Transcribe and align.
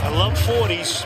I 0.00 0.08
love 0.10 0.34
40s. 0.34 1.04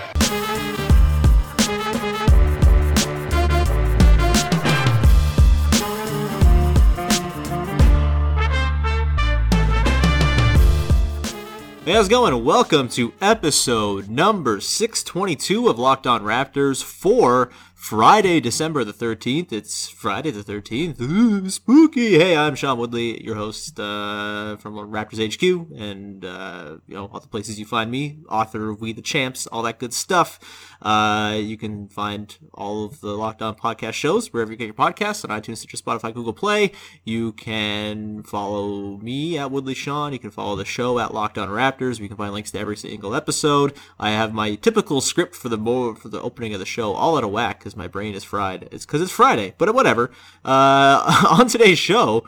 Hey, 11.84 11.94
how's 11.94 12.06
it 12.06 12.10
going? 12.10 12.44
Welcome 12.44 12.88
to 12.90 13.12
episode 13.20 14.08
number 14.08 14.60
622 14.60 15.68
of 15.68 15.78
Locked 15.80 16.06
On 16.06 16.22
Raptors 16.22 16.80
for 16.80 17.50
Friday, 17.82 18.38
December 18.38 18.84
the 18.84 18.92
13th. 18.92 19.52
It's 19.52 19.88
Friday 19.88 20.30
the 20.30 20.44
13th. 20.44 21.00
Ooh, 21.00 21.50
spooky. 21.50 22.16
Hey, 22.16 22.36
I'm 22.36 22.54
Sean 22.54 22.78
Woodley, 22.78 23.22
your 23.24 23.34
host 23.34 23.78
uh, 23.80 24.56
from 24.58 24.74
Raptors 24.74 25.18
HQ 25.18 25.76
and, 25.76 26.24
uh, 26.24 26.76
you 26.86 26.94
know, 26.94 27.10
all 27.12 27.18
the 27.18 27.26
places 27.26 27.58
you 27.58 27.66
find 27.66 27.90
me, 27.90 28.20
author 28.28 28.70
of 28.70 28.80
We 28.80 28.92
the 28.92 29.02
Champs, 29.02 29.48
all 29.48 29.62
that 29.62 29.80
good 29.80 29.92
stuff. 29.92 30.38
Uh, 30.82 31.38
you 31.40 31.56
can 31.56 31.88
find 31.88 32.36
all 32.52 32.84
of 32.84 33.00
the 33.00 33.12
Locked 33.16 33.40
On 33.40 33.54
podcast 33.54 33.92
shows 33.92 34.32
wherever 34.32 34.50
you 34.50 34.58
get 34.58 34.64
your 34.64 34.74
podcasts 34.74 35.24
on 35.24 35.40
iTunes, 35.40 35.58
Stitcher, 35.58 35.76
Spotify, 35.76 36.12
Google 36.12 36.32
Play. 36.32 36.72
You 37.04 37.32
can 37.32 38.22
follow 38.24 38.98
me 38.98 39.38
at 39.38 39.50
Woodley 39.50 39.74
Sean. 39.74 40.12
You 40.12 40.18
can 40.18 40.30
follow 40.30 40.56
the 40.56 40.64
show 40.64 40.98
at 40.98 41.14
Locked 41.14 41.38
On 41.38 41.48
Raptors. 41.48 42.00
You 42.00 42.08
can 42.08 42.16
find 42.16 42.32
links 42.32 42.50
to 42.50 42.58
every 42.58 42.76
single 42.76 43.14
episode. 43.14 43.72
I 43.98 44.10
have 44.10 44.34
my 44.34 44.56
typical 44.56 45.00
script 45.00 45.36
for 45.36 45.48
the 45.48 45.58
mo- 45.58 45.94
for 45.94 46.08
the 46.08 46.20
opening 46.20 46.52
of 46.52 46.60
the 46.60 46.66
show 46.66 46.92
all 46.92 47.16
out 47.16 47.24
of 47.24 47.30
whack 47.30 47.60
because 47.60 47.76
my 47.76 47.86
brain 47.86 48.14
is 48.14 48.24
fried. 48.24 48.68
It's 48.72 48.84
because 48.84 49.00
it's 49.00 49.12
Friday, 49.12 49.54
but 49.58 49.72
whatever. 49.74 50.10
Uh, 50.44 51.26
on 51.38 51.46
today's 51.46 51.78
show, 51.78 52.24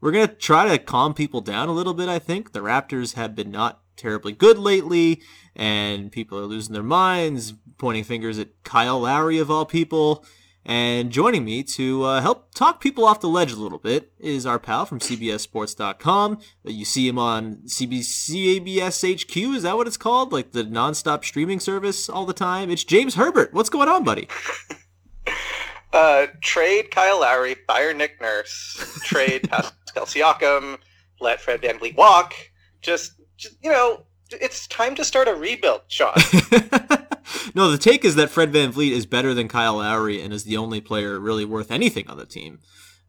we're 0.00 0.12
gonna 0.12 0.28
try 0.28 0.68
to 0.68 0.78
calm 0.78 1.14
people 1.14 1.40
down 1.40 1.68
a 1.68 1.72
little 1.72 1.94
bit. 1.94 2.10
I 2.10 2.18
think 2.18 2.52
the 2.52 2.60
Raptors 2.60 3.14
have 3.14 3.34
been 3.34 3.50
not 3.50 3.80
terribly 3.96 4.32
good 4.32 4.58
lately, 4.58 5.22
and 5.56 6.10
people 6.10 6.38
are 6.38 6.46
losing 6.46 6.72
their 6.72 6.82
minds, 6.82 7.54
pointing 7.78 8.04
fingers 8.04 8.38
at 8.38 8.62
Kyle 8.64 9.00
Lowry 9.00 9.38
of 9.38 9.50
all 9.50 9.66
people. 9.66 10.24
And 10.66 11.10
joining 11.10 11.44
me 11.44 11.62
to 11.62 12.04
uh, 12.04 12.20
help 12.22 12.54
talk 12.54 12.80
people 12.80 13.04
off 13.04 13.20
the 13.20 13.28
ledge 13.28 13.52
a 13.52 13.56
little 13.56 13.78
bit 13.78 14.12
is 14.18 14.46
our 14.46 14.58
pal 14.58 14.86
from 14.86 14.98
CBSSports.com. 14.98 16.38
You 16.64 16.86
see 16.86 17.06
him 17.06 17.18
on 17.18 17.56
CBS 17.66 19.22
HQ. 19.22 19.36
Is 19.36 19.62
that 19.62 19.76
what 19.76 19.86
it's 19.86 19.98
called? 19.98 20.32
Like 20.32 20.52
the 20.52 20.64
nonstop 20.64 21.22
streaming 21.24 21.60
service 21.60 22.08
all 22.08 22.24
the 22.24 22.32
time? 22.32 22.70
It's 22.70 22.82
James 22.82 23.14
Herbert. 23.14 23.52
What's 23.52 23.68
going 23.68 23.88
on, 23.88 24.04
buddy? 24.04 24.28
Uh, 25.94 26.26
trade 26.40 26.90
Kyle 26.90 27.20
Lowry, 27.20 27.54
fire 27.68 27.94
Nick 27.94 28.20
Nurse, 28.20 29.00
trade 29.04 29.48
Pascal 29.48 30.06
Siakam, 30.06 30.78
let 31.20 31.40
Fred 31.40 31.62
VanVleet 31.62 31.96
walk. 31.96 32.34
Just, 32.82 33.12
just, 33.36 33.56
you 33.62 33.70
know, 33.70 34.02
it's 34.30 34.66
time 34.66 34.94
to 34.96 35.04
start 35.04 35.28
a 35.28 35.34
rebuild, 35.34 35.82
Sean. 35.88 36.14
no, 37.54 37.70
the 37.70 37.78
take 37.78 38.04
is 38.04 38.14
that 38.16 38.30
Fred 38.30 38.52
VanVleet 38.52 38.92
is 38.92 39.06
better 39.06 39.34
than 39.34 39.48
Kyle 39.48 39.76
Lowry 39.76 40.22
and 40.22 40.32
is 40.32 40.44
the 40.44 40.56
only 40.56 40.80
player 40.80 41.18
really 41.18 41.44
worth 41.44 41.70
anything 41.70 42.08
on 42.08 42.16
the 42.16 42.26
team. 42.26 42.60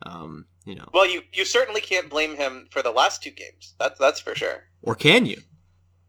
Um, 0.03 0.45
you 0.65 0.75
know. 0.75 0.89
Well, 0.93 1.07
you 1.07 1.21
you 1.31 1.45
certainly 1.45 1.81
can't 1.81 2.09
blame 2.09 2.35
him 2.35 2.67
for 2.71 2.81
the 2.81 2.91
last 2.91 3.23
two 3.23 3.31
games. 3.31 3.75
That's 3.79 3.97
that's 3.99 4.19
for 4.19 4.35
sure. 4.35 4.63
Or 4.81 4.95
can 4.95 5.25
you? 5.25 5.41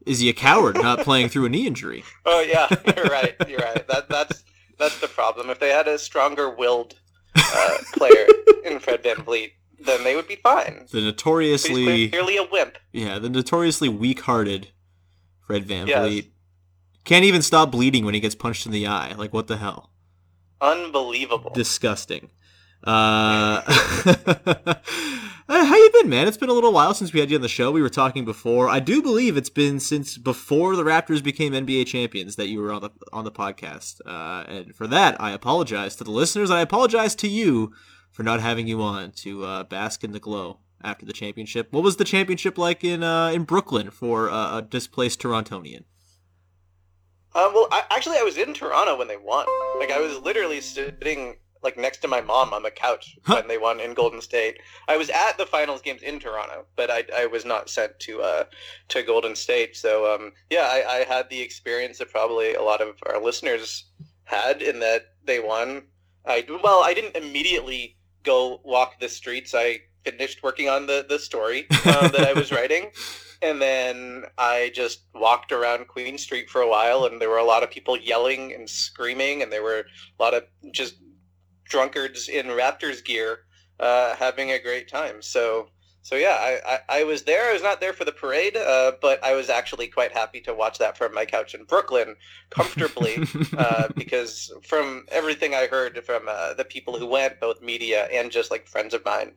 Is 0.04 0.20
he 0.20 0.28
a 0.28 0.32
coward 0.32 0.76
not 0.76 0.98
playing 1.04 1.28
through 1.28 1.46
a 1.46 1.48
knee 1.48 1.66
injury? 1.66 2.04
Oh 2.24 2.40
yeah, 2.40 2.68
you're 2.96 3.06
right. 3.06 3.34
You're 3.48 3.60
right. 3.60 3.86
That 3.88 4.08
that's 4.08 4.44
that's 4.78 5.00
the 5.00 5.08
problem. 5.08 5.50
If 5.50 5.60
they 5.60 5.70
had 5.70 5.88
a 5.88 5.98
stronger 5.98 6.50
willed 6.50 6.94
uh, 7.36 7.78
player 7.94 8.26
in 8.64 8.78
Fred 8.78 9.02
VanVleet, 9.02 9.52
then 9.78 10.04
they 10.04 10.16
would 10.16 10.28
be 10.28 10.36
fine. 10.36 10.86
The 10.90 11.00
notoriously 11.00 12.08
clearly 12.08 12.36
a 12.36 12.44
wimp. 12.50 12.78
Yeah, 12.92 13.18
the 13.18 13.28
notoriously 13.28 13.88
weak-hearted 13.88 14.68
Fred 15.46 15.66
VanVleet. 15.66 16.16
Yes. 16.16 16.24
Can't 17.04 17.24
even 17.24 17.40
stop 17.40 17.70
bleeding 17.70 18.04
when 18.04 18.14
he 18.14 18.20
gets 18.20 18.34
punched 18.34 18.66
in 18.66 18.72
the 18.72 18.86
eye. 18.86 19.14
Like 19.14 19.32
what 19.32 19.46
the 19.46 19.56
hell? 19.56 19.90
Unbelievable. 20.60 21.52
Disgusting. 21.54 22.30
Uh, 25.48 25.64
how 25.64 25.76
you 25.76 25.90
been, 25.92 26.08
man? 26.08 26.26
It's 26.26 26.36
been 26.36 26.48
a 26.48 26.52
little 26.52 26.72
while 26.72 26.92
since 26.92 27.12
we 27.12 27.20
had 27.20 27.30
you 27.30 27.36
on 27.36 27.42
the 27.42 27.48
show. 27.48 27.70
We 27.70 27.80
were 27.80 27.88
talking 27.88 28.24
before. 28.24 28.68
I 28.68 28.80
do 28.80 29.00
believe 29.00 29.36
it's 29.36 29.50
been 29.50 29.78
since 29.78 30.18
before 30.18 30.74
the 30.74 30.82
Raptors 30.82 31.22
became 31.22 31.52
NBA 31.52 31.86
champions 31.86 32.34
that 32.34 32.48
you 32.48 32.60
were 32.60 32.72
on 32.72 32.82
the 32.82 32.90
on 33.12 33.24
the 33.24 33.30
podcast. 33.30 34.00
Uh, 34.04 34.44
and 34.48 34.74
for 34.74 34.88
that, 34.88 35.20
I 35.20 35.30
apologize 35.30 35.94
to 35.96 36.04
the 36.04 36.10
listeners. 36.10 36.50
I 36.50 36.60
apologize 36.60 37.14
to 37.16 37.28
you 37.28 37.72
for 38.10 38.24
not 38.24 38.40
having 38.40 38.66
you 38.66 38.82
on 38.82 39.12
to 39.12 39.44
uh, 39.44 39.64
bask 39.64 40.02
in 40.02 40.10
the 40.10 40.20
glow 40.20 40.58
after 40.82 41.06
the 41.06 41.12
championship. 41.12 41.72
What 41.72 41.82
was 41.82 41.96
the 41.96 42.04
championship 42.04 42.58
like 42.58 42.84
in 42.84 43.02
uh, 43.02 43.28
in 43.28 43.44
Brooklyn 43.44 43.90
for 43.90 44.30
uh, 44.30 44.58
a 44.58 44.62
displaced 44.62 45.20
Torontonian? 45.20 45.84
Um, 47.34 47.52
well, 47.52 47.68
I, 47.70 47.82
actually, 47.90 48.16
I 48.16 48.22
was 48.22 48.38
in 48.38 48.54
Toronto 48.54 48.96
when 48.96 49.08
they 49.08 49.18
won. 49.18 49.46
Like, 49.78 49.90
I 49.90 50.00
was 50.00 50.18
literally 50.20 50.62
sitting 50.62 51.36
like 51.62 51.76
next 51.76 51.98
to 51.98 52.08
my 52.08 52.20
mom 52.20 52.54
on 52.54 52.62
the 52.62 52.70
couch 52.70 53.18
huh. 53.24 53.36
when 53.36 53.48
they 53.48 53.58
won 53.58 53.80
in 53.80 53.92
Golden 53.92 54.20
State. 54.20 54.60
I 54.88 54.96
was 54.96 55.10
at 55.10 55.36
the 55.36 55.44
finals 55.44 55.82
games 55.82 56.02
in 56.02 56.18
Toronto, 56.18 56.64
but 56.76 56.90
I, 56.90 57.04
I 57.14 57.26
was 57.26 57.44
not 57.44 57.68
sent 57.68 57.98
to 58.00 58.22
uh, 58.22 58.44
to 58.88 59.02
Golden 59.02 59.34
State. 59.36 59.76
So 59.76 60.14
um, 60.14 60.32
yeah, 60.48 60.68
I, 60.70 61.00
I 61.00 61.04
had 61.04 61.28
the 61.28 61.40
experience 61.40 61.98
that 61.98 62.10
probably 62.10 62.54
a 62.54 62.62
lot 62.62 62.80
of 62.80 62.96
our 63.06 63.20
listeners 63.20 63.84
had 64.24 64.62
in 64.62 64.80
that 64.80 65.14
they 65.24 65.40
won. 65.40 65.82
I 66.24 66.46
well, 66.62 66.82
I 66.82 66.94
didn't 66.94 67.16
immediately 67.16 67.96
go 68.22 68.60
walk 68.64 69.00
the 69.00 69.08
streets. 69.08 69.52
I 69.54 69.80
finished 70.10 70.42
working 70.42 70.68
on 70.68 70.86
the 70.86 71.04
the 71.08 71.18
story 71.18 71.66
uh, 71.84 72.08
that 72.08 72.28
I 72.28 72.32
was 72.32 72.52
writing. 72.56 72.90
And 73.42 73.60
then 73.60 74.24
I 74.38 74.70
just 74.74 75.02
walked 75.14 75.52
around 75.52 75.88
Queen 75.88 76.16
Street 76.16 76.48
for 76.48 76.62
a 76.62 76.68
while, 76.68 77.04
and 77.04 77.20
there 77.20 77.28
were 77.28 77.36
a 77.36 77.44
lot 77.44 77.62
of 77.62 77.70
people 77.70 77.96
yelling 77.98 78.54
and 78.54 78.68
screaming, 78.68 79.42
and 79.42 79.52
there 79.52 79.62
were 79.62 79.84
a 80.18 80.22
lot 80.22 80.32
of 80.32 80.44
just 80.72 80.94
drunkards 81.68 82.28
in 82.28 82.46
Raptors 82.46 83.04
gear 83.04 83.40
uh, 83.78 84.14
having 84.16 84.52
a 84.52 84.62
great 84.62 84.88
time. 84.88 85.20
So 85.20 85.68
so 86.06 86.14
yeah, 86.14 86.36
I, 86.38 86.60
I, 86.64 87.00
I, 87.00 87.02
was 87.02 87.24
there. 87.24 87.50
I 87.50 87.52
was 87.52 87.64
not 87.64 87.80
there 87.80 87.92
for 87.92 88.04
the 88.04 88.12
parade, 88.12 88.56
uh, 88.56 88.92
but 89.02 89.22
I 89.24 89.34
was 89.34 89.50
actually 89.50 89.88
quite 89.88 90.12
happy 90.12 90.40
to 90.42 90.54
watch 90.54 90.78
that 90.78 90.96
from 90.96 91.12
my 91.12 91.24
couch 91.24 91.52
in 91.52 91.64
Brooklyn 91.64 92.14
comfortably 92.48 93.18
uh, 93.58 93.88
because 93.96 94.52
from 94.62 95.04
everything 95.10 95.52
I 95.52 95.66
heard 95.66 96.04
from 96.04 96.28
uh, 96.28 96.54
the 96.54 96.64
people 96.64 96.96
who 96.96 97.06
went, 97.06 97.40
both 97.40 97.60
media 97.60 98.04
and 98.12 98.30
just 98.30 98.52
like 98.52 98.68
friends 98.68 98.94
of 98.94 99.04
mine 99.04 99.32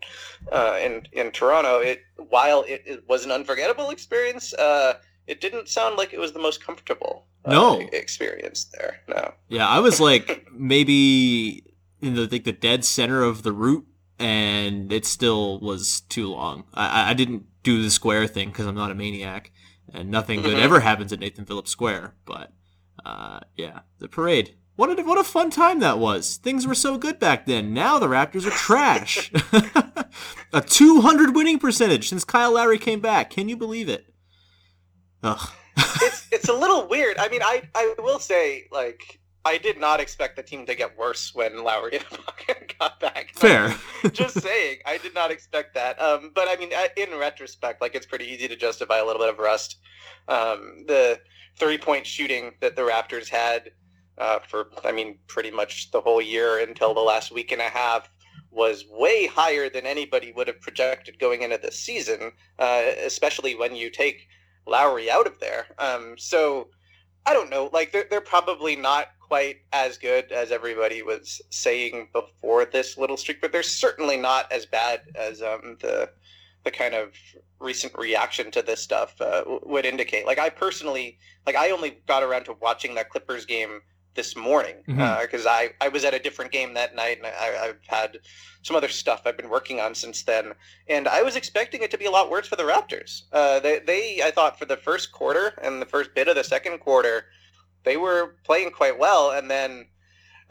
uh, 0.52 0.78
in 0.80 1.08
in 1.12 1.32
Toronto, 1.32 1.80
it 1.80 2.04
while 2.18 2.62
it, 2.68 2.84
it 2.86 3.10
was 3.10 3.26
an 3.26 3.32
unforgettable 3.32 3.90
experience, 3.90 4.54
uh, 4.54 5.00
it 5.26 5.42
didn't 5.42 5.70
sound 5.70 5.98
like 5.98 6.14
it 6.14 6.20
was 6.20 6.34
the 6.34 6.40
most 6.40 6.64
comfortable 6.64 7.26
uh, 7.46 7.52
no 7.52 7.80
experience 7.94 8.66
there. 8.78 9.00
No. 9.08 9.34
Yeah, 9.48 9.68
I 9.68 9.80
was 9.80 10.00
like 10.00 10.48
maybe 10.54 11.64
in 12.00 12.14
the 12.14 12.28
like 12.28 12.44
the 12.44 12.54
dead 12.54 12.86
center 12.86 13.24
of 13.24 13.42
the 13.42 13.54
route 13.54 13.88
and 14.20 14.92
it 14.92 15.06
still 15.06 15.60
was 15.60 16.02
too 16.02 16.30
long. 16.30 16.66
I, 16.74 17.12
I 17.12 17.14
didn't 17.14 17.46
do 17.64 17.82
the 17.82 17.90
square 17.90 18.28
thing 18.28 18.50
because 18.50 18.66
I'm 18.66 18.76
not 18.76 18.92
a 18.92 18.96
maniac, 18.96 19.52
and 19.94 20.10
nothing 20.10 20.42
good 20.42 20.56
mm-hmm. 20.56 20.64
ever 20.64 20.82
happens 20.82 21.14
at 21.14 21.20
Nathan 21.20 21.46
Phillips 21.46 21.72
Square. 21.72 22.16
But 22.26 22.52
uh, 23.06 23.40
yeah, 23.56 23.82
the 24.00 24.08
parade. 24.08 24.56
What 24.76 24.98
a, 24.98 25.04
what 25.04 25.20
a 25.20 25.26
fun 25.26 25.50
time 25.50 25.80
that 25.80 26.00
was. 26.00 26.38
Things 26.38 26.66
were 26.66 26.76
so 26.76 26.98
good 26.98 27.20
back 27.20 27.46
then. 27.46 27.74
Now 27.74 28.00
the 28.00 28.08
Raptors 28.08 28.48
are 28.48 28.52
trash. 28.52 29.30
a 30.54 30.62
200 30.62 31.36
winning 31.36 31.60
percentage 31.60 32.08
since 32.08 32.24
Kyle 32.24 32.54
Lowry 32.54 32.78
came 32.78 33.02
back. 33.02 33.30
Can 33.30 33.50
you 33.50 33.58
believe 33.58 33.90
it? 33.90 34.06
Ugh. 35.22 35.50
it's 35.76 36.28
it's 36.32 36.50
a 36.50 36.54
little 36.54 36.88
weird. 36.88 37.18
I 37.18 37.28
mean, 37.28 37.42
I 37.44 37.64
I 37.76 37.94
will 38.00 38.20
say 38.20 38.68
like 38.72 39.19
I 39.46 39.58
did 39.58 39.80
not 39.80 40.00
expect 40.00 40.36
the 40.36 40.44
team 40.44 40.66
to 40.66 40.76
get 40.76 40.98
worse 40.98 41.34
when 41.34 41.64
Lowry 41.64 42.00
got 42.80 43.00
back. 43.00 43.32
Fair. 43.36 43.76
just 44.12 44.42
saying, 44.42 44.80
I 44.86 44.98
did 44.98 45.14
not 45.14 45.32
expect 45.32 45.74
that. 45.76 46.00
Um, 46.02 46.32
but 46.36 46.48
I 46.50 46.58
mean, 46.58 46.72
in 46.98 47.18
retrospect, 47.18 47.82
like 47.82 47.96
it's 47.96 48.06
pretty 48.06 48.26
easy 48.26 48.48
to 48.48 48.56
justify 48.56 48.98
a 48.98 49.06
little 49.06 49.22
bit 49.22 49.30
of 49.30 49.40
rust. 49.40 49.78
Um, 50.28 50.84
the 50.88 51.20
three-point 51.58 52.06
shooting 52.06 52.52
that 52.60 52.76
the 52.76 52.82
Raptors 52.82 53.30
had 53.30 53.72
uh, 54.18 54.40
for, 54.40 54.70
I 54.84 54.92
mean, 54.92 55.18
pretty 55.28 55.52
much 55.52 55.92
the 55.92 56.02
whole 56.02 56.22
year 56.22 56.60
until 56.60 56.94
the 56.94 57.00
last 57.00 57.32
week 57.32 57.52
and 57.52 57.62
a 57.62 57.70
half 57.70 58.12
was 58.52 58.86
way 58.90 59.28
higher 59.28 59.70
than 59.70 59.86
anybody 59.86 60.34
would 60.34 60.48
have 60.48 60.60
projected 60.62 61.20
going 61.20 61.44
into 61.44 61.58
the 61.58 61.72
season, 61.72 62.32
uh, 62.58 62.82
especially 63.06 63.56
when 63.56 63.76
you 63.76 63.90
take 63.90 64.28
Lowry 64.68 65.10
out 65.10 65.28
of 65.28 65.40
there. 65.40 65.68
Um, 65.78 66.16
so 66.18 66.70
I 67.26 67.34
don't 67.34 67.50
know. 67.50 67.70
Like 67.72 67.92
they're 67.92 68.08
they're 68.10 68.22
probably 68.22 68.76
not 68.76 69.08
quite 69.30 69.58
as 69.74 69.98
good 69.98 70.32
as 70.32 70.52
everybody 70.52 71.04
was 71.04 71.42
saying 71.52 72.10
before 72.14 72.66
this 72.66 72.98
little 72.98 73.18
streak, 73.18 73.42
but 73.42 73.52
they're 73.54 73.64
certainly 73.64 74.18
not 74.18 74.52
as 74.52 74.66
bad 74.66 75.02
as 75.16 75.42
um, 75.42 75.78
the 75.82 76.10
the 76.66 76.72
kind 76.72 76.94
of 76.94 77.14
recent 77.60 77.94
reaction 77.98 78.52
to 78.52 78.62
this 78.62 78.82
stuff 78.82 79.20
uh, 79.22 79.44
would 79.64 79.86
indicate. 79.86 80.26
Like 80.26 80.40
I 80.40 80.50
personally, 80.50 81.18
like 81.48 81.56
I 81.56 81.72
only 81.72 82.02
got 82.08 82.24
around 82.24 82.46
to 82.46 82.54
watching 82.62 82.96
that 82.96 83.10
Clippers 83.10 83.46
game 83.46 83.82
this 84.16 84.36
morning 84.36 84.78
because 84.88 85.44
Mhm. 85.44 85.48
uh, 85.48 85.50
I 85.50 85.70
I 85.82 85.88
was 85.90 86.04
at 86.04 86.14
a 86.14 86.20
different 86.20 86.52
game 86.52 86.74
that 86.74 86.96
night 86.96 87.18
and 87.20 87.28
I, 87.28 87.68
I've 87.70 87.80
had 87.88 88.20
some 88.64 88.76
other 88.76 88.90
stuff 88.90 89.22
I've 89.26 89.38
been 89.38 89.50
working 89.50 89.80
on 89.80 89.96
since 89.96 90.24
then, 90.24 90.54
and 90.88 91.08
I 91.08 91.22
was 91.24 91.36
expecting 91.36 91.82
it 91.84 91.92
to 91.92 91.98
be 91.98 92.06
a 92.06 92.12
lot 92.12 92.30
worse 92.30 92.48
for 92.48 92.56
the 92.58 92.64
Raptors. 92.64 93.24
Uh, 93.32 93.60
they 93.60 93.80
they 93.80 94.22
I 94.24 94.32
thought 94.32 94.60
for 94.60 94.66
the 94.66 94.78
first 94.78 95.12
quarter 95.12 95.54
and 95.62 95.82
the 95.82 95.86
first 95.86 96.14
bit 96.16 96.28
of 96.28 96.36
the 96.36 96.44
second 96.44 96.80
quarter, 96.80 97.26
they 97.84 97.98
were 97.98 98.36
playing 98.44 98.72
quite 98.72 98.98
well, 99.00 99.32
and 99.32 99.50
then. 99.50 99.88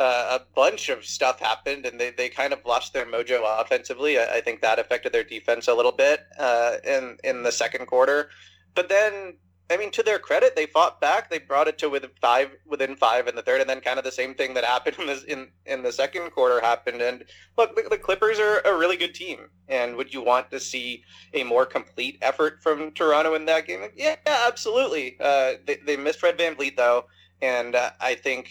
Uh, 0.01 0.39
a 0.39 0.55
bunch 0.55 0.91
of 0.91 1.05
stuff 1.05 1.41
happened, 1.41 1.85
and 1.85 1.99
they, 1.99 2.11
they 2.11 2.29
kind 2.29 2.53
of 2.53 2.65
lost 2.65 2.93
their 2.93 3.05
mojo 3.05 3.43
offensively. 3.61 4.17
I, 4.17 4.37
I 4.37 4.41
think 4.41 4.61
that 4.61 4.79
affected 4.79 5.13
their 5.13 5.25
defense 5.25 5.67
a 5.67 5.75
little 5.75 5.91
bit 5.91 6.21
uh, 6.39 6.77
in 6.85 7.19
in 7.25 7.43
the 7.43 7.51
second 7.51 7.87
quarter. 7.87 8.31
But 8.77 8.89
then, 8.89 9.39
I 9.69 9.77
mean, 9.77 9.91
to 9.91 10.05
their 10.05 10.21
credit, 10.21 10.55
they 10.55 10.67
fought 10.67 11.01
back. 11.01 11.31
They 11.31 11.41
brought 11.41 11.67
it 11.67 11.79
to 11.79 11.91
within 11.91 12.11
five, 12.21 12.51
within 12.65 12.95
five 12.95 13.27
in 13.27 13.35
the 13.35 13.43
third, 13.43 13.61
and 13.61 13.69
then 13.69 13.81
kind 13.81 13.99
of 13.99 14.05
the 14.05 14.13
same 14.13 14.35
thing 14.35 14.55
that 14.55 14.65
happened 14.65 14.99
in 15.01 15.07
the 15.09 15.25
in, 15.27 15.49
in 15.67 15.83
the 15.83 15.91
second 15.91 16.31
quarter 16.31 16.61
happened. 16.61 17.03
And 17.03 17.25
look, 17.57 17.75
the, 17.75 17.83
the 17.91 17.99
Clippers 17.99 18.39
are 18.39 18.61
a 18.61 18.79
really 18.79 18.97
good 18.97 19.17
team. 19.17 19.51
And 19.67 19.97
would 19.97 20.15
you 20.15 20.23
want 20.23 20.49
to 20.53 20.61
see 20.61 21.03
a 21.35 21.43
more 21.43 21.67
complete 21.67 22.19
effort 22.23 22.63
from 22.63 22.93
Toronto 22.93 23.35
in 23.35 23.47
that 23.47 23.67
game? 23.67 23.83
Yeah, 23.97 24.15
absolutely. 24.25 25.17
Uh, 25.19 25.55
they 25.67 25.79
they 25.85 25.97
missed 25.97 26.21
Fred 26.21 26.39
VanVleet 26.39 26.77
though, 26.77 27.07
and 27.43 27.75
uh, 27.75 27.90
I 28.00 28.14
think 28.14 28.50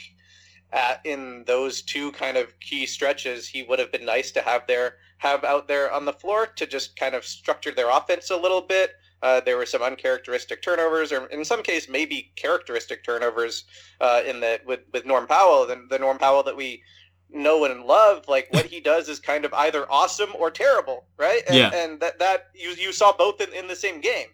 at, 0.72 1.01
in 1.06 1.44
those 1.45 1.81
two 1.81 2.12
kind 2.13 2.38
of 2.38 2.60
key 2.60 2.86
stretches, 2.86 3.48
he 3.48 3.63
would 3.63 3.80
have 3.80 3.92
been 3.92 4.06
nice 4.06 4.31
to 4.31 4.42
have 4.42 4.68
there 4.68 4.95
have 5.19 5.44
out 5.44 5.68
there 5.68 5.92
on 5.92 6.06
the 6.06 6.13
floor 6.13 6.45
to 6.45 6.68
just 6.68 6.95
kind 6.95 7.16
of 7.16 7.25
structure 7.25 7.72
their 7.72 7.89
offense 7.89 8.30
a 8.30 8.38
little 8.38 8.62
bit. 8.62 8.92
Uh, 9.24 9.39
there 9.42 9.57
were 9.57 9.66
some 9.66 9.81
uncharacteristic 9.81 10.62
turnovers, 10.62 11.12
or 11.12 11.25
in 11.28 11.44
some 11.44 11.63
case, 11.63 11.89
maybe 11.89 12.31
characteristic 12.36 13.04
turnovers 13.04 13.66
uh, 14.00 14.22
in 14.28 14.39
that 14.42 14.63
with 14.66 14.81
with 14.94 15.06
Norm 15.06 15.25
Powell, 15.25 15.66
the, 15.66 15.88
the 15.90 15.98
Norm 15.98 16.19
Powell 16.19 16.44
that 16.44 16.56
we 16.56 16.83
know 17.31 17.66
and 17.66 17.83
love. 17.86 18.28
Like 18.28 18.48
what 18.51 18.68
he 18.68 18.80
does 18.80 19.10
is 19.10 19.19
kind 19.19 19.44
of 19.44 19.54
either 19.56 19.92
awesome 19.92 20.30
or 20.38 20.51
terrible, 20.51 21.06
right? 21.18 21.42
And, 21.48 21.57
Yeah. 21.57 21.72
and 21.74 22.00
that 22.00 22.19
that 22.19 22.48
you 22.54 22.69
you 22.72 22.92
saw 22.92 23.12
both 23.12 23.42
in, 23.42 23.51
in 23.54 23.68
the 23.68 23.75
same 23.75 24.01
game. 24.01 24.28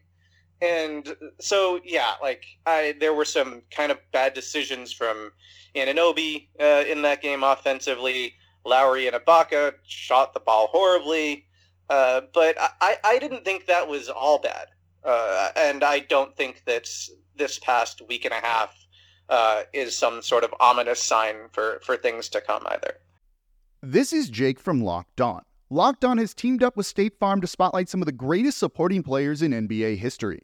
And 0.63 1.17
so, 1.41 1.81
yeah, 1.83 2.13
like 2.21 2.45
I, 2.65 2.95
there 2.99 3.13
were 3.13 3.25
some 3.25 3.63
kind 3.69 3.91
of 3.91 3.97
bad 4.13 4.33
decisions 4.33 4.93
from 4.93 5.31
Anunoby 5.75 6.47
uh, 6.57 6.85
in 6.87 7.01
that 7.01 7.21
game 7.21 7.43
offensively. 7.43 8.35
Lowry 8.65 9.07
and 9.07 9.15
Ibaka 9.15 9.73
shot 9.85 10.33
the 10.33 10.39
ball 10.39 10.67
horribly, 10.71 11.45
uh, 11.89 12.21
but 12.33 12.55
I, 12.79 12.95
I 13.03 13.19
didn't 13.19 13.43
think 13.43 13.65
that 13.65 13.89
was 13.89 14.07
all 14.07 14.39
bad. 14.39 14.67
Uh, 15.03 15.49
and 15.57 15.83
I 15.83 15.99
don't 15.99 16.33
think 16.37 16.63
that 16.65 16.89
this 17.35 17.59
past 17.59 18.01
week 18.07 18.23
and 18.23 18.33
a 18.33 18.39
half 18.39 18.73
uh, 19.27 19.63
is 19.73 19.97
some 19.97 20.21
sort 20.21 20.45
of 20.45 20.53
ominous 20.61 21.01
sign 21.01 21.35
for, 21.51 21.81
for 21.83 21.97
things 21.97 22.29
to 22.29 22.39
come 22.39 22.63
either. 22.67 22.99
This 23.81 24.13
is 24.13 24.29
Jake 24.29 24.61
from 24.61 24.81
Locked 24.81 25.19
On. 25.19 25.41
Locked 25.69 26.05
On 26.05 26.19
has 26.19 26.33
teamed 26.33 26.63
up 26.63 26.77
with 26.77 26.85
State 26.85 27.19
Farm 27.19 27.41
to 27.41 27.47
spotlight 27.47 27.89
some 27.89 28.01
of 28.01 28.05
the 28.05 28.11
greatest 28.11 28.59
supporting 28.59 29.03
players 29.03 29.41
in 29.41 29.51
NBA 29.51 29.97
history. 29.97 30.43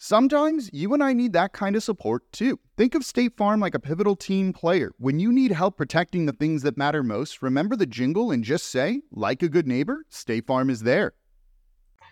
Sometimes 0.00 0.70
you 0.72 0.94
and 0.94 1.02
I 1.02 1.12
need 1.12 1.32
that 1.32 1.52
kind 1.52 1.74
of 1.74 1.82
support 1.82 2.30
too. 2.30 2.60
Think 2.76 2.94
of 2.94 3.04
State 3.04 3.36
Farm 3.36 3.58
like 3.58 3.74
a 3.74 3.80
pivotal 3.80 4.14
team 4.14 4.52
player. 4.52 4.92
When 4.96 5.18
you 5.18 5.32
need 5.32 5.50
help 5.50 5.76
protecting 5.76 6.24
the 6.24 6.32
things 6.32 6.62
that 6.62 6.76
matter 6.76 7.02
most, 7.02 7.42
remember 7.42 7.74
the 7.74 7.84
jingle 7.84 8.30
and 8.30 8.44
just 8.44 8.66
say, 8.66 9.02
like 9.10 9.42
a 9.42 9.48
good 9.48 9.66
neighbor, 9.66 10.04
State 10.08 10.46
Farm 10.46 10.70
is 10.70 10.82
there. 10.82 11.14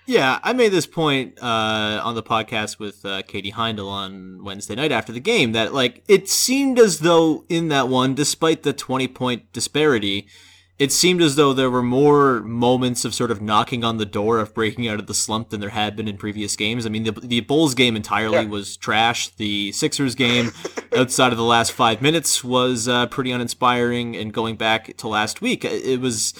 Yeah, 0.05 0.41
I 0.43 0.53
made 0.53 0.73
this 0.73 0.87
point 0.87 1.39
uh, 1.41 2.01
on 2.03 2.17
the 2.17 2.25
podcast 2.25 2.81
with 2.81 3.05
uh, 3.05 3.23
Katie 3.23 3.53
Heindl 3.53 3.89
on 3.89 4.43
Wednesday 4.43 4.75
night 4.75 4.91
after 4.91 5.13
the 5.13 5.21
game 5.21 5.53
that 5.53 5.73
like 5.73 6.03
it 6.09 6.29
seemed 6.29 6.81
as 6.81 6.99
though 6.99 7.45
in 7.49 7.69
that 7.69 7.87
one, 7.89 8.17
despite 8.17 8.65
the 8.65 8.73
twenty 8.73 9.07
point 9.07 9.53
disparity, 9.53 10.27
it 10.79 10.93
seemed 10.93 11.23
as 11.23 11.37
though 11.37 11.53
there 11.55 11.71
were 11.71 11.83
more 11.83 12.41
moments 12.41 13.05
of 13.05 13.15
sort 13.15 13.31
of 13.31 13.41
knocking 13.41 13.83
on 13.83 13.97
the 13.97 14.05
door 14.05 14.39
of 14.39 14.53
breaking 14.55 14.87
out 14.89 14.99
of 15.01 15.07
the 15.07 15.15
slump 15.15 15.49
than 15.49 15.61
there 15.61 15.71
had 15.71 15.97
been 15.97 16.07
in 16.07 16.17
previous 16.19 16.55
games. 16.57 16.85
I 16.85 16.91
mean, 16.91 17.05
the, 17.05 17.13
the 17.13 17.41
Bulls 17.41 17.75
game 17.75 17.97
entirely 17.97 18.37
Yeah. 18.37 18.45
was 18.49 18.77
trash. 18.77 19.29
The 19.37 19.73
Sixers 19.73 20.15
game, 20.15 20.53
outside 20.97 21.33
of 21.33 21.39
the 21.39 21.45
last 21.45 21.73
five 21.73 22.03
minutes, 22.03 22.45
was 22.45 22.89
uh, 22.89 23.07
pretty 23.07 23.31
uninspiring. 23.33 24.17
And 24.17 24.33
going 24.35 24.57
back 24.57 24.97
to 24.99 25.09
last 25.09 25.41
week, 25.41 25.65
it 25.65 26.01
was 26.01 26.35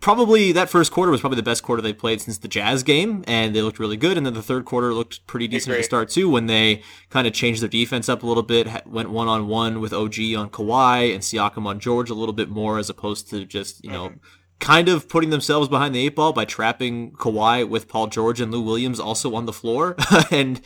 probably 0.00 0.52
that 0.52 0.70
first 0.70 0.92
quarter 0.92 1.10
was 1.10 1.20
probably 1.20 1.36
the 1.36 1.42
best 1.42 1.62
quarter 1.62 1.82
they 1.82 1.92
played 1.92 2.20
since 2.20 2.38
the 2.38 2.48
Jazz 2.48 2.82
game, 2.82 3.24
and 3.26 3.54
they 3.54 3.62
looked 3.62 3.78
really 3.78 3.96
good. 3.96 4.16
And 4.16 4.26
then 4.26 4.34
the 4.34 4.42
third 4.42 4.64
quarter 4.64 4.92
looked 4.94 5.26
pretty 5.26 5.48
decent 5.48 5.70
to 5.70 5.74
Agree. 5.74 5.82
start 5.82 6.08
too, 6.08 6.28
when 6.28 6.46
they 6.46 6.82
kind 7.10 7.26
of 7.26 7.32
changed 7.32 7.62
their 7.62 7.68
defense 7.68 8.08
up 8.08 8.22
a 8.22 8.26
little 8.26 8.42
bit, 8.42 8.86
went 8.86 9.10
one 9.10 9.28
on 9.28 9.48
one 9.48 9.80
with 9.80 9.92
OG 9.92 10.18
on 10.36 10.50
Kawhi 10.50 11.12
and 11.12 11.22
Siakam 11.22 11.66
on 11.66 11.80
George 11.80 12.10
a 12.10 12.14
little 12.14 12.32
bit 12.32 12.48
more, 12.48 12.78
as 12.78 12.90
opposed 12.90 13.30
to 13.30 13.44
just 13.44 13.84
you 13.84 13.90
know. 13.90 14.08
Mm-hmm. 14.08 14.18
Kind 14.60 14.88
of 14.88 15.08
putting 15.08 15.30
themselves 15.30 15.68
behind 15.68 15.94
the 15.94 16.06
eight 16.06 16.14
ball 16.14 16.32
by 16.32 16.44
trapping 16.44 17.10
Kawhi 17.12 17.68
with 17.68 17.88
Paul 17.88 18.06
George 18.06 18.40
and 18.40 18.52
Lou 18.52 18.62
Williams 18.62 19.00
also 19.00 19.34
on 19.34 19.46
the 19.46 19.52
floor, 19.52 19.96
and 20.30 20.60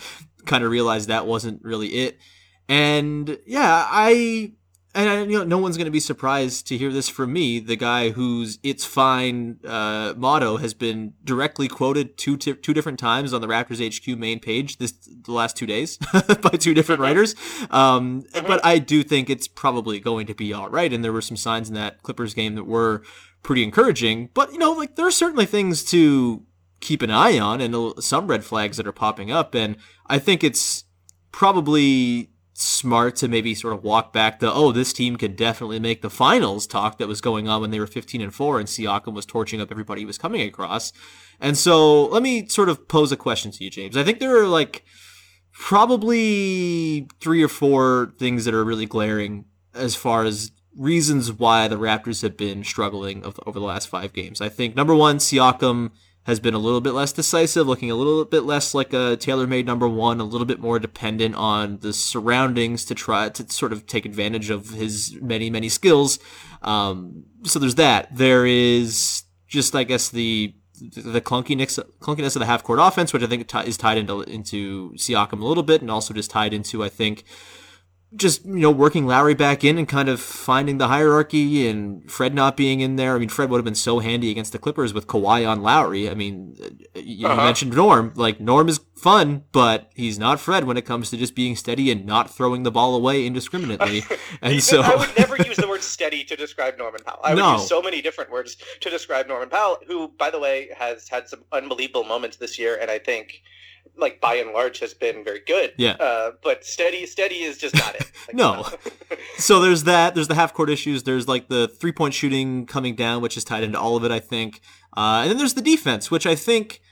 kind 0.45 0.63
of 0.63 0.71
realized 0.71 1.09
that 1.09 1.27
wasn't 1.27 1.65
really 1.65 1.89
it. 1.89 2.19
And 2.69 3.39
yeah, 3.47 3.87
I 3.89 4.53
and 4.95 5.09
I, 5.09 5.23
you 5.23 5.39
know, 5.39 5.45
no 5.45 5.59
one's 5.59 5.77
going 5.77 5.85
to 5.85 5.91
be 5.91 6.01
surprised 6.01 6.67
to 6.69 6.79
hear 6.79 6.91
this 6.93 7.09
from 7.09 7.33
me, 7.33 7.61
the 7.61 7.77
guy 7.77 8.11
whose 8.11 8.59
"It's 8.63 8.85
fine" 8.85 9.59
uh, 9.67 10.15
motto 10.17 10.57
has 10.57 10.75
been 10.75 11.13
directly 11.23 11.69
quoted 11.69 12.17
two 12.17 12.37
ti 12.37 12.55
two 12.55 12.73
different 12.73 12.99
times 12.99 13.33
on 13.33 13.41
the 13.41 13.47
Raptors 13.47 13.85
HQ 13.85 14.19
main 14.19 14.41
page 14.41 14.79
this 14.79 14.93
the 14.93 15.33
last 15.33 15.57
two 15.57 15.67
days 15.67 15.97
by 16.43 16.51
two 16.51 16.75
different 16.75 17.01
writers. 17.01 17.35
Um, 17.71 18.25
But 18.33 18.65
I 18.65 18.79
do 18.79 19.03
think 19.03 19.29
it's 19.29 19.47
probably 19.47 20.01
going 20.01 20.27
to 20.27 20.35
be 20.35 20.53
all 20.53 20.71
right. 20.71 20.93
And 20.93 21.05
there 21.05 21.13
were 21.13 21.23
some 21.23 21.37
signs 21.37 21.69
in 21.69 21.75
that 21.75 22.03
Clippers 22.03 22.35
game 22.35 22.55
that 22.55 22.65
were 22.65 23.03
pretty 23.43 23.63
encouraging. 23.63 24.31
But 24.33 24.53
you 24.53 24.59
know, 24.59 24.73
like 24.73 24.97
there 24.97 25.07
are 25.07 25.11
certainly 25.11 25.47
things 25.47 25.85
to 25.87 26.45
keep 26.81 27.03
an 27.03 27.11
eye 27.11 27.39
on 27.39 27.61
and 27.61 28.03
some 28.03 28.27
red 28.27 28.45
flags 28.45 28.77
that 28.77 28.87
are 28.87 28.93
popping 28.93 29.31
up. 29.31 29.55
And 29.55 29.77
I 30.07 30.19
think 30.19 30.43
it's 30.43 30.85
probably 31.33 32.31
smart 32.61 33.15
to 33.15 33.29
maybe 33.29 33.55
sort 33.55 33.73
of 33.73 33.85
walk 33.85 34.13
back 34.13 34.41
the 34.41 34.53
oh 34.53 34.73
this 34.73 34.93
team 34.93 35.15
could 35.15 35.37
definitely 35.37 35.79
make 35.79 36.03
the 36.03 36.11
finals 36.11 36.67
talk 36.67 36.99
that 36.99 37.07
was 37.07 37.21
going 37.21 37.47
on 37.47 37.61
when 37.61 37.71
they 37.71 37.79
were 37.79 37.87
15 37.87 38.21
and 38.21 38.35
4 38.35 38.59
and 38.59 38.69
Siakam 38.69 39.13
was 39.13 39.25
torching 39.25 39.61
up 39.61 39.71
everybody 39.71 40.01
he 40.01 40.07
was 40.07 40.19
coming 40.19 40.41
across. 40.43 40.93
And 41.41 41.57
so 41.57 42.07
let 42.07 42.21
me 42.21 42.49
sort 42.49 42.69
of 42.69 42.89
pose 42.89 43.13
a 43.13 43.17
question 43.17 43.53
to 43.53 43.63
you 43.63 43.71
James. 43.71 43.97
I 43.97 44.03
think 44.03 44.19
there 44.19 44.37
are 44.43 44.49
like 44.49 44.85
probably 45.53 47.07
three 47.21 47.45
or 47.45 47.49
four 47.49 48.13
things 48.19 48.45
that 48.45 48.55
are 48.55 48.65
really 48.65 48.87
glaring 48.87 49.45
as 49.73 49.95
far 49.95 50.25
as 50.25 50.51
reasons 50.77 51.33
why 51.33 51.69
the 51.69 51.79
Raptors 51.79 52.23
have 52.23 52.37
been 52.37 52.65
struggling 52.65 53.25
over 53.25 53.59
the 53.59 53.65
last 53.65 53.87
5 53.87 54.13
games. 54.13 54.41
I 54.41 54.49
think 54.49 54.75
number 54.75 54.97
1 54.97 55.19
Siakam 55.19 55.93
has 56.29 56.39
been 56.39 56.53
a 56.53 56.59
little 56.59 56.83
bit 56.83 56.93
less 56.93 57.11
decisive, 57.11 57.67
looking 57.67 57.91
a 57.91 57.95
little 57.95 58.23
bit 58.23 58.43
less 58.43 58.75
like 58.75 58.93
a 58.93 59.17
tailor-made 59.17 59.65
number 59.65 59.89
one, 59.89 60.21
a 60.21 60.25
little 60.25 60.45
bit 60.45 60.61
more 60.61 60.79
dependent 60.79 61.35
on 61.35 61.79
the 61.79 61.91
surroundings 61.91 62.85
to 62.85 62.95
try 62.95 63.31
to 63.31 63.51
sort 63.51 63.73
of 63.73 63.87
take 63.87 64.05
advantage 64.05 64.51
of 64.51 64.69
his 64.69 65.17
many, 65.23 65.49
many 65.49 65.71
skills. 65.71 66.19
Um, 66.61 67.25
so 67.45 67.59
there's 67.59 67.77
that. 67.77 68.15
There 68.15 68.45
is 68.45 69.23
just, 69.47 69.75
I 69.75 69.85
guess, 69.85 70.11
the 70.11 70.55
the 70.81 71.23
clunkiness 71.23 71.83
clunkiness 71.99 72.37
of 72.37 72.41
the 72.41 72.47
half 72.47 72.63
court 72.63 72.79
offense, 72.79 73.15
which 73.15 73.23
I 73.23 73.27
think 73.27 73.51
is 73.67 73.79
tied 73.79 73.97
into 73.97 74.21
into 74.21 74.93
Siakam 74.97 75.41
a 75.41 75.47
little 75.47 75.63
bit, 75.63 75.81
and 75.81 75.91
also 75.91 76.13
just 76.13 76.31
tied 76.31 76.53
into 76.53 76.85
I 76.85 76.91
think 76.91 77.25
just 78.17 78.45
you 78.45 78.55
know 78.55 78.71
working 78.71 79.07
Lowry 79.07 79.35
back 79.35 79.65
in 79.65 79.77
and 79.77 79.89
kind 79.89 80.09
of 80.09 80.21
finding 80.21 80.79
the 80.79 80.89
hierarchy 80.89 81.69
and 81.69 82.11
Fred 82.11 82.35
not 82.35 82.57
being 82.57 82.81
in 82.81 82.97
there. 82.97 83.15
I 83.15 83.19
mean, 83.19 83.29
Fred 83.29 83.51
would 83.51 83.59
have 83.59 83.65
been 83.65 83.75
so 83.75 83.99
handy 83.99 84.31
against 84.31 84.53
the 84.53 84.59
Clippers 84.59 84.95
with 84.95 85.07
Kawhi 85.07 85.49
on 85.49 85.63
Lowry. 85.63 86.09
I 86.09 86.15
mean, 86.15 86.57
you, 86.95 87.27
uh-huh. 87.27 87.45
mentioned 87.45 87.75
Norm. 87.75 88.13
Like 88.17 88.41
Norm 88.41 88.69
is 88.69 88.81
fun, 88.97 89.45
but 89.53 89.91
he's 89.95 90.19
not 90.19 90.41
Fred 90.41 90.65
when 90.65 90.77
it 90.77 90.87
comes 90.87 91.11
to 91.11 91.17
just 91.17 91.35
being 91.35 91.55
steady 91.55 91.91
and 91.91 92.07
not 92.07 92.31
throwing 92.31 92.63
the 92.63 92.71
ball 92.71 92.95
away 92.95 93.27
indiscriminately. 93.27 94.05
And 94.41 94.63
so 94.63 94.83
I 94.83 94.95
would 94.95 95.17
never 95.19 95.37
use 95.37 95.57
the 95.57 95.69
word 95.69 95.83
steady 95.83 96.23
to 96.25 96.37
describe 96.37 96.79
Norman 96.79 97.01
Powell. 97.05 97.21
I 97.25 97.35
would 97.35 97.41
no. 97.41 97.55
use 97.55 97.67
so 97.67 97.83
many 97.83 98.01
different 98.01 98.31
words 98.31 98.57
to 98.81 98.91
describe 98.91 99.27
Norman 99.27 99.49
Powell, 99.49 99.79
who, 99.87 100.09
by 100.09 100.31
the 100.31 100.39
way, 100.39 100.69
has 100.77 101.09
had 101.09 101.29
some 101.29 101.45
unbelievable 101.51 102.05
moments 102.05 102.37
this 102.37 102.59
year, 102.59 102.79
and 102.81 102.91
I 102.91 102.99
think 102.99 103.43
like 103.97 104.21
by 104.21 104.35
and 104.37 104.53
large 104.53 104.79
has 104.81 104.95
been 104.95 105.25
very 105.25 105.41
good. 105.47 105.73
Yeah. 105.77 105.93
Uh, 105.93 106.33
but 106.43 106.65
steady, 106.65 107.07
steady 107.07 107.43
is 107.43 107.59
just 107.59 107.75
not 107.75 107.95
it. 107.95 108.05
Like, 108.29 108.37
no. 108.37 108.67
so 109.39 109.59
there's 109.59 109.85
that. 109.85 110.15
There's 110.15 110.29
the 110.29 110.35
half 110.35 110.53
court 110.53 110.69
issues. 110.69 111.05
There's 111.05 111.27
like 111.27 111.49
the 111.49 111.67
three 111.67 111.93
point 111.93 112.13
shooting 112.13 112.67
coming 112.67 112.95
down, 112.95 113.23
which 113.23 113.39
is 113.39 113.45
tied 113.45 113.63
into 113.63 113.81
all 113.81 113.97
of 113.97 114.05
it, 114.05 114.11
I 114.11 114.21
think. 114.21 114.61
Uh, 114.95 115.21
and 115.23 115.31
then 115.31 115.39
there's 115.39 115.55
the 115.55 115.63
defense, 115.63 116.11
which 116.11 116.27
I 116.27 116.35
think, 116.35 116.83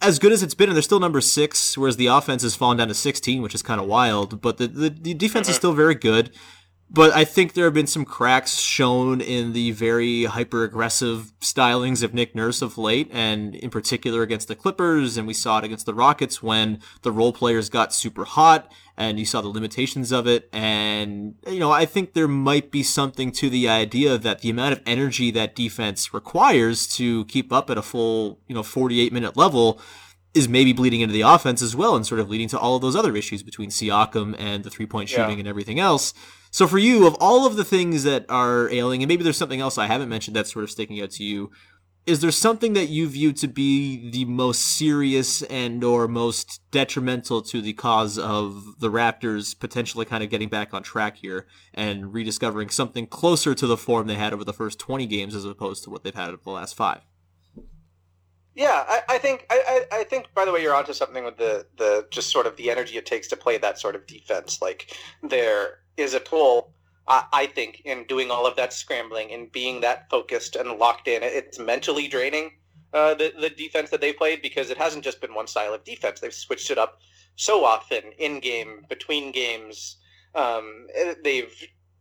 as 0.00 0.20
good 0.20 0.30
as 0.30 0.44
it's 0.44 0.54
been, 0.54 0.68
and 0.68 0.76
they're 0.76 0.82
still 0.82 1.00
number 1.00 1.20
six, 1.20 1.76
whereas 1.76 1.96
the 1.96 2.06
offense 2.06 2.42
has 2.42 2.54
fallen 2.54 2.76
down 2.76 2.86
to 2.86 2.94
16, 2.94 3.42
which 3.42 3.54
is 3.54 3.62
kind 3.62 3.80
of 3.80 3.88
wild. 3.88 4.40
But 4.40 4.58
the 4.58 4.68
the, 4.68 4.90
the 4.90 5.14
defense 5.14 5.46
mm-hmm. 5.46 5.50
is 5.50 5.56
still 5.56 5.72
very 5.72 5.96
good. 5.96 6.30
But 6.92 7.12
I 7.12 7.24
think 7.24 7.52
there 7.52 7.66
have 7.66 7.74
been 7.74 7.86
some 7.86 8.04
cracks 8.04 8.58
shown 8.58 9.20
in 9.20 9.52
the 9.52 9.70
very 9.70 10.24
hyper 10.24 10.64
aggressive 10.64 11.32
stylings 11.40 12.02
of 12.02 12.12
Nick 12.12 12.34
Nurse 12.34 12.62
of 12.62 12.76
late, 12.76 13.08
and 13.12 13.54
in 13.54 13.70
particular 13.70 14.22
against 14.22 14.48
the 14.48 14.56
Clippers, 14.56 15.16
and 15.16 15.24
we 15.24 15.32
saw 15.32 15.58
it 15.58 15.64
against 15.64 15.86
the 15.86 15.94
Rockets 15.94 16.42
when 16.42 16.80
the 17.02 17.12
role 17.12 17.32
players 17.32 17.68
got 17.68 17.94
super 17.94 18.24
hot, 18.24 18.72
and 18.96 19.20
you 19.20 19.24
saw 19.24 19.40
the 19.40 19.46
limitations 19.46 20.10
of 20.10 20.26
it. 20.26 20.48
And, 20.52 21.36
you 21.46 21.60
know, 21.60 21.70
I 21.70 21.84
think 21.84 22.14
there 22.14 22.26
might 22.26 22.72
be 22.72 22.82
something 22.82 23.30
to 23.32 23.48
the 23.48 23.68
idea 23.68 24.18
that 24.18 24.40
the 24.40 24.50
amount 24.50 24.72
of 24.72 24.82
energy 24.84 25.30
that 25.30 25.54
defense 25.54 26.12
requires 26.12 26.88
to 26.96 27.24
keep 27.26 27.52
up 27.52 27.70
at 27.70 27.78
a 27.78 27.82
full, 27.82 28.40
you 28.48 28.54
know, 28.54 28.64
48 28.64 29.12
minute 29.12 29.36
level 29.36 29.80
is 30.34 30.48
maybe 30.48 30.72
bleeding 30.72 31.02
into 31.02 31.12
the 31.12 31.20
offense 31.20 31.62
as 31.62 31.76
well, 31.76 31.94
and 31.94 32.04
sort 32.04 32.20
of 32.20 32.28
leading 32.28 32.48
to 32.48 32.58
all 32.58 32.74
of 32.74 32.82
those 32.82 32.96
other 32.96 33.14
issues 33.14 33.44
between 33.44 33.70
Siakam 33.70 34.34
and 34.40 34.64
the 34.64 34.70
three 34.70 34.86
point 34.86 35.08
shooting 35.08 35.36
yeah. 35.36 35.40
and 35.40 35.48
everything 35.48 35.78
else. 35.78 36.14
So 36.50 36.66
for 36.66 36.78
you, 36.78 37.06
of 37.06 37.14
all 37.20 37.46
of 37.46 37.56
the 37.56 37.64
things 37.64 38.02
that 38.02 38.26
are 38.28 38.68
ailing, 38.70 39.02
and 39.02 39.08
maybe 39.08 39.22
there's 39.22 39.36
something 39.36 39.60
else 39.60 39.78
I 39.78 39.86
haven't 39.86 40.08
mentioned 40.08 40.34
that's 40.34 40.52
sort 40.52 40.64
of 40.64 40.70
sticking 40.70 41.00
out 41.00 41.10
to 41.12 41.24
you, 41.24 41.50
is 42.06 42.20
there 42.20 42.32
something 42.32 42.72
that 42.72 42.88
you 42.88 43.08
view 43.08 43.32
to 43.34 43.46
be 43.46 44.10
the 44.10 44.24
most 44.24 44.62
serious 44.62 45.42
and 45.42 45.84
or 45.84 46.08
most 46.08 46.60
detrimental 46.72 47.40
to 47.42 47.60
the 47.60 47.74
cause 47.74 48.18
of 48.18 48.80
the 48.80 48.90
Raptors 48.90 49.58
potentially 49.58 50.04
kind 50.04 50.24
of 50.24 50.30
getting 50.30 50.48
back 50.48 50.74
on 50.74 50.82
track 50.82 51.18
here 51.18 51.46
and 51.72 52.12
rediscovering 52.12 52.70
something 52.70 53.06
closer 53.06 53.54
to 53.54 53.66
the 53.66 53.76
form 53.76 54.06
they 54.06 54.14
had 54.14 54.32
over 54.32 54.44
the 54.44 54.52
first 54.52 54.78
20 54.78 55.06
games 55.06 55.34
as 55.36 55.44
opposed 55.44 55.84
to 55.84 55.90
what 55.90 56.02
they've 56.02 56.14
had 56.14 56.30
over 56.30 56.42
the 56.42 56.50
last 56.50 56.74
five? 56.74 57.02
Yeah, 58.54 58.84
I, 58.88 59.02
I 59.08 59.18
think 59.18 59.46
I, 59.48 59.86
I, 59.92 60.04
think 60.04 60.26
by 60.34 60.44
the 60.44 60.52
way 60.52 60.60
you're 60.62 60.74
onto 60.74 60.92
something 60.92 61.24
with 61.24 61.36
the 61.36 61.66
the 61.78 62.06
just 62.10 62.30
sort 62.30 62.46
of 62.46 62.56
the 62.56 62.70
energy 62.70 62.96
it 62.96 63.06
takes 63.06 63.28
to 63.28 63.36
play 63.36 63.58
that 63.58 63.78
sort 63.78 63.94
of 63.94 64.06
defense. 64.06 64.60
Like 64.60 64.96
there 65.22 65.78
is 65.96 66.14
a 66.14 66.20
tool, 66.20 66.74
I, 67.06 67.24
I 67.32 67.46
think, 67.46 67.82
in 67.84 68.04
doing 68.04 68.30
all 68.30 68.46
of 68.46 68.56
that 68.56 68.72
scrambling 68.72 69.32
and 69.32 69.52
being 69.52 69.80
that 69.82 70.10
focused 70.10 70.56
and 70.56 70.78
locked 70.78 71.06
in. 71.06 71.22
It's 71.22 71.60
mentally 71.60 72.08
draining 72.08 72.50
uh, 72.92 73.14
the 73.14 73.32
the 73.40 73.50
defense 73.50 73.90
that 73.90 74.00
they 74.00 74.12
played 74.12 74.42
because 74.42 74.70
it 74.70 74.78
hasn't 74.78 75.04
just 75.04 75.20
been 75.20 75.34
one 75.34 75.46
style 75.46 75.72
of 75.72 75.84
defense. 75.84 76.18
They've 76.20 76.34
switched 76.34 76.70
it 76.70 76.78
up 76.78 77.00
so 77.36 77.64
often 77.64 78.02
in 78.18 78.40
game, 78.40 78.84
between 78.88 79.32
games. 79.32 79.96
Um, 80.34 80.88
they've 81.22 81.54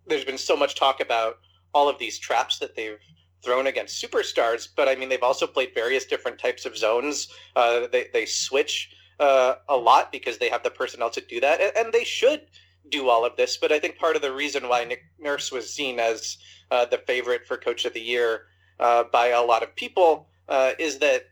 there's 0.08 0.26
been 0.26 0.38
so 0.38 0.56
much 0.56 0.76
talk 0.76 1.00
about 1.00 1.38
all 1.74 1.88
of 1.88 2.00
these 2.00 2.18
traps 2.18 2.58
that 2.60 2.76
they've 2.76 3.00
thrown 3.44 3.68
against 3.68 4.04
superstars, 4.04 4.68
but 4.76 4.88
I 4.88 4.96
mean 4.96 5.10
they've 5.10 5.24
also 5.24 5.48
played 5.48 5.74
various 5.74 6.06
different 6.06 6.40
types 6.40 6.66
of 6.66 6.78
zones. 6.78 7.28
Uh, 7.56 7.88
they 7.92 8.08
they 8.14 8.26
switch 8.26 8.96
uh, 9.20 9.56
a 9.68 9.76
lot 9.76 10.12
because 10.12 10.38
they 10.38 10.50
have 10.50 10.64
the 10.64 10.72
personnel 10.72 11.10
to 11.12 11.22
do 11.22 11.40
that, 11.42 11.62
and, 11.62 11.72
and 11.76 11.94
they 11.94 12.04
should 12.04 12.42
do 12.90 13.10
all 13.10 13.26
of 13.26 13.36
this. 13.36 13.58
But 13.58 13.72
I 13.72 13.80
think 13.80 13.98
part 13.98 14.16
of 14.16 14.22
the 14.22 14.34
reason 14.34 14.68
why 14.68 14.84
Nick 14.84 15.04
Nurse 15.20 15.52
was 15.52 15.72
seen 15.72 16.00
as 16.00 16.38
uh, 16.72 16.86
the 16.86 16.98
favorite 16.98 17.46
for 17.46 17.58
Coach 17.58 17.86
of 17.86 17.94
the 17.94 18.02
Year 18.02 18.48
uh, 18.80 19.04
by 19.12 19.28
a 19.28 19.42
lot 19.42 19.64
of 19.64 19.76
people 19.76 20.28
uh, 20.48 20.72
is 20.80 21.00
that 21.00 21.26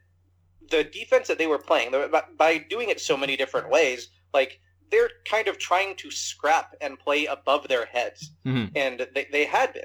the 0.69 0.83
defense 0.83 1.27
that 1.27 1.37
they 1.37 1.47
were 1.47 1.57
playing, 1.57 1.93
by 2.37 2.57
doing 2.57 2.89
it 2.89 2.99
so 2.99 3.15
many 3.15 3.37
different 3.37 3.69
ways, 3.69 4.09
like 4.33 4.59
they're 4.91 5.09
kind 5.25 5.47
of 5.47 5.57
trying 5.57 5.95
to 5.95 6.11
scrap 6.11 6.75
and 6.81 6.99
play 6.99 7.25
above 7.25 7.67
their 7.67 7.85
heads, 7.85 8.31
mm-hmm. 8.45 8.75
and 8.75 9.07
they, 9.13 9.27
they 9.31 9.45
had 9.45 9.73
been, 9.73 9.83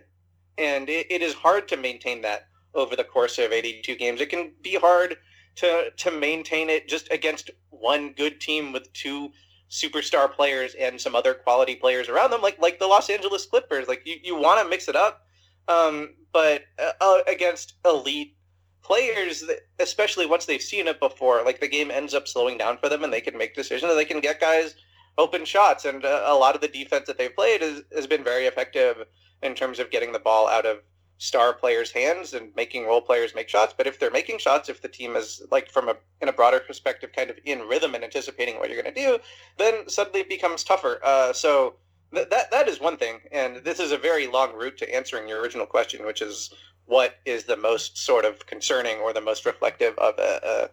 and 0.59 0.89
it, 0.89 1.07
it 1.11 1.23
is 1.23 1.35
hard 1.35 1.69
to 1.69 1.77
maintain 1.77 2.23
that 2.23 2.49
over 2.75 2.97
the 2.97 3.05
course 3.05 3.39
of 3.39 3.53
82 3.53 3.97
games. 3.97 4.21
It 4.21 4.31
can 4.31 4.53
be 4.63 4.77
hard 4.77 5.17
to 5.57 5.91
to 5.91 6.11
maintain 6.11 6.71
it 6.71 6.89
just 6.89 7.11
against 7.13 7.51
one 7.71 8.13
good 8.13 8.41
team 8.41 8.73
with 8.73 8.93
two 8.93 9.31
superstar 9.71 10.31
players 10.31 10.75
and 10.75 11.01
some 11.01 11.15
other 11.15 11.35
quality 11.35 11.75
players 11.75 12.09
around 12.09 12.31
them, 12.31 12.43
like 12.43 12.61
like 12.61 12.79
the 12.79 12.87
Los 12.87 13.11
Angeles 13.11 13.47
Clippers. 13.47 13.89
Like 13.89 14.03
you, 14.05 14.17
you 14.23 14.37
want 14.37 14.61
to 14.63 14.69
mix 14.69 14.89
it 14.89 14.97
up, 14.97 15.27
um, 15.69 16.15
but 16.33 16.63
uh, 16.79 16.93
uh, 17.01 17.23
against 17.27 17.75
elite 17.85 18.37
players, 18.83 19.45
especially 19.79 20.27
once 20.27 20.47
they've 20.47 20.63
seen 20.63 20.89
it 20.89 21.01
before, 21.01 21.43
like 21.45 21.61
the 21.61 21.69
game 21.69 21.91
ends 21.91 22.15
up 22.15 22.29
slowing 22.29 22.59
down 22.59 22.79
for 22.79 22.89
them, 22.89 23.05
and 23.05 23.13
they 23.13 23.21
can 23.21 23.37
make 23.37 23.55
decisions. 23.55 23.91
And 23.91 23.99
they 23.99 24.05
can 24.05 24.21
get 24.21 24.41
guys 24.41 24.75
open 25.19 25.45
shots, 25.45 25.85
and 25.85 26.05
uh, 26.05 26.23
a 26.27 26.35
lot 26.35 26.55
of 26.55 26.61
the 26.61 26.69
defense 26.69 27.07
that 27.07 27.19
they've 27.19 27.35
played 27.35 27.61
has, 27.61 27.83
has 27.95 28.07
been 28.07 28.25
very 28.25 28.47
effective 28.47 29.05
in 29.43 29.55
terms 29.55 29.79
of 29.79 29.91
getting 29.91 30.13
the 30.13 30.19
ball 30.19 30.49
out 30.49 30.67
of 30.67 30.79
star 31.19 31.53
players' 31.53 31.93
hands 31.93 32.35
and 32.35 32.51
making 32.57 32.85
role 32.85 33.01
players 33.01 33.33
make 33.33 33.49
shots. 33.49 33.73
But 33.77 33.87
if 33.87 33.99
they're 33.99 34.11
making 34.11 34.39
shots, 34.39 34.69
if 34.69 34.83
the 34.83 34.89
team 34.89 35.15
is 35.15 35.43
like 35.53 35.71
from 35.71 35.89
a 35.89 35.97
in 36.21 36.29
a 36.29 36.33
broader 36.33 36.61
perspective, 36.61 37.11
kind 37.15 37.31
of 37.31 37.39
in 37.45 37.61
rhythm 37.61 37.95
and 37.95 38.03
anticipating 38.03 38.59
what 38.59 38.69
you're 38.69 38.83
going 38.83 38.93
to 38.93 39.01
do, 39.01 39.19
then 39.57 39.89
suddenly 39.89 40.21
it 40.21 40.29
becomes 40.29 40.65
tougher. 40.65 41.01
Uh, 41.05 41.33
so 41.33 41.75
th- 42.13 42.29
that 42.31 42.51
that 42.51 42.69
is 42.69 42.81
one 42.81 42.97
thing, 42.97 43.21
and 43.31 43.59
this 43.59 43.79
is 43.79 43.93
a 43.93 43.99
very 43.99 44.27
long 44.27 44.53
route 44.55 44.79
to 44.79 44.95
answering 44.95 45.29
your 45.29 45.41
original 45.41 45.67
question, 45.67 46.05
which 46.05 46.23
is 46.23 46.53
what 46.87 47.15
is 47.25 47.45
the 47.45 47.57
most 47.57 47.97
sort 47.97 48.25
of 48.25 48.45
concerning 48.47 48.99
or 48.99 49.13
the 49.13 49.21
most 49.21 49.47
reflective 49.47 49.97
of 49.99 50.19
a, 50.19 50.41
a 50.45 50.69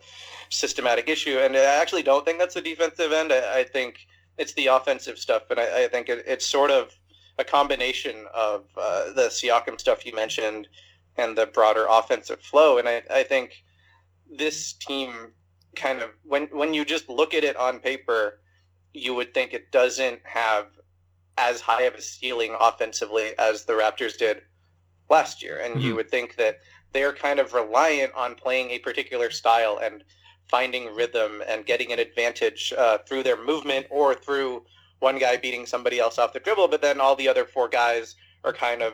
systematic 0.49 1.07
issue. 1.07 1.37
And 1.37 1.55
I 1.55 1.59
actually 1.59 2.03
don't 2.03 2.25
think 2.25 2.39
that's 2.39 2.55
the 2.55 2.61
defensive 2.61 3.11
end. 3.11 3.31
I, 3.31 3.59
I 3.59 3.63
think 3.63 4.07
it's 4.39 4.53
the 4.53 4.67
offensive 4.67 5.19
stuff, 5.19 5.43
and 5.51 5.59
I, 5.59 5.83
I 5.83 5.87
think 5.87 6.09
it, 6.09 6.23
it's 6.25 6.45
sort 6.45 6.71
of 6.71 6.97
a 7.39 7.43
combination 7.43 8.25
of 8.33 8.65
uh, 8.77 9.13
the 9.13 9.29
Siakam 9.29 9.79
stuff 9.79 10.05
you 10.05 10.13
mentioned 10.13 10.67
and 11.17 11.37
the 11.37 11.47
broader 11.47 11.87
offensive 11.89 12.41
flow. 12.41 12.77
And 12.77 12.87
I, 12.87 13.01
I 13.09 13.23
think 13.23 13.63
this 14.29 14.73
team 14.73 15.31
kind 15.75 16.01
of 16.01 16.09
when 16.23 16.47
when 16.51 16.73
you 16.73 16.83
just 16.83 17.09
look 17.09 17.33
at 17.33 17.43
it 17.43 17.55
on 17.55 17.79
paper, 17.79 18.41
you 18.93 19.15
would 19.15 19.33
think 19.33 19.53
it 19.53 19.71
doesn't 19.71 20.19
have 20.23 20.67
as 21.37 21.61
high 21.61 21.83
of 21.83 21.95
a 21.95 22.01
ceiling 22.01 22.55
offensively 22.59 23.31
as 23.39 23.63
the 23.63 23.73
Raptors 23.73 24.17
did 24.17 24.41
last 25.09 25.41
year. 25.41 25.59
And 25.59 25.75
mm-hmm. 25.75 25.85
you 25.85 25.95
would 25.95 26.11
think 26.11 26.35
that 26.35 26.59
they're 26.91 27.13
kind 27.13 27.39
of 27.39 27.53
reliant 27.53 28.13
on 28.15 28.35
playing 28.35 28.71
a 28.71 28.79
particular 28.79 29.31
style 29.31 29.79
and 29.81 30.03
finding 30.49 30.93
rhythm 30.93 31.41
and 31.47 31.65
getting 31.65 31.93
an 31.93 31.99
advantage 31.99 32.73
uh, 32.77 32.97
through 33.07 33.23
their 33.23 33.41
movement 33.41 33.85
or 33.89 34.15
through 34.15 34.65
one 34.99 35.17
guy 35.17 35.37
beating 35.37 35.65
somebody 35.65 35.99
else 35.99 36.17
off 36.17 36.33
the 36.33 36.39
dribble, 36.39 36.67
but 36.67 36.81
then 36.81 36.99
all 36.99 37.15
the 37.15 37.27
other 37.27 37.45
four 37.45 37.67
guys 37.67 38.15
are 38.43 38.53
kind 38.53 38.81
of 38.81 38.93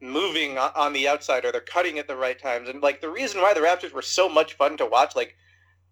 moving 0.00 0.58
on 0.58 0.92
the 0.92 1.06
outside 1.06 1.44
or 1.44 1.52
they're 1.52 1.60
cutting 1.60 1.98
at 1.98 2.08
the 2.08 2.16
right 2.16 2.40
times. 2.40 2.68
And 2.68 2.82
like 2.82 3.00
the 3.00 3.08
reason 3.08 3.40
why 3.40 3.54
the 3.54 3.60
Raptors 3.60 3.92
were 3.92 4.02
so 4.02 4.28
much 4.28 4.54
fun 4.54 4.76
to 4.78 4.86
watch, 4.86 5.14
like 5.14 5.36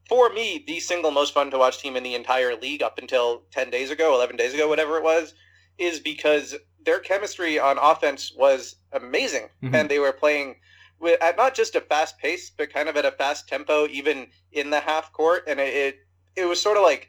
for 0.08 0.30
me, 0.30 0.64
the 0.66 0.80
single 0.80 1.12
most 1.12 1.32
fun 1.32 1.50
to 1.52 1.58
watch 1.58 1.78
team 1.78 1.96
in 1.96 2.02
the 2.02 2.16
entire 2.16 2.56
league 2.56 2.82
up 2.82 2.98
until 2.98 3.42
10 3.52 3.70
days 3.70 3.90
ago, 3.90 4.14
11 4.14 4.36
days 4.36 4.52
ago, 4.52 4.68
whatever 4.68 4.96
it 4.96 5.04
was, 5.04 5.34
is 5.78 6.00
because 6.00 6.56
their 6.84 6.98
chemistry 6.98 7.58
on 7.58 7.78
offense 7.78 8.32
was 8.36 8.76
amazing. 8.92 9.48
Mm-hmm. 9.62 9.74
And 9.74 9.88
they 9.88 10.00
were 10.00 10.12
playing 10.12 10.56
with, 10.98 11.22
at 11.22 11.36
not 11.36 11.54
just 11.54 11.76
a 11.76 11.80
fast 11.80 12.18
pace, 12.18 12.50
but 12.50 12.72
kind 12.72 12.88
of 12.88 12.96
at 12.96 13.04
a 13.04 13.12
fast 13.12 13.48
tempo, 13.48 13.86
even 13.86 14.26
in 14.50 14.70
the 14.70 14.80
half 14.80 15.12
court. 15.12 15.44
And 15.46 15.60
it, 15.60 15.74
it, 15.74 15.96
it 16.34 16.44
was 16.46 16.60
sort 16.60 16.76
of 16.76 16.82
like 16.82 17.08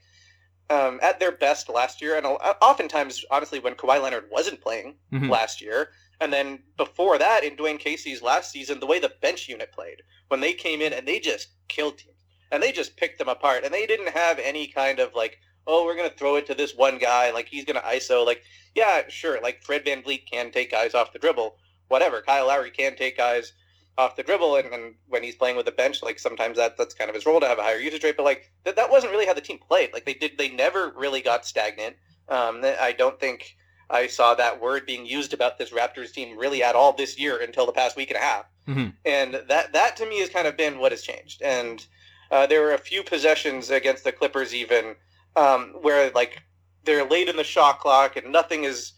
um, 0.71 0.99
at 1.01 1.19
their 1.19 1.33
best 1.33 1.67
last 1.69 2.01
year, 2.01 2.17
and 2.17 2.25
oftentimes, 2.25 3.25
honestly, 3.29 3.59
when 3.59 3.75
Kawhi 3.75 4.01
Leonard 4.01 4.25
wasn't 4.31 4.61
playing 4.61 4.95
mm-hmm. 5.11 5.29
last 5.29 5.61
year, 5.61 5.89
and 6.21 6.31
then 6.31 6.59
before 6.77 7.17
that, 7.17 7.43
in 7.43 7.57
Dwane 7.57 7.77
Casey's 7.79 8.21
last 8.21 8.51
season, 8.51 8.79
the 8.79 8.85
way 8.85 8.99
the 8.99 9.11
bench 9.21 9.49
unit 9.49 9.71
played 9.73 10.01
when 10.29 10.39
they 10.39 10.53
came 10.53 10.81
in 10.81 10.93
and 10.93 11.05
they 11.05 11.19
just 11.19 11.49
killed 11.67 11.97
teams 11.97 12.15
and 12.51 12.63
they 12.63 12.71
just 12.71 12.95
picked 12.95 13.19
them 13.19 13.27
apart, 13.27 13.63
and 13.63 13.73
they 13.73 13.85
didn't 13.85 14.09
have 14.09 14.39
any 14.39 14.67
kind 14.67 14.99
of 14.99 15.13
like, 15.13 15.39
oh, 15.67 15.85
we're 15.85 15.95
gonna 15.95 16.09
throw 16.09 16.35
it 16.37 16.45
to 16.45 16.55
this 16.55 16.75
one 16.75 16.97
guy, 16.97 17.31
like 17.31 17.47
he's 17.47 17.65
gonna 17.65 17.81
ISO, 17.81 18.25
like 18.25 18.43
yeah, 18.73 19.01
sure, 19.09 19.41
like 19.41 19.63
Fred 19.63 19.83
Van 19.83 20.01
VanVleet 20.01 20.25
can 20.31 20.51
take 20.51 20.71
guys 20.71 20.93
off 20.93 21.11
the 21.11 21.19
dribble, 21.19 21.57
whatever. 21.89 22.21
Kyle 22.21 22.47
Lowry 22.47 22.71
can 22.71 22.95
take 22.95 23.17
guys 23.17 23.53
off 24.01 24.15
the 24.15 24.23
dribble, 24.23 24.55
and, 24.55 24.95
when 25.07 25.23
he's 25.23 25.35
playing 25.35 25.55
with 25.55 25.65
the 25.65 25.71
bench, 25.71 26.01
like 26.01 26.19
sometimes 26.19 26.57
that 26.57 26.77
that's 26.77 26.93
kind 26.93 27.09
of 27.09 27.15
his 27.15 27.25
role 27.25 27.39
to 27.39 27.47
have 27.47 27.59
a 27.59 27.63
higher 27.63 27.77
usage 27.77 28.03
rate. 28.03 28.17
But 28.17 28.23
like 28.23 28.51
that, 28.63 28.75
that 28.75 28.89
wasn't 28.89 29.11
really 29.11 29.25
how 29.25 29.33
the 29.33 29.41
team 29.41 29.59
played. 29.59 29.93
Like 29.93 30.05
they 30.05 30.13
did, 30.13 30.37
they 30.37 30.49
never 30.49 30.91
really 30.95 31.21
got 31.21 31.45
stagnant. 31.45 31.95
Um, 32.29 32.61
I 32.63 32.93
don't 32.97 33.19
think 33.19 33.57
I 33.89 34.07
saw 34.07 34.33
that 34.35 34.61
word 34.61 34.85
being 34.85 35.05
used 35.05 35.33
about 35.33 35.57
this 35.57 35.71
Raptors 35.71 36.13
team 36.13 36.37
really 36.37 36.63
at 36.63 36.75
all 36.75 36.93
this 36.93 37.19
year 37.19 37.37
until 37.37 37.65
the 37.65 37.73
past 37.73 37.97
week 37.97 38.09
and 38.09 38.17
a 38.17 38.21
half. 38.21 38.45
Mm-hmm. 38.67 38.89
And 39.05 39.41
that 39.47 39.73
that 39.73 39.97
to 39.97 40.05
me 40.05 40.19
has 40.19 40.29
kind 40.29 40.47
of 40.47 40.57
been 40.57 40.79
what 40.79 40.91
has 40.91 41.01
changed. 41.01 41.41
And 41.41 41.85
uh, 42.31 42.47
there 42.47 42.61
were 42.61 42.73
a 42.73 42.77
few 42.77 43.03
possessions 43.03 43.69
against 43.69 44.03
the 44.03 44.11
Clippers 44.11 44.53
even 44.53 44.95
um, 45.35 45.75
where 45.81 46.09
like 46.11 46.41
they're 46.85 47.07
late 47.07 47.29
in 47.29 47.35
the 47.35 47.43
shot 47.43 47.79
clock 47.79 48.15
and 48.15 48.31
nothing 48.31 48.63
is 48.63 48.93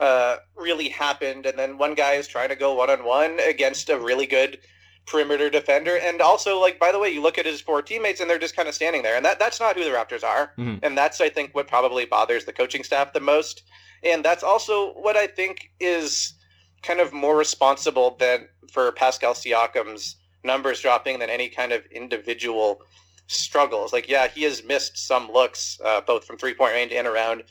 uh, 0.00 0.36
really 0.56 0.88
happened. 0.88 1.46
And 1.46 1.58
then 1.58 1.78
one 1.78 1.94
guy 1.94 2.14
is 2.14 2.28
trying 2.28 2.48
to 2.50 2.56
go 2.56 2.74
one 2.74 2.90
on 2.90 3.04
one 3.04 3.38
against 3.40 3.90
a 3.90 3.98
really 3.98 4.26
good 4.26 4.58
perimeter 5.06 5.48
defender. 5.50 5.96
And 5.96 6.20
also, 6.20 6.60
like 6.60 6.78
by 6.78 6.92
the 6.92 6.98
way, 6.98 7.08
you 7.10 7.22
look 7.22 7.38
at 7.38 7.46
his 7.46 7.60
four 7.60 7.82
teammates 7.82 8.20
and 8.20 8.28
they're 8.28 8.38
just 8.38 8.56
kind 8.56 8.68
of 8.68 8.74
standing 8.74 9.02
there, 9.02 9.16
and 9.16 9.24
that 9.24 9.38
that's 9.38 9.60
not 9.60 9.76
who 9.76 9.84
the 9.84 9.90
Raptors 9.90 10.22
are. 10.22 10.52
Mhm. 10.58 10.80
And 10.82 10.96
that's 10.96 11.20
I 11.20 11.28
think 11.28 11.54
what 11.54 11.66
probably 11.66 12.04
bothers 12.04 12.44
the 12.44 12.52
coaching 12.52 12.84
staff 12.84 13.12
the 13.12 13.20
most. 13.20 13.62
And 14.02 14.24
that's 14.24 14.42
also 14.42 14.92
what 14.92 15.16
I 15.16 15.26
think 15.26 15.70
is 15.80 16.34
kind 16.82 17.00
of 17.00 17.12
more 17.12 17.36
responsible 17.36 18.16
than 18.20 18.48
for 18.72 18.92
Pascal 18.92 19.34
Siakam's 19.34 20.16
numbers 20.44 20.80
dropping 20.80 21.18
than 21.18 21.30
any 21.30 21.48
kind 21.48 21.72
of 21.72 21.84
individual 21.86 22.82
struggles. 23.26 23.92
Like, 23.92 24.08
yeah, 24.08 24.28
he 24.28 24.44
has 24.44 24.62
missed 24.62 24.96
some 24.96 25.30
looks, 25.32 25.80
uh, 25.84 26.00
both 26.02 26.24
from 26.24 26.38
three 26.38 26.54
point 26.54 26.74
range 26.74 26.92
and 26.92 27.06
around 27.06 27.42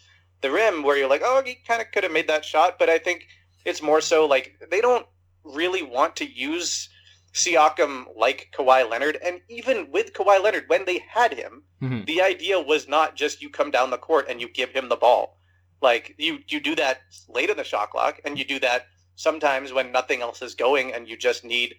the 0.41 0.51
rim, 0.51 0.83
where 0.83 0.97
you're 0.97 1.09
like, 1.09 1.23
oh, 1.23 1.41
he 1.45 1.55
kind 1.55 1.81
of 1.81 1.91
could 1.91 2.03
have 2.03 2.11
made 2.11 2.27
that 2.27 2.45
shot. 2.45 2.77
But 2.79 2.89
I 2.89 2.97
think 2.97 3.27
it's 3.65 3.81
more 3.81 4.01
so 4.01 4.25
like 4.25 4.55
they 4.69 4.81
don't 4.81 5.05
really 5.43 5.83
want 5.83 6.15
to 6.17 6.25
use 6.25 6.89
Siakam 7.33 8.05
like 8.15 8.49
Kawhi 8.57 8.89
Leonard. 8.89 9.17
And 9.23 9.41
even 9.49 9.91
with 9.91 10.13
Kawhi 10.13 10.41
Leonard, 10.41 10.65
when 10.67 10.85
they 10.85 10.99
had 11.09 11.33
him, 11.33 11.63
Mhm. 11.81 12.05
the 12.05 12.21
idea 12.21 12.59
was 12.59 12.87
not 12.87 13.15
just 13.15 13.41
you 13.41 13.49
come 13.49 13.69
down 13.71 13.91
the 13.91 13.97
court 13.97 14.27
and 14.27 14.41
you 14.41 14.49
give 14.49 14.71
him 14.71 14.89
the 14.89 14.95
ball. 14.95 15.37
Like 15.81 16.15
you, 16.17 16.39
you 16.47 16.59
do 16.59 16.75
that 16.75 17.01
late 17.27 17.49
in 17.51 17.57
the 17.57 17.63
shot 17.63 17.91
clock, 17.91 18.19
and 18.25 18.39
you 18.39 18.45
do 18.45 18.59
that 18.59 18.87
sometimes 19.15 19.71
when 19.71 19.91
nothing 19.91 20.21
else 20.21 20.41
is 20.41 20.55
going, 20.55 20.93
and 20.93 21.07
you 21.07 21.15
just 21.15 21.43
need 21.43 21.75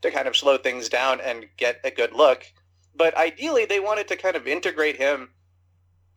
to 0.00 0.10
kind 0.10 0.26
of 0.26 0.36
slow 0.36 0.56
things 0.56 0.88
down 0.88 1.20
and 1.20 1.48
get 1.58 1.80
a 1.84 1.90
good 1.90 2.12
look. 2.12 2.46
But 2.94 3.16
ideally, 3.16 3.66
they 3.66 3.80
wanted 3.80 4.08
to 4.08 4.16
kind 4.16 4.36
of 4.36 4.46
integrate 4.46 4.96
him 4.96 5.34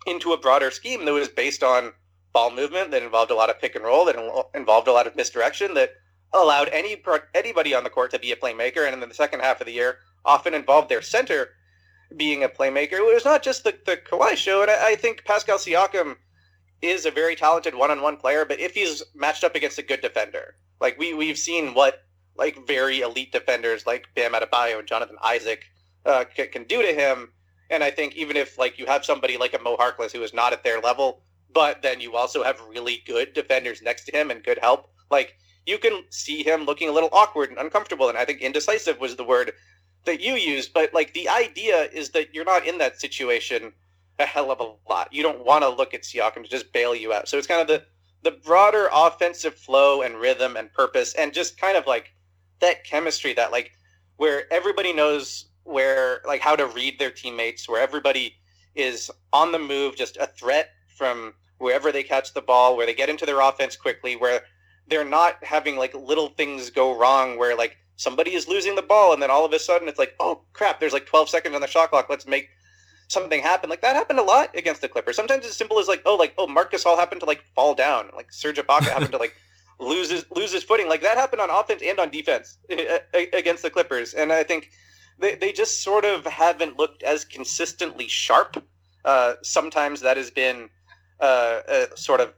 into 0.06 0.34
a 0.34 0.38
broader 0.38 0.72
scheme 0.72 1.06
that 1.06 1.14
was 1.14 1.30
based 1.30 1.64
on 1.64 1.94
ball 2.34 2.52
movement, 2.52 2.92
that 2.92 3.04
involved 3.04 3.32
a 3.32 3.36
lot 3.36 3.50
of 3.50 3.60
pick 3.60 3.76
and 3.76 3.86
roll, 3.86 4.06
that 4.06 4.16
involved 4.54 4.88
a 4.88 4.92
lot 4.92 5.08
of 5.08 5.16
misdirection, 5.16 5.74
that 5.74 5.92
allowed 6.34 6.70
any 6.70 7.02
anybody 7.34 7.74
on 7.74 7.84
the 7.84 7.90
court 7.90 8.12
to 8.12 8.20
be 8.20 8.32
a 8.32 8.36
playmaker. 8.36 8.86
And 8.86 9.02
in 9.02 9.08
the 9.08 9.16
second 9.16 9.40
half 9.40 9.62
of 9.62 9.68
the 9.68 9.74
year, 9.74 10.00
often 10.26 10.54
involved 10.54 10.90
their 10.90 11.02
center 11.02 11.50
being 12.16 12.44
a 12.44 12.50
playmaker. 12.50 12.94
It 12.94 13.14
was 13.14 13.26
not 13.26 13.44
just 13.44 13.64
the, 13.64 13.74
the 13.86 13.98
Kawhi 13.98 14.36
show. 14.36 14.62
And 14.62 14.72
I, 14.72 14.92
I 14.92 14.96
think 14.96 15.24
Pascal 15.26 15.58
Siakam 15.58 16.16
is 16.82 17.06
a 17.06 17.12
very 17.12 17.36
talented 17.36 17.74
one-on-one 17.74 18.18
player, 18.18 18.46
but 18.46 18.60
if 18.60 18.74
he's 18.74 19.04
matched 19.16 19.44
up 19.44 19.56
against 19.56 19.80
a 19.80 19.84
good 19.84 20.02
defender, 20.02 20.56
like 20.80 21.00
we, 21.00 21.14
we've 21.14 21.38
seen 21.38 21.74
what 21.74 22.04
like 22.38 22.68
very 22.68 23.00
elite 23.00 23.32
defenders 23.32 23.88
like 23.88 24.08
Bam 24.14 24.34
Adebayo 24.34 24.80
and 24.80 24.88
Jonathan 24.88 25.16
Isaac 25.24 25.64
uh, 26.06 26.26
can, 26.36 26.50
can 26.50 26.64
do 26.66 26.82
to 26.82 26.94
him. 26.94 27.32
And 27.70 27.84
I 27.84 27.92
think 27.92 28.16
even 28.16 28.38
if 28.38 28.58
like 28.58 28.78
you 28.78 28.86
have 28.86 29.06
somebody 29.06 29.38
like 29.38 29.54
a 29.54 29.62
Mo 29.62 29.78
Harkless 29.78 30.12
who 30.12 30.24
is 30.24 30.34
not 30.34 30.54
at 30.54 30.64
their 30.64 30.80
level, 30.80 31.22
but 31.54 31.82
then 31.82 32.02
you 32.02 32.16
also 32.16 32.44
have 32.44 32.62
really 32.70 33.02
good 33.06 33.34
defenders 33.34 33.82
next 33.82 34.06
to 34.06 34.12
him 34.12 34.30
and 34.30 34.44
good 34.44 34.60
help, 34.60 34.90
like 35.10 35.38
you 35.66 35.78
can 35.78 36.04
see 36.10 36.44
him 36.44 36.66
looking 36.66 36.90
a 36.90 36.92
little 36.92 37.10
awkward 37.12 37.50
and 37.50 37.58
uncomfortable. 37.58 38.10
And 38.10 38.18
I 38.18 38.26
think 38.26 38.42
indecisive 38.42 39.00
was 39.00 39.16
the 39.16 39.24
word 39.24 39.54
that 40.06 40.22
you 40.22 40.34
used. 40.34 40.74
But 40.74 40.94
like 40.94 41.14
the 41.14 41.30
idea 41.30 41.90
is 41.92 42.12
that 42.12 42.34
you're 42.34 42.46
not 42.46 42.68
in 42.68 42.78
that 42.78 43.00
situation 43.00 43.74
a 44.20 44.26
hell 44.26 44.52
of 44.52 44.60
a 44.62 44.74
lot. 44.90 45.12
You 45.12 45.24
don't 45.24 45.46
want 45.46 45.64
to 45.64 45.70
look 45.70 45.94
at 45.94 46.04
Siakam 46.04 46.44
to 46.44 46.50
just 46.50 46.72
bail 46.72 46.96
you 46.96 47.12
out. 47.12 47.28
So 47.28 47.38
it's 47.38 47.48
kind 47.48 47.62
of 47.62 47.68
the 47.68 47.84
the 48.24 48.32
broader 48.32 48.90
offensive 48.92 49.54
flow 49.54 50.02
and 50.02 50.16
rhythm 50.16 50.58
and 50.58 50.74
purpose 50.74 51.14
and 51.14 51.32
just 51.32 51.60
kind 51.60 51.78
of 51.78 51.86
like 51.86 52.12
that 52.60 52.84
chemistry 52.84 53.34
that 53.34 53.52
like 53.52 53.72
where 54.18 54.52
everybody 54.52 54.94
knows 54.94 55.46
where 55.66 56.22
like 56.26 56.42
how 56.42 56.56
to 56.56 56.66
read 56.68 56.98
their 56.98 57.12
teammates, 57.12 57.68
where 57.68 57.82
everybody 57.82 58.36
is 58.76 59.12
on 59.34 59.52
the 59.52 59.60
move, 59.60 59.96
just 59.96 60.18
a 60.18 60.28
threat 60.28 60.70
from 60.96 61.34
wherever 61.58 61.92
they 61.92 62.04
catch 62.04 62.34
the 62.34 62.42
ball, 62.42 62.78
where 62.78 62.86
they 62.86 62.94
get 62.94 63.10
into 63.10 63.26
their 63.26 63.42
offense 63.42 63.76
quickly, 63.76 64.16
where 64.16 64.42
they're 64.88 65.06
not 65.06 65.44
having 65.44 65.78
like 65.78 65.94
little 65.94 66.30
things 66.30 66.70
go 66.70 66.98
wrong 66.98 67.38
where 67.38 67.56
like 67.56 67.78
somebody 67.98 68.36
is 68.36 68.48
losing 68.48 68.76
the 68.76 68.82
ball 68.82 69.14
and 69.14 69.22
then 69.22 69.32
all 69.32 69.46
of 69.46 69.54
a 69.54 69.60
sudden 69.60 69.88
it's 69.88 70.00
like, 70.00 70.16
oh 70.20 70.42
crap, 70.54 70.80
there's 70.80 70.94
like 70.94 71.06
12 71.06 71.30
seconds 71.30 71.56
on 71.56 71.62
the 71.62 71.68
shot 71.68 71.90
clock. 71.90 72.08
Let's 72.10 72.28
make 72.28 72.50
something 73.08 73.42
happen. 73.42 73.70
Like 73.70 73.82
that 73.82 73.96
happened 73.96 74.20
a 74.20 74.24
lot 74.24 74.56
against 74.56 74.82
the 74.82 74.90
Clippers. 74.90 75.16
Sometimes 75.16 75.46
it's 75.46 75.58
simple 75.58 75.80
as 75.80 75.88
like, 75.88 76.02
oh, 76.06 76.16
like 76.16 76.34
oh, 76.38 76.48
Marc 76.48 76.72
Gasol 76.72 76.98
happened 76.98 77.22
to 77.22 77.28
like 77.28 77.44
fall 77.56 77.74
down. 77.74 78.10
Like 78.16 78.32
Serge 78.32 78.58
Ibaka 78.58 78.84
happened 78.84 79.12
to 79.12 79.18
like 79.18 79.36
lose 79.80 80.10
his 80.10 80.26
lose 80.36 80.52
his 80.52 80.64
footing. 80.64 80.88
Like 80.88 81.02
that 81.02 81.18
happened 81.18 81.42
on 81.42 81.50
offense 81.50 81.82
and 81.84 82.00
on 82.00 82.10
defense 82.10 82.58
against 83.34 83.64
the 83.64 83.70
Clippers. 83.70 84.14
And 84.14 84.32
I 84.32 84.44
think 84.44 84.72
they 85.20 85.36
they 85.36 85.52
just 85.52 85.84
sort 85.84 86.06
of 86.06 86.26
haven't 86.26 86.78
looked 86.78 87.04
as 87.04 87.26
consistently 87.26 88.08
sharp. 88.08 88.64
Uh, 89.04 89.36
sometimes 89.44 90.02
that 90.02 90.18
has 90.18 90.32
been 90.32 90.70
uh, 91.20 91.62
uh, 91.68 91.86
sort 91.96 92.22
of 92.22 92.34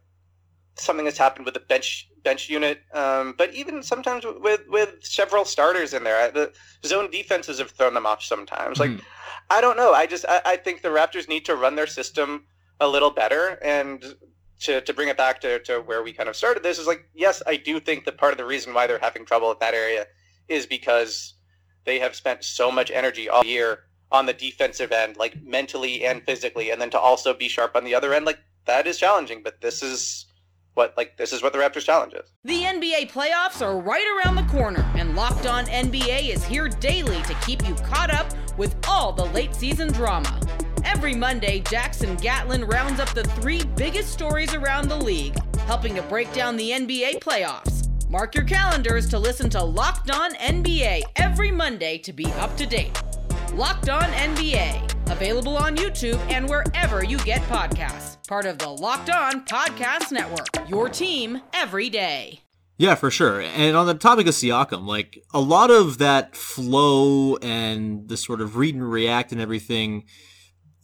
something 0.76 1.06
that's 1.06 1.18
happened 1.18 1.46
with 1.46 1.54
the 1.54 1.60
bench 1.62 2.10
bench 2.24 2.50
unit. 2.50 2.82
Um, 2.94 3.36
but 3.38 3.54
even 3.54 3.82
sometimes 3.82 4.26
with 4.26 4.62
with 4.68 4.96
several 5.02 5.46
starters 5.46 5.94
in 5.94 6.04
there, 6.04 6.30
the 6.32 6.54
zone 6.86 7.10
defenses 7.10 7.60
have 7.60 7.72
thrown 7.72 7.94
them 7.94 8.06
off 8.06 8.22
sometimes. 8.24 8.80
Like 8.80 8.92
Mhm. 8.92 9.02
I 9.50 9.62
don't 9.62 9.78
know. 9.78 9.94
I 9.94 10.06
just 10.06 10.26
I, 10.28 10.42
I 10.46 10.58
think 10.58 10.82
the 10.82 10.90
Raptors 10.90 11.28
need 11.28 11.46
to 11.46 11.56
run 11.56 11.76
their 11.76 11.88
system 11.88 12.46
a 12.80 12.88
little 12.88 13.12
better 13.12 13.60
and. 13.64 14.16
To, 14.62 14.82
to 14.82 14.92
bring 14.92 15.08
it 15.08 15.18
back 15.18 15.40
to, 15.42 15.60
to 15.66 15.82
where 15.82 16.02
we 16.02 16.12
kind 16.12 16.28
of 16.28 16.36
started 16.36 16.64
this 16.64 16.80
is 16.80 16.88
like 16.88 17.08
yes 17.14 17.44
I 17.46 17.58
do 17.58 17.80
think 17.80 18.06
that 18.06 18.18
part 18.18 18.32
of 18.32 18.40
the 18.40 18.44
reason 18.44 18.74
why 18.74 18.88
they're 18.88 18.98
having 18.98 19.24
trouble 19.24 19.52
at 19.52 19.60
that 19.60 19.76
area 19.76 20.08
is 20.48 20.66
because 20.66 21.36
they 21.88 21.98
have 21.98 22.16
spent 22.16 22.44
so 22.44 22.70
much 22.70 22.92
energy 22.92 23.28
all 23.28 23.44
year 23.44 23.80
on 24.12 24.28
the 24.28 24.34
defensive 24.34 24.92
end 24.92 25.18
like 25.18 25.42
mentally 25.44 26.06
and 26.06 26.22
physically 26.24 26.70
and 26.70 26.80
then 26.80 26.92
to 26.92 27.00
also 27.00 27.34
be 27.34 27.48
sharp 27.48 27.76
on 27.76 27.84
the 27.84 27.96
other 27.96 28.14
end 28.14 28.26
like 28.26 28.40
that 28.66 28.86
is 28.86 29.00
challenging 29.00 29.42
but 29.42 29.60
this 29.62 29.82
is 29.82 30.28
what 30.78 30.94
like 30.96 31.18
this 31.18 31.34
is 31.34 31.42
what 31.42 31.52
the 31.52 31.60
Raptors 31.60 31.84
challenge 31.84 32.14
is 32.14 32.32
The 32.44 32.62
NBA 32.62 33.12
playoffs 33.12 33.66
are 33.66 33.80
right 33.80 34.06
around 34.16 34.36
the 34.36 34.44
corner, 34.44 34.90
and 34.96 35.16
Locked 35.16 35.48
On 35.48 35.66
NBA 35.66 36.30
is 36.30 36.46
here 36.46 36.70
daily 36.70 37.22
to 37.24 37.34
keep 37.46 37.68
you 37.68 37.74
caught 37.76 38.14
up 38.14 38.32
with 38.58 38.76
all 38.88 39.12
the 39.12 39.26
late 39.26 39.56
season 39.56 39.92
drama. 39.92 40.40
Every 40.86 41.16
Monday, 41.16 41.62
Jackson 41.62 42.16
Gatlin 42.18 42.64
rounds 42.66 43.00
up 43.00 43.10
the 43.10 43.24
three 43.24 43.64
biggest 43.76 44.14
stories 44.14 44.54
around 44.54 44.88
the 44.88 44.96
league, 44.96 45.36
helping 45.62 45.96
to 45.96 46.04
break 46.04 46.32
down 46.32 46.56
the 46.56 46.70
NBA 46.70 47.20
playoffs. 47.20 47.77
Mark 48.10 48.36
your 48.36 48.46
calendars 48.46 49.06
to 49.10 49.20
listen 49.20 49.50
to 49.50 49.62
Locked 49.62 50.12
On 50.12 50.34
NBA 50.36 51.02
every 51.18 51.52
Monday 51.52 51.98
to 51.98 52.14
be 52.14 52.26
up 52.36 52.56
to 52.56 52.66
date. 52.66 52.98
Locked 53.54 53.90
On 53.90 54.02
NBA, 54.02 55.12
available 55.12 55.58
on 55.58 55.76
YouTube 55.76 56.18
and 56.32 56.48
wherever 56.48 57.04
you 57.04 57.18
get 57.20 57.42
podcasts. 57.44 58.26
Part 58.26 58.46
of 58.46 58.60
the 58.60 58.70
Locked 58.70 59.10
On 59.10 59.44
Podcast 59.46 60.14
Network, 60.14 60.48
your 60.70 60.88
team 60.88 61.42
every 61.54 61.90
day. 61.90 62.40
Yeah, 62.78 62.96
for 62.96 63.12
sure. 63.12 63.42
And 63.42 63.76
on 63.76 63.88
the 63.88 63.94
topic 63.94 64.26
of 64.28 64.36
Siakam, 64.36 64.86
like 64.86 65.22
a 65.34 65.42
lot 65.42 65.70
of 65.70 65.98
that 65.98 66.34
flow 66.34 67.36
and 67.38 68.08
the 68.08 68.16
sort 68.16 68.40
of 68.40 68.56
read 68.56 68.76
and 68.76 68.90
react 68.90 69.34
and 69.34 69.42
everything, 69.42 70.06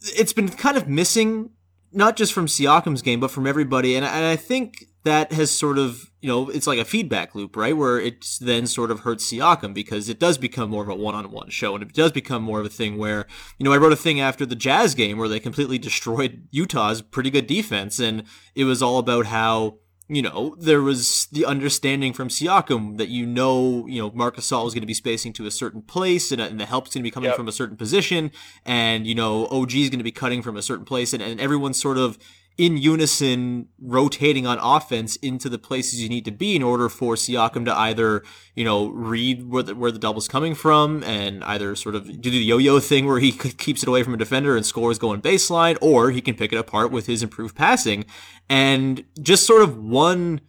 it's 0.02 0.34
been 0.34 0.50
kind 0.50 0.76
of 0.76 0.88
missing, 0.88 1.52
not 1.90 2.16
just 2.16 2.34
from 2.34 2.48
Siakam's 2.48 3.00
game, 3.00 3.20
but 3.20 3.30
from 3.30 3.46
everybody. 3.46 3.96
And, 3.96 4.04
and 4.04 4.26
I 4.26 4.36
think 4.36 4.84
that 5.04 5.32
has 5.32 5.50
sort 5.50 5.78
of, 5.78 6.10
you 6.20 6.28
know, 6.28 6.48
it's 6.48 6.66
like 6.66 6.78
a 6.78 6.84
feedback 6.84 7.34
loop, 7.34 7.56
right? 7.56 7.76
Where 7.76 8.00
it 8.00 8.26
then 8.40 8.66
sort 8.66 8.90
of 8.90 9.00
hurts 9.00 9.30
Siakam 9.30 9.74
because 9.74 10.08
it 10.08 10.18
does 10.18 10.38
become 10.38 10.70
more 10.70 10.82
of 10.82 10.88
a 10.88 10.94
one 10.94 11.14
on 11.14 11.30
one 11.30 11.50
show. 11.50 11.74
And 11.74 11.82
it 11.82 11.92
does 11.92 12.10
become 12.10 12.42
more 12.42 12.60
of 12.60 12.66
a 12.66 12.70
thing 12.70 12.96
where, 12.96 13.26
you 13.58 13.64
know, 13.64 13.72
I 13.72 13.76
wrote 13.76 13.92
a 13.92 13.96
thing 13.96 14.18
after 14.20 14.46
the 14.46 14.56
Jazz 14.56 14.94
game 14.94 15.18
where 15.18 15.28
they 15.28 15.40
completely 15.40 15.78
destroyed 15.78 16.48
Utah's 16.50 17.02
pretty 17.02 17.30
good 17.30 17.46
defense. 17.46 17.98
And 17.98 18.24
it 18.54 18.64
was 18.64 18.82
all 18.82 18.98
about 18.98 19.26
how, 19.26 19.76
you 20.08 20.22
know, 20.22 20.56
there 20.58 20.80
was 20.80 21.28
the 21.32 21.44
understanding 21.44 22.14
from 22.14 22.28
Siakam 22.28 22.96
that 22.96 23.08
you 23.08 23.26
know, 23.26 23.86
you 23.86 24.00
know, 24.00 24.10
Marc 24.14 24.36
Gasol 24.36 24.66
is 24.66 24.72
going 24.72 24.82
to 24.82 24.86
be 24.86 24.94
spacing 24.94 25.34
to 25.34 25.46
a 25.46 25.50
certain 25.50 25.82
place 25.82 26.32
and, 26.32 26.40
and 26.40 26.58
the 26.58 26.66
help's 26.66 26.94
going 26.94 27.02
to 27.02 27.06
be 27.06 27.10
coming 27.10 27.28
Yep. 27.28 27.36
from 27.36 27.48
a 27.48 27.52
certain 27.52 27.76
position 27.76 28.30
and, 28.64 29.06
you 29.06 29.14
know, 29.14 29.46
OG 29.48 29.74
is 29.74 29.90
going 29.90 29.98
to 29.98 30.04
be 30.04 30.12
cutting 30.12 30.42
from 30.42 30.56
a 30.56 30.62
certain 30.62 30.84
place 30.86 31.12
and, 31.12 31.22
and 31.22 31.40
everyone's 31.40 31.80
sort 31.80 31.98
of 31.98 32.18
in 32.56 32.76
unison 32.76 33.68
rotating 33.80 34.46
on 34.46 34.58
offense 34.60 35.16
into 35.16 35.48
the 35.48 35.58
places 35.58 36.00
you 36.00 36.08
need 36.08 36.24
to 36.24 36.30
be 36.30 36.54
in 36.54 36.62
order 36.62 36.88
for 36.88 37.14
Siakam 37.14 37.64
to 37.64 37.76
either, 37.76 38.22
you 38.54 38.64
know, 38.64 38.88
read 38.88 39.48
where 39.48 39.62
the, 39.64 39.74
where 39.74 39.90
the 39.90 39.98
double's 39.98 40.28
coming 40.28 40.54
from 40.54 41.02
and 41.02 41.42
either 41.44 41.74
sort 41.74 41.96
of 41.96 42.20
do 42.20 42.30
the 42.30 42.38
yo-yo 42.38 42.78
thing 42.78 43.06
where 43.06 43.18
he 43.18 43.32
keeps 43.32 43.82
it 43.82 43.88
away 43.88 44.02
from 44.04 44.14
a 44.14 44.16
defender 44.16 44.56
and 44.56 44.64
scores 44.64 44.98
going 44.98 45.20
baseline, 45.20 45.76
or 45.80 46.10
he 46.10 46.20
can 46.20 46.36
pick 46.36 46.52
it 46.52 46.56
apart 46.56 46.92
with 46.92 47.06
his 47.06 47.22
improved 47.22 47.56
passing. 47.56 48.04
And 48.48 49.04
just 49.20 49.46
sort 49.46 49.62
of 49.62 49.76
one 49.76 50.40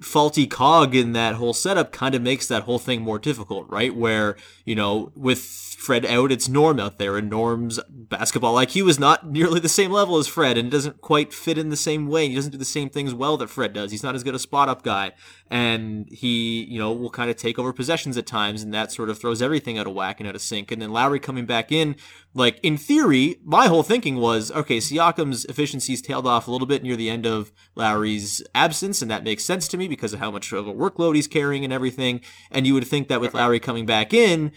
faulty 0.00 0.46
cog 0.46 0.94
in 0.94 1.12
that 1.12 1.36
whole 1.36 1.52
setup 1.54 1.92
kind 1.92 2.14
of 2.14 2.22
makes 2.22 2.46
that 2.48 2.64
whole 2.64 2.78
thing 2.78 3.00
more 3.02 3.18
difficult, 3.18 3.68
right? 3.68 3.94
Where, 3.94 4.36
you 4.64 4.74
know, 4.74 5.12
with 5.14 5.40
Fred 5.40 6.04
out, 6.06 6.32
it's 6.32 6.48
Norm 6.48 6.80
out 6.80 6.98
there, 6.98 7.16
and 7.16 7.30
Norm's 7.30 7.78
basketball 7.88 8.54
IQ 8.56 8.88
is 8.88 8.98
not 8.98 9.30
nearly 9.30 9.60
the 9.60 9.68
same 9.68 9.90
level 9.90 10.16
as 10.16 10.26
Fred, 10.26 10.58
and 10.58 10.68
it 10.68 10.70
doesn't 10.70 11.00
quite 11.00 11.32
fit 11.32 11.58
in 11.58 11.68
the 11.68 11.76
same 11.76 12.08
way. 12.08 12.28
He 12.28 12.34
doesn't 12.34 12.52
do 12.52 12.58
the 12.58 12.64
same 12.64 12.88
things 12.90 13.14
well 13.14 13.36
that 13.36 13.50
Fred 13.50 13.72
does. 13.72 13.90
He's 13.90 14.02
not 14.02 14.14
as 14.14 14.24
good 14.24 14.34
a 14.34 14.38
spot 14.38 14.68
up 14.68 14.82
guy, 14.82 15.12
and 15.54 16.08
he, 16.10 16.64
you 16.64 16.80
know, 16.80 16.92
will 16.92 17.10
kind 17.10 17.30
of 17.30 17.36
take 17.36 17.60
over 17.60 17.72
possessions 17.72 18.16
at 18.16 18.26
times, 18.26 18.64
and 18.64 18.74
that 18.74 18.90
sort 18.90 19.08
of 19.08 19.20
throws 19.20 19.40
everything 19.40 19.78
out 19.78 19.86
of 19.86 19.94
whack 19.94 20.18
and 20.18 20.28
out 20.28 20.34
of 20.34 20.42
sync. 20.42 20.72
And 20.72 20.82
then 20.82 20.90
Lowry 20.90 21.20
coming 21.20 21.46
back 21.46 21.70
in, 21.70 21.94
like 22.34 22.58
in 22.64 22.76
theory, 22.76 23.36
my 23.44 23.68
whole 23.68 23.84
thinking 23.84 24.16
was, 24.16 24.50
okay, 24.50 24.78
Siakam's 24.78 25.44
efficiencies 25.44 26.02
tailed 26.02 26.26
off 26.26 26.48
a 26.48 26.50
little 26.50 26.66
bit 26.66 26.82
near 26.82 26.96
the 26.96 27.08
end 27.08 27.24
of 27.24 27.52
Lowry's 27.76 28.42
absence, 28.52 29.00
and 29.00 29.08
that 29.12 29.22
makes 29.22 29.44
sense 29.44 29.68
to 29.68 29.76
me 29.76 29.86
because 29.86 30.12
of 30.12 30.18
how 30.18 30.32
much 30.32 30.50
of 30.50 30.66
a 30.66 30.74
workload 30.74 31.14
he's 31.14 31.28
carrying 31.28 31.62
and 31.62 31.72
everything. 31.72 32.20
And 32.50 32.66
you 32.66 32.74
would 32.74 32.88
think 32.88 33.06
that 33.06 33.20
with 33.20 33.32
Lowry 33.32 33.60
coming 33.60 33.86
back 33.86 34.12
in, 34.12 34.50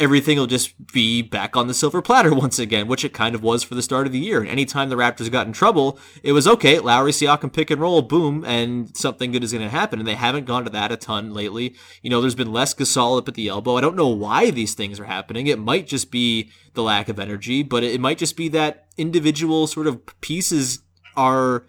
everything 0.00 0.38
will 0.38 0.46
just 0.46 0.74
be 0.92 1.22
back 1.22 1.56
on 1.56 1.66
the 1.68 1.74
silver 1.74 2.02
platter 2.02 2.34
once 2.34 2.58
again, 2.58 2.88
which 2.88 3.04
it 3.04 3.12
kind 3.12 3.34
of 3.34 3.42
was 3.42 3.62
for 3.62 3.74
the 3.74 3.82
start 3.82 4.06
of 4.06 4.12
the 4.12 4.18
year. 4.18 4.40
And 4.40 4.48
anytime 4.48 4.88
the 4.88 4.96
Raptors 4.96 5.30
got 5.30 5.46
in 5.46 5.52
trouble, 5.52 5.98
it 6.22 6.32
was 6.32 6.46
okay, 6.48 6.78
Lowry, 6.78 7.12
Siakam, 7.12 7.52
pick 7.52 7.70
and 7.70 7.80
roll, 7.80 8.02
boom, 8.02 8.44
and 8.44 8.96
something 8.96 9.32
good 9.32 9.44
is 9.44 9.52
going 9.52 9.64
to 9.64 9.70
happen. 9.70 9.98
And 9.98 10.08
they 10.08 10.14
haven't 10.14 10.46
gone 10.46 10.64
to 10.64 10.70
that 10.70 10.92
a 10.92 10.96
ton 10.96 11.32
lately. 11.32 11.74
You 12.02 12.10
know, 12.10 12.20
there's 12.20 12.34
been 12.34 12.52
less 12.52 12.74
Gasol 12.74 13.18
up 13.18 13.28
at 13.28 13.34
the 13.34 13.48
elbow. 13.48 13.76
I 13.76 13.80
don't 13.80 13.96
know 13.96 14.08
why 14.08 14.50
these 14.50 14.74
things 14.74 14.98
are 14.98 15.04
happening. 15.04 15.46
It 15.46 15.58
might 15.58 15.86
just 15.86 16.10
be 16.10 16.50
the 16.74 16.82
lack 16.82 17.08
of 17.08 17.18
energy, 17.18 17.62
but 17.62 17.82
it 17.82 18.00
might 18.00 18.18
just 18.18 18.36
be 18.36 18.48
that 18.48 18.86
individual 18.96 19.66
sort 19.66 19.86
of 19.86 20.00
pieces 20.20 20.80
are 21.16 21.64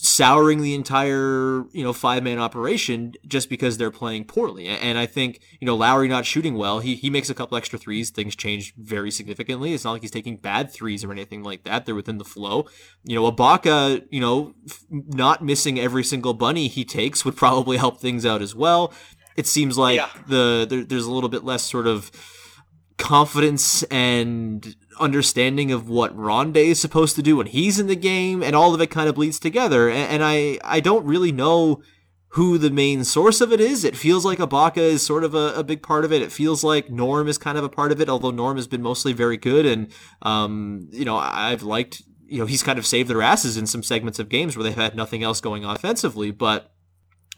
souring 0.00 0.62
the 0.62 0.74
entire 0.74 1.64
you 1.72 1.82
know 1.82 1.92
five 1.92 2.22
man 2.22 2.38
operation 2.38 3.14
just 3.26 3.50
because 3.50 3.78
they're 3.78 3.90
playing 3.90 4.24
poorly. 4.24 4.66
And 4.66 4.96
I 4.96 5.06
think 5.06 5.40
you 5.60 5.66
know 5.66 5.76
Lowry 5.76 6.08
not 6.08 6.24
shooting 6.24 6.54
well, 6.54 6.80
he 6.80 6.94
he 6.94 7.10
makes 7.10 7.30
a 7.30 7.34
couple 7.34 7.56
extra 7.56 7.78
threes, 7.78 8.10
things 8.10 8.36
change 8.36 8.74
very 8.76 9.10
significantly. 9.10 9.74
It's 9.74 9.84
not 9.84 9.92
like 9.92 10.02
he's 10.02 10.10
taking 10.10 10.36
bad 10.36 10.70
threes 10.70 11.04
or 11.04 11.12
anything 11.12 11.42
like 11.42 11.64
that. 11.64 11.84
They're 11.86 11.94
within 11.94 12.18
the 12.18 12.24
flow. 12.24 12.68
You 13.04 13.16
know 13.16 13.30
Ibaka, 13.30 14.06
you 14.10 14.20
know, 14.20 14.54
not 14.90 15.44
missing 15.44 15.78
every 15.80 16.04
single 16.04 16.34
bunny 16.34 16.68
he 16.68 16.84
takes 16.84 17.24
would 17.24 17.36
probably 17.36 17.76
help 17.76 18.00
things 18.00 18.24
out 18.24 18.42
as 18.42 18.54
well. 18.54 18.92
It 19.36 19.46
seems 19.46 19.76
like 19.78 19.96
yeah. 19.96 20.08
the 20.26 20.66
there, 20.68 20.84
there's 20.84 21.06
a 21.06 21.12
little 21.12 21.30
bit 21.30 21.44
less 21.44 21.62
sort 21.62 21.86
of 21.86 22.10
confidence 22.98 23.84
and 23.84 24.76
understanding 25.00 25.72
of 25.72 25.88
what 25.88 26.16
Rondae 26.16 26.66
is 26.66 26.80
supposed 26.80 27.16
to 27.16 27.22
do 27.22 27.36
when 27.36 27.46
he's 27.46 27.78
in 27.78 27.86
the 27.86 27.96
game, 27.96 28.42
and 28.42 28.54
all 28.54 28.74
of 28.74 28.80
it 28.80 28.90
kind 28.90 29.08
of 29.08 29.14
bleeds 29.14 29.38
together. 29.38 29.88
And, 29.88 30.10
and 30.12 30.24
I, 30.24 30.58
I 30.62 30.80
don't 30.80 31.06
really 31.06 31.32
know 31.32 31.82
who 32.32 32.58
the 32.58 32.70
main 32.70 33.04
source 33.04 33.40
of 33.40 33.52
it 33.52 33.60
is. 33.60 33.84
It 33.84 33.96
feels 33.96 34.24
like 34.24 34.38
Ibaka 34.38 34.76
is 34.76 35.04
sort 35.04 35.24
of 35.24 35.34
a, 35.34 35.54
a, 35.54 35.64
big 35.64 35.82
part 35.82 36.04
of 36.04 36.12
it. 36.12 36.20
It 36.20 36.30
feels 36.30 36.62
like 36.62 36.90
Norm 36.90 37.26
is 37.26 37.38
kind 37.38 37.56
of 37.56 37.64
a 37.64 37.70
part 37.70 37.90
of 37.90 38.02
it, 38.02 38.08
although 38.10 38.30
Norm 38.30 38.56
has 38.56 38.66
been 38.66 38.82
mostly 38.82 39.14
very 39.14 39.38
good. 39.38 39.64
And, 39.64 39.88
um, 40.20 40.88
you 40.90 41.06
know, 41.06 41.16
I've 41.16 41.62
liked, 41.62 42.02
you 42.26 42.38
know, 42.38 42.44
he's 42.44 42.62
kind 42.62 42.78
of 42.78 42.86
saved 42.86 43.08
their 43.08 43.22
asses 43.22 43.56
in 43.56 43.66
some 43.66 43.82
segments 43.82 44.18
of 44.18 44.28
games 44.28 44.56
where 44.56 44.64
they've 44.64 44.74
had 44.74 44.94
nothing 44.94 45.22
else 45.22 45.40
going 45.40 45.64
on 45.64 45.74
offensively. 45.74 46.30
But 46.30 46.70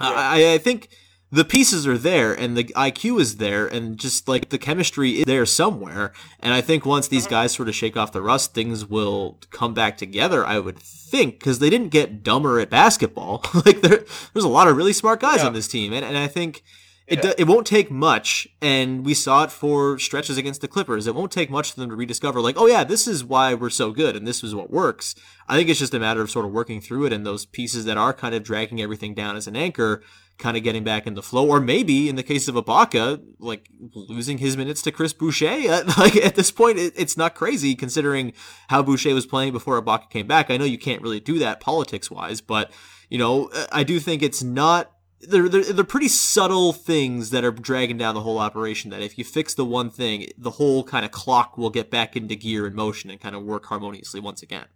yeah. 0.01 0.11
I, 0.11 0.55
I 0.55 0.59
think 0.59 0.89
the 1.33 1.45
pieces 1.45 1.87
are 1.87 1.99
there 1.99 2.33
and 2.33 2.57
the 2.57 2.65
IQ 2.65 3.21
is 3.21 3.37
there 3.37 3.67
and 3.67 3.99
just 3.99 4.27
like 4.27 4.49
the 4.49 4.59
chemistry 4.59 5.21
is 5.21 5.25
there 5.25 5.47
somewhere. 5.47 6.13
And 6.41 6.53
I 6.53 6.61
think 6.61 6.85
once 6.85 7.07
these 7.07 7.25
mm-hmm. 7.25 7.31
guys 7.31 7.53
sort 7.53 7.69
of 7.69 7.75
shake 7.75 7.97
off 7.97 8.13
the 8.13 8.23
rust, 8.23 8.53
things 8.53 8.85
will 8.85 9.39
come 9.51 9.73
back 9.73 9.97
together, 9.97 10.45
I 10.45 10.59
would 10.59 10.79
think, 10.79 11.39
because 11.39 11.61
they 11.61 11.71
didn't 11.71 11.89
get 11.89 12.25
dumber 12.25 12.59
at 12.59 12.69
basketball. 12.69 13.45
like 13.65 13.81
there, 13.81 14.05
there's 14.33 14.45
a 14.45 14.49
lot 14.49 14.67
of 14.67 14.77
really 14.77 14.93
smart 14.93 15.21
guys 15.21 15.41
yeah. 15.41 15.47
on 15.47 15.53
this 15.53 15.69
team. 15.69 15.93
And, 15.93 16.05
and 16.05 16.19
I 16.19 16.27
think 16.27 16.65
it, 17.07 17.25
yeah. 17.25 17.33
it 17.39 17.47
won't 17.47 17.67
take 17.67 17.93
much. 17.93 18.49
And 18.61 19.07
we 19.07 19.15
saw 19.15 19.45
it 19.45 19.53
for 19.53 20.01
stretches 20.01 20.37
against 20.37 20.63
the 20.63 20.69
Clippers. 20.69 21.07
It 21.07 21.15
won't 21.15 21.31
take 21.31 21.49
much 21.49 21.73
for 21.73 21.81
them 21.81 21.91
to 21.91 21.97
rediscover 21.97 22.41
like, 22.41 22.57
oh 22.59 22.67
yeah, 22.67 22.83
this 22.83 23.07
is 23.07 23.25
why 23.25 23.55
we're 23.55 23.71
so 23.71 23.93
good 23.93 24.17
and 24.17 24.27
this 24.27 24.43
is 24.43 24.53
what 24.53 24.71
works. 24.71 25.15
I 25.49 25.57
think 25.57 25.69
it's 25.69 25.79
just 25.79 25.95
a 25.95 26.01
matter 26.01 26.23
of 26.23 26.31
sort 26.31 26.45
of 26.45 26.51
working 26.51 26.81
through 26.81 27.07
it 27.07 27.13
and 27.13 27.25
those 27.25 27.47
pieces 27.47 27.85
that 27.85 27.97
are 27.97 28.13
kind 28.13 28.35
of 28.35 28.43
dragging 28.43 28.81
everything 28.81 29.15
down 29.15 29.37
as 29.37 29.47
an 29.47 29.55
anchor 29.55 30.03
kind 30.41 30.57
of 30.57 30.63
getting 30.63 30.83
back 30.83 31.07
in 31.07 31.15
the 31.15 31.23
flow, 31.23 31.47
or 31.47 31.61
maybe 31.61 32.09
in 32.09 32.17
the 32.17 32.23
case 32.23 32.49
of 32.49 32.55
Ibaka, 32.55 33.23
like 33.39 33.69
losing 33.95 34.39
his 34.39 34.57
minutes 34.57 34.83
to 34.83 34.93
Chris 34.93 35.13
Boucher. 35.13 35.85
Like 36.01 36.17
at 36.17 36.35
this 36.35 36.51
point, 36.51 36.79
it, 36.79 36.95
it's 36.97 37.17
not 37.17 37.35
crazy 37.35 37.75
considering 37.75 38.33
how 38.69 38.83
Boucher 38.83 39.15
was 39.15 39.27
playing 39.27 39.53
before 39.53 39.81
Ibaka 39.81 40.09
came 40.09 40.27
back. 40.27 40.51
I 40.51 40.57
know 40.57 40.65
you 40.65 40.79
can't 40.79 41.03
really 41.03 41.21
do 41.21 41.39
that 41.39 41.61
politics 41.61 42.11
wise, 42.11 42.41
but 42.41 42.71
you 43.09 43.19
know, 43.19 43.51
uh, 43.55 43.67
I 43.71 43.85
do 43.85 44.01
think 44.01 44.23
it's 44.23 44.43
not. 44.43 44.91
They're, 45.21 45.51
they're, 45.51 45.65
they're 45.65 45.85
pretty 45.85 46.09
subtle 46.09 46.73
things 46.73 47.29
that 47.29 47.45
are 47.45 47.51
dragging 47.51 47.99
down 47.99 48.15
the 48.15 48.23
whole 48.23 48.39
operation. 48.39 48.91
That 48.91 49.03
if 49.03 49.19
you 49.19 49.25
fix 49.25 49.55
the 49.55 49.67
one 49.67 49.91
thing, 49.91 50.29
the 50.39 50.53
whole 50.53 50.83
kind 50.83 51.05
of 51.05 51.11
clock 51.11 51.59
will 51.59 51.69
get 51.69 51.91
back 51.91 52.17
into 52.17 52.35
gear 52.35 52.67
and 52.67 52.75
motion 52.75 53.11
and 53.11 53.21
kind 53.21 53.37
of 53.37 53.43
work 53.43 53.67
harmoniously 53.67 54.21
once 54.21 54.43
again. 54.43 54.67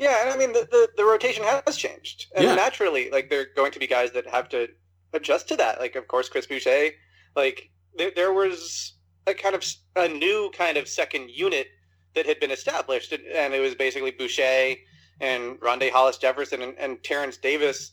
Yeah, 0.00 0.16
and 0.22 0.30
I 0.30 0.36
mean 0.38 0.54
the, 0.54 0.66
the, 0.70 0.88
the 0.96 1.04
rotation 1.04 1.44
has 1.44 1.76
changed, 1.76 2.32
and 2.34 2.44
yeah. 2.46 2.54
naturally, 2.54 3.10
like 3.10 3.28
there 3.28 3.42
are 3.42 3.46
going 3.54 3.70
to 3.72 3.78
be 3.78 3.86
guys 3.86 4.10
that 4.12 4.26
have 4.26 4.48
to 4.48 4.68
adjust 5.12 5.46
to 5.48 5.56
that. 5.56 5.78
Like 5.78 5.94
of 5.94 6.08
course 6.08 6.30
Chris 6.30 6.46
Boucher, 6.46 6.92
like 7.36 7.70
there, 7.98 8.10
there 8.16 8.32
was 8.32 8.94
a 9.26 9.34
kind 9.34 9.54
of 9.54 9.62
a 9.96 10.08
new 10.08 10.50
kind 10.56 10.78
of 10.78 10.88
second 10.88 11.28
unit 11.28 11.66
that 12.14 12.24
had 12.24 12.40
been 12.40 12.50
established, 12.50 13.12
and 13.12 13.52
it 13.52 13.60
was 13.60 13.74
basically 13.74 14.10
Boucher 14.10 14.76
and 15.20 15.60
Rondae 15.60 15.90
Hollis 15.90 16.16
Jefferson 16.16 16.62
and, 16.62 16.78
and 16.78 17.04
Terrence 17.04 17.36
Davis 17.36 17.92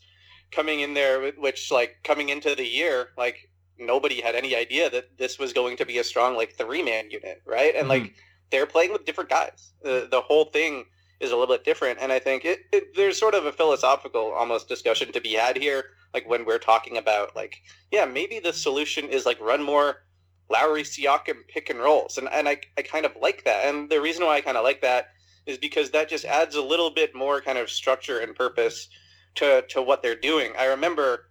coming 0.50 0.80
in 0.80 0.94
there, 0.94 1.30
which 1.32 1.70
like 1.70 1.96
coming 2.04 2.30
into 2.30 2.54
the 2.54 2.66
year, 2.66 3.10
like 3.18 3.50
nobody 3.78 4.22
had 4.22 4.34
any 4.34 4.56
idea 4.56 4.88
that 4.88 5.18
this 5.18 5.38
was 5.38 5.52
going 5.52 5.76
to 5.76 5.84
be 5.84 5.98
a 5.98 6.04
strong 6.04 6.38
like 6.38 6.54
three 6.54 6.82
man 6.82 7.10
unit, 7.10 7.42
right? 7.44 7.74
And 7.74 7.82
mm-hmm. 7.82 8.04
like 8.04 8.14
they're 8.50 8.66
playing 8.66 8.92
with 8.92 9.04
different 9.04 9.28
guys. 9.28 9.72
The 9.82 10.08
the 10.10 10.22
whole 10.22 10.46
thing 10.46 10.86
is 11.20 11.30
a 11.32 11.36
little 11.36 11.54
bit 11.54 11.64
different. 11.64 11.98
And 12.00 12.12
I 12.12 12.18
think 12.18 12.44
it, 12.44 12.60
it, 12.72 12.94
there's 12.94 13.18
sort 13.18 13.34
of 13.34 13.46
a 13.46 13.52
philosophical 13.52 14.32
almost 14.32 14.68
discussion 14.68 15.12
to 15.12 15.20
be 15.20 15.32
had 15.32 15.56
here. 15.56 15.84
Like 16.14 16.28
when 16.28 16.44
we're 16.44 16.58
talking 16.58 16.96
about 16.96 17.34
like, 17.34 17.62
yeah, 17.90 18.04
maybe 18.04 18.38
the 18.38 18.52
solution 18.52 19.06
is 19.06 19.26
like 19.26 19.40
run 19.40 19.62
more 19.62 20.04
Lowry 20.50 20.82
Siakam 20.82 21.46
pick 21.48 21.70
and 21.70 21.80
rolls. 21.80 22.18
And, 22.18 22.28
and 22.32 22.48
I, 22.48 22.58
I 22.76 22.82
kind 22.82 23.04
of 23.04 23.12
like 23.20 23.44
that. 23.44 23.66
And 23.66 23.90
the 23.90 24.00
reason 24.00 24.24
why 24.24 24.36
I 24.36 24.40
kind 24.40 24.56
of 24.56 24.64
like 24.64 24.80
that 24.82 25.08
is 25.46 25.58
because 25.58 25.90
that 25.90 26.08
just 26.08 26.24
adds 26.24 26.54
a 26.54 26.62
little 26.62 26.90
bit 26.90 27.14
more 27.14 27.40
kind 27.40 27.58
of 27.58 27.68
structure 27.68 28.20
and 28.20 28.34
purpose 28.34 28.88
to, 29.36 29.62
to 29.68 29.82
what 29.82 30.02
they're 30.02 30.14
doing. 30.14 30.52
I 30.58 30.66
remember 30.66 31.30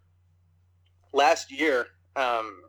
last 1.14 1.52
year 1.52 1.88
um, 2.16 2.62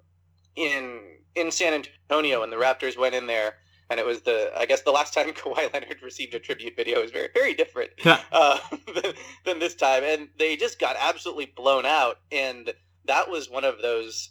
in, 0.57 1.01
in 1.35 1.51
San 1.51 1.85
Antonio 2.09 2.41
when 2.41 2.51
the 2.51 2.57
Raptors 2.57 2.99
went 2.99 3.15
in 3.15 3.27
there 3.27 3.55
and 3.91 3.99
it 3.99 4.07
was 4.07 4.23
the 4.23 4.53
I 4.57 4.67
guess 4.67 4.83
the 4.83 4.91
last 4.91 5.15
time 5.15 5.31
Kawhi 5.33 5.73
Leonard 5.73 6.03
received 6.03 6.35
a 6.35 6.39
tribute 6.39 6.77
video 6.77 7.01
was 7.01 7.11
very 7.11 7.29
very 7.33 7.55
different 7.55 7.91
uh, 8.05 8.59
than, 8.95 9.13
than, 9.45 9.59
this 9.59 9.75
time, 9.75 10.03
and 10.05 10.29
they 10.39 10.57
just 10.57 10.79
got 10.79 10.97
absolutely 10.99 11.47
blown 11.47 11.87
out, 11.87 12.19
and 12.31 12.73
that 13.07 13.31
was 13.31 13.51
one 13.51 13.65
of 13.65 13.81
those 13.83 14.31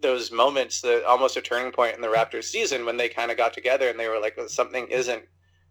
those 0.00 0.30
moments 0.30 0.80
that 0.82 1.04
almost 1.04 1.36
a 1.36 1.40
turning 1.40 1.72
point 1.72 1.96
in 1.96 2.00
the 2.00 2.08
Raptors 2.08 2.44
season 2.44 2.86
when 2.86 2.96
they 2.96 3.08
kind 3.08 3.30
of 3.30 3.36
got 3.36 3.52
together 3.52 3.88
and 3.88 3.98
they 3.98 4.08
were 4.08 4.20
like 4.20 4.36
well, 4.36 4.48
something 4.48 4.86
isn't 4.88 5.24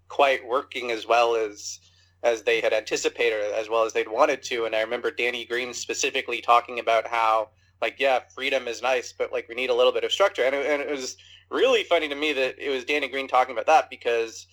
quite 0.09 0.45
working 0.45 0.91
as 0.91 1.07
well 1.07 1.35
as 1.35 1.79
as 2.23 2.43
they 2.43 2.61
had 2.61 2.73
anticipated 2.73 3.53
as 3.53 3.69
well 3.69 3.83
as 3.83 3.93
they'd 3.93 4.07
wanted 4.09 4.41
to. 4.43 4.65
And 4.65 4.75
I 4.75 4.81
remember 4.81 5.11
Danny 5.11 5.45
Green 5.45 5.73
specifically 5.73 6.41
talking 6.41 6.79
about 6.79 7.07
how 7.07 7.49
like 7.81 7.95
yeah 7.99 8.19
freedom 8.33 8.67
is 8.67 8.81
nice 8.81 9.13
but 9.13 9.31
like 9.31 9.47
we 9.47 9.55
need 9.55 9.69
a 9.69 9.73
little 9.75 9.93
bit 9.93 10.03
of 10.03 10.11
structure. 10.11 10.43
And 10.43 10.55
it, 10.55 10.65
and 10.65 10.81
it 10.81 10.89
was 10.89 11.17
really 11.49 11.83
funny 11.83 12.07
to 12.07 12.15
me 12.15 12.33
that 12.33 12.55
it 12.59 12.69
was 12.69 12.85
Danny 12.85 13.07
Green 13.07 13.27
talking 13.27 13.53
about 13.53 13.67
that 13.67 13.89
because 13.89 14.47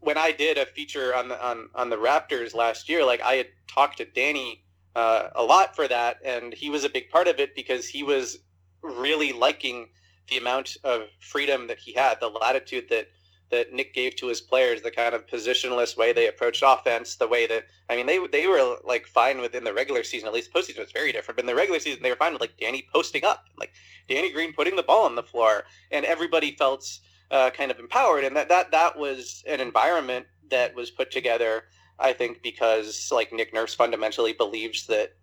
when 0.00 0.16
I 0.16 0.32
did 0.32 0.58
a 0.58 0.66
feature 0.66 1.14
on 1.14 1.28
the 1.28 1.44
on, 1.44 1.68
on 1.74 1.90
the 1.90 1.96
Raptors 1.96 2.54
last 2.54 2.88
year, 2.88 3.04
like 3.04 3.20
I 3.20 3.34
had 3.34 3.48
talked 3.66 3.98
to 3.98 4.04
Danny 4.04 4.64
uh, 4.94 5.28
a 5.34 5.42
lot 5.42 5.74
for 5.74 5.88
that, 5.88 6.18
and 6.24 6.52
he 6.52 6.70
was 6.70 6.84
a 6.84 6.88
big 6.88 7.10
part 7.10 7.28
of 7.28 7.38
it 7.38 7.54
because 7.54 7.88
he 7.88 8.02
was 8.02 8.38
really 8.82 9.32
liking 9.32 9.88
the 10.30 10.38
amount 10.38 10.76
of 10.84 11.02
freedom 11.20 11.66
that 11.66 11.78
he 11.78 11.92
had, 11.92 12.20
the 12.20 12.28
latitude 12.28 12.88
that 12.90 13.08
that 13.50 13.72
Nick 13.72 13.94
gave 13.94 14.16
to 14.16 14.26
his 14.26 14.40
players, 14.40 14.82
the 14.82 14.90
kind 14.90 15.14
of 15.14 15.26
positionless 15.26 15.96
way 15.96 16.12
they 16.12 16.28
approached 16.28 16.62
offense, 16.66 17.16
the 17.16 17.28
way 17.28 17.46
that 17.46 17.66
I 17.88 17.96
mean 17.96 18.06
they 18.06 18.24
they 18.26 18.46
were 18.46 18.76
like 18.84 19.06
fine 19.06 19.40
within 19.40 19.64
the 19.64 19.72
regular 19.72 20.02
season. 20.02 20.28
At 20.28 20.34
least 20.34 20.52
postseason 20.52 20.80
was 20.80 20.92
very 20.92 21.12
different. 21.12 21.36
But 21.36 21.44
in 21.44 21.46
the 21.46 21.54
regular 21.54 21.80
season, 21.80 22.02
they 22.02 22.10
were 22.10 22.16
fine 22.16 22.32
with 22.32 22.40
like 22.40 22.56
Danny 22.58 22.86
posting 22.92 23.24
up, 23.24 23.44
like 23.58 23.72
Danny 24.08 24.32
Green 24.32 24.52
putting 24.52 24.76
the 24.76 24.82
ball 24.82 25.04
on 25.04 25.14
the 25.14 25.22
floor, 25.22 25.64
and 25.90 26.04
everybody 26.04 26.52
felt 26.52 26.98
uh, 27.30 27.50
kind 27.50 27.70
of 27.70 27.78
empowered. 27.78 28.24
And 28.24 28.36
that 28.36 28.48
that 28.48 28.70
that 28.70 28.98
was 28.98 29.42
an 29.46 29.60
environment 29.60 30.26
that 30.50 30.74
was 30.74 30.90
put 30.90 31.10
together, 31.10 31.64
I 31.98 32.12
think, 32.12 32.42
because 32.42 33.10
like 33.12 33.32
Nick 33.32 33.54
Nurse 33.54 33.74
fundamentally 33.74 34.32
believes 34.32 34.86
that 34.86 35.14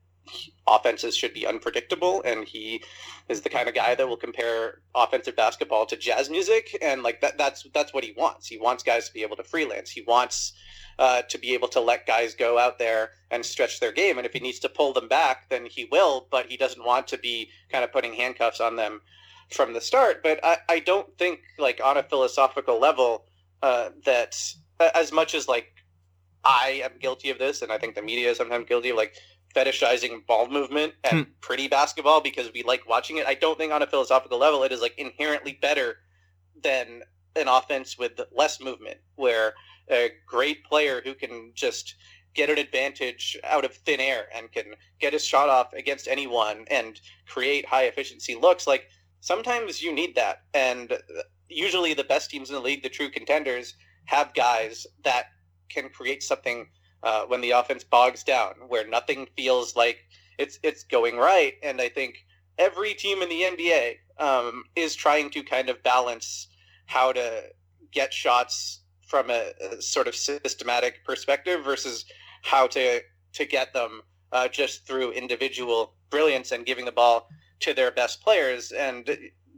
offenses 0.67 1.15
should 1.15 1.33
be 1.33 1.45
unpredictable, 1.45 2.21
and 2.23 2.47
he 2.47 2.83
is 3.29 3.41
the 3.41 3.49
kind 3.49 3.67
of 3.67 3.75
guy 3.75 3.95
that 3.95 4.07
will 4.07 4.17
compare 4.17 4.81
offensive 4.93 5.35
basketball 5.35 5.85
to 5.85 5.95
jazz 5.95 6.29
music, 6.29 6.77
and 6.81 7.03
like 7.03 7.21
that 7.21 7.37
that's 7.37 7.65
that's 7.73 7.93
what 7.93 8.03
he 8.03 8.13
wants. 8.17 8.47
He 8.47 8.57
wants 8.57 8.83
guys 8.83 9.07
to 9.07 9.13
be 9.13 9.21
able 9.21 9.35
to 9.37 9.43
freelance. 9.43 9.89
He 9.89 10.01
wants 10.01 10.53
uh, 10.97 11.21
to 11.23 11.37
be 11.37 11.53
able 11.53 11.67
to 11.69 11.79
let 11.79 12.07
guys 12.07 12.33
go 12.33 12.57
out 12.57 12.79
there 12.79 13.11
and 13.31 13.45
stretch 13.45 13.79
their 13.79 13.91
game. 13.91 14.17
And 14.17 14.25
if 14.25 14.33
he 14.33 14.39
needs 14.39 14.59
to 14.59 14.69
pull 14.69 14.93
them 14.93 15.07
back, 15.07 15.49
then 15.49 15.65
he 15.65 15.85
will. 15.91 16.27
But 16.31 16.47
he 16.47 16.57
doesn't 16.57 16.85
want 16.85 17.07
to 17.07 17.17
be 17.17 17.49
kind 17.71 17.83
of 17.83 17.91
putting 17.91 18.13
handcuffs 18.13 18.61
on 18.61 18.75
them 18.75 19.01
from 19.51 19.73
the 19.73 19.81
start. 19.81 20.23
But 20.23 20.39
I, 20.43 20.57
I 20.69 20.79
don't 20.79 21.15
think 21.17 21.41
like 21.59 21.81
on 21.83 21.97
a 21.97 22.03
philosophical 22.03 22.79
level 22.79 23.25
uh, 23.61 23.89
that 24.05 24.37
as 24.79 25.11
much 25.11 25.35
as 25.35 25.47
like 25.47 25.71
I 26.43 26.81
am 26.83 26.91
guilty 26.99 27.29
of 27.31 27.39
this, 27.39 27.61
and 27.61 27.71
I 27.71 27.77
think 27.77 27.95
the 27.95 28.01
media 28.01 28.29
is 28.29 28.37
sometimes 28.37 28.65
guilty 28.67 28.91
of 28.91 28.97
like 28.97 29.15
fetishizing 29.55 30.25
ball 30.27 30.47
movement 30.47 30.93
and 31.03 31.25
Hmm. 31.27 31.31
pretty 31.41 31.67
basketball 31.67 32.21
because 32.21 32.51
we 32.53 32.63
like 32.63 32.87
watching 32.87 33.17
it. 33.17 33.25
I 33.27 33.35
don't 33.35 33.57
think 33.57 33.71
on 33.71 33.81
a 33.81 33.87
philosophical 33.87 34.37
level 34.37 34.63
it 34.63 34.71
is 34.71 34.81
like 34.81 34.97
inherently 34.97 35.53
better 35.53 35.99
than 36.61 37.03
an 37.35 37.47
offense 37.47 37.97
with 37.97 38.19
less 38.31 38.59
movement, 38.59 38.99
where 39.15 39.53
a 39.89 40.11
great 40.25 40.63
player 40.65 41.01
who 41.03 41.13
can 41.13 41.51
just 41.53 41.95
get 42.33 42.49
an 42.49 42.57
advantage 42.57 43.37
out 43.43 43.63
of 43.65 43.73
thin 43.73 43.99
air 43.99 44.27
and 44.35 44.51
can 44.51 44.75
get 44.99 45.13
his 45.13 45.23
shot 45.25 45.47
off 45.49 45.73
against 45.73 46.07
anyone 46.07 46.65
and 46.69 46.99
create 47.27 47.65
high 47.65 47.83
efficiency 47.85 48.35
looks 48.35 48.67
like 48.67 48.89
sometimes 49.21 49.81
you 49.81 49.93
need 49.93 50.15
that 50.15 50.43
and 50.53 50.97
usually 51.47 51.93
the 51.93 52.03
best 52.03 52.29
teams 52.29 52.49
in 52.49 52.55
the 52.55 52.61
league 52.61 52.83
the 52.83 52.89
true 52.89 53.09
contenders 53.09 53.75
have 54.05 54.33
guys 54.33 54.85
that 55.03 55.27
can 55.69 55.89
create 55.89 56.21
something 56.21 56.67
uh, 57.05 57.23
when 57.25 57.39
the 57.41 57.51
offense 57.51 57.83
bogs 57.83 58.23
down 58.23 58.53
where 58.67 58.85
nothing 58.87 59.27
feels 59.37 59.75
like 59.75 59.99
it's 60.37 60.59
it's 60.63 60.83
going 60.83 61.17
right. 61.17 61.53
And 61.63 61.79
i 61.79 61.87
think 61.87 62.25
every 62.57 62.93
team 62.93 63.21
in 63.21 63.29
the 63.29 63.41
nba 63.41 63.95
um, 64.17 64.63
is 64.75 64.95
trying 64.95 65.29
to 65.29 65.43
kind 65.43 65.69
of 65.69 65.81
balance 65.83 66.47
how 66.87 67.11
to 67.13 67.43
get 67.91 68.13
shots 68.13 68.81
from 69.07 69.29
a, 69.29 69.51
a 69.71 69.81
sort 69.81 70.07
of 70.07 70.15
systematic 70.15 71.03
perspective 71.05 71.63
versus 71.63 72.05
how 72.43 72.67
to 72.67 73.01
to 73.33 73.45
get 73.45 73.73
them 73.73 74.01
uh, 74.31 74.47
just 74.47 74.85
through 74.87 75.11
individual 75.11 75.93
brilliance 76.09 76.51
and 76.51 76.65
giving 76.65 76.85
the 76.85 76.91
ball 76.91 77.29
to 77.59 77.73
their 77.73 77.91
best 77.91 78.21
players. 78.21 78.71
And 78.71 79.09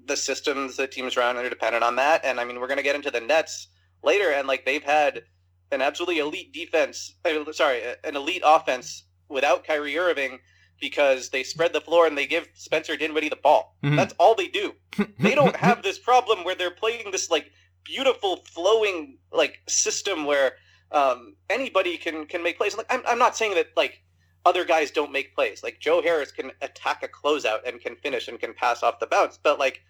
the 0.06 0.18
systems 0.18 0.78
that 0.78 0.92
teams 0.92 1.18
run 1.18 1.38
are 1.38 1.50
dependent 1.50 1.84
on 1.84 1.96
that. 1.98 2.24
And 2.24 2.40
i 2.40 2.44
mean 2.44 2.60
we're 2.60 2.68
going 2.68 2.78
to 2.78 2.84
get 2.84 2.96
into 2.96 3.12
the 3.12 3.22
nets 3.22 3.68
later. 4.04 4.32
And 4.32 4.48
like 4.48 4.66
they've 4.66 4.84
had 4.84 5.24
an 5.72 5.82
absolutely 5.82 6.20
elite 6.20 6.54
defense 6.54 7.16
uh, 7.26 7.52
sorry 7.52 7.82
an 8.04 8.16
elite 8.16 8.42
offense 8.46 9.04
without 9.30 9.66
Kyrie 9.66 9.98
Irving 9.98 10.40
because 10.80 11.30
they 11.30 11.44
spread 11.44 11.74
the 11.74 11.82
floor 11.82 12.06
and 12.06 12.18
they 12.18 12.28
give 12.28 12.48
Spencer 12.54 12.96
Dinwiddie 12.96 13.30
the 13.30 13.36
ball. 13.36 13.76
Mhm. 13.84 13.96
That's 13.96 14.14
all 14.20 14.36
they 14.36 14.48
do. 14.48 14.74
They 15.20 15.34
don't 15.36 15.56
have 15.68 15.82
this 15.82 15.98
problem 15.98 16.44
where 16.44 16.56
they're 16.56 16.72
playing 16.72 17.12
this 17.12 17.30
like 17.32 17.52
beautiful 17.84 18.44
flowing 18.46 19.18
like 19.32 19.60
system 19.68 20.26
where 20.26 20.54
um, 20.92 21.36
anybody 21.50 21.98
can 21.98 22.26
can 22.28 22.44
make 22.44 22.58
plays. 22.58 22.78
Like 22.78 22.86
I'm 22.90 23.02
I'm 23.08 23.20
not 23.20 23.36
saying 23.36 23.56
that 23.56 23.68
like 23.76 24.04
other 24.46 24.64
guys 24.64 24.92
don't 24.92 25.12
make 25.12 25.36
plays. 25.36 25.64
Like 25.64 25.80
Joe 25.80 26.02
Harris 26.02 26.32
can 26.32 26.52
attack 26.62 27.04
a 27.04 27.08
closeout 27.08 27.60
and 27.66 27.82
can 27.82 27.96
finish 27.96 28.28
and 28.28 28.40
can 28.40 28.54
pass 28.54 28.84
off 28.84 29.00
the 29.00 29.08
bounce, 29.08 29.38
but 29.42 29.60
like 29.60 29.82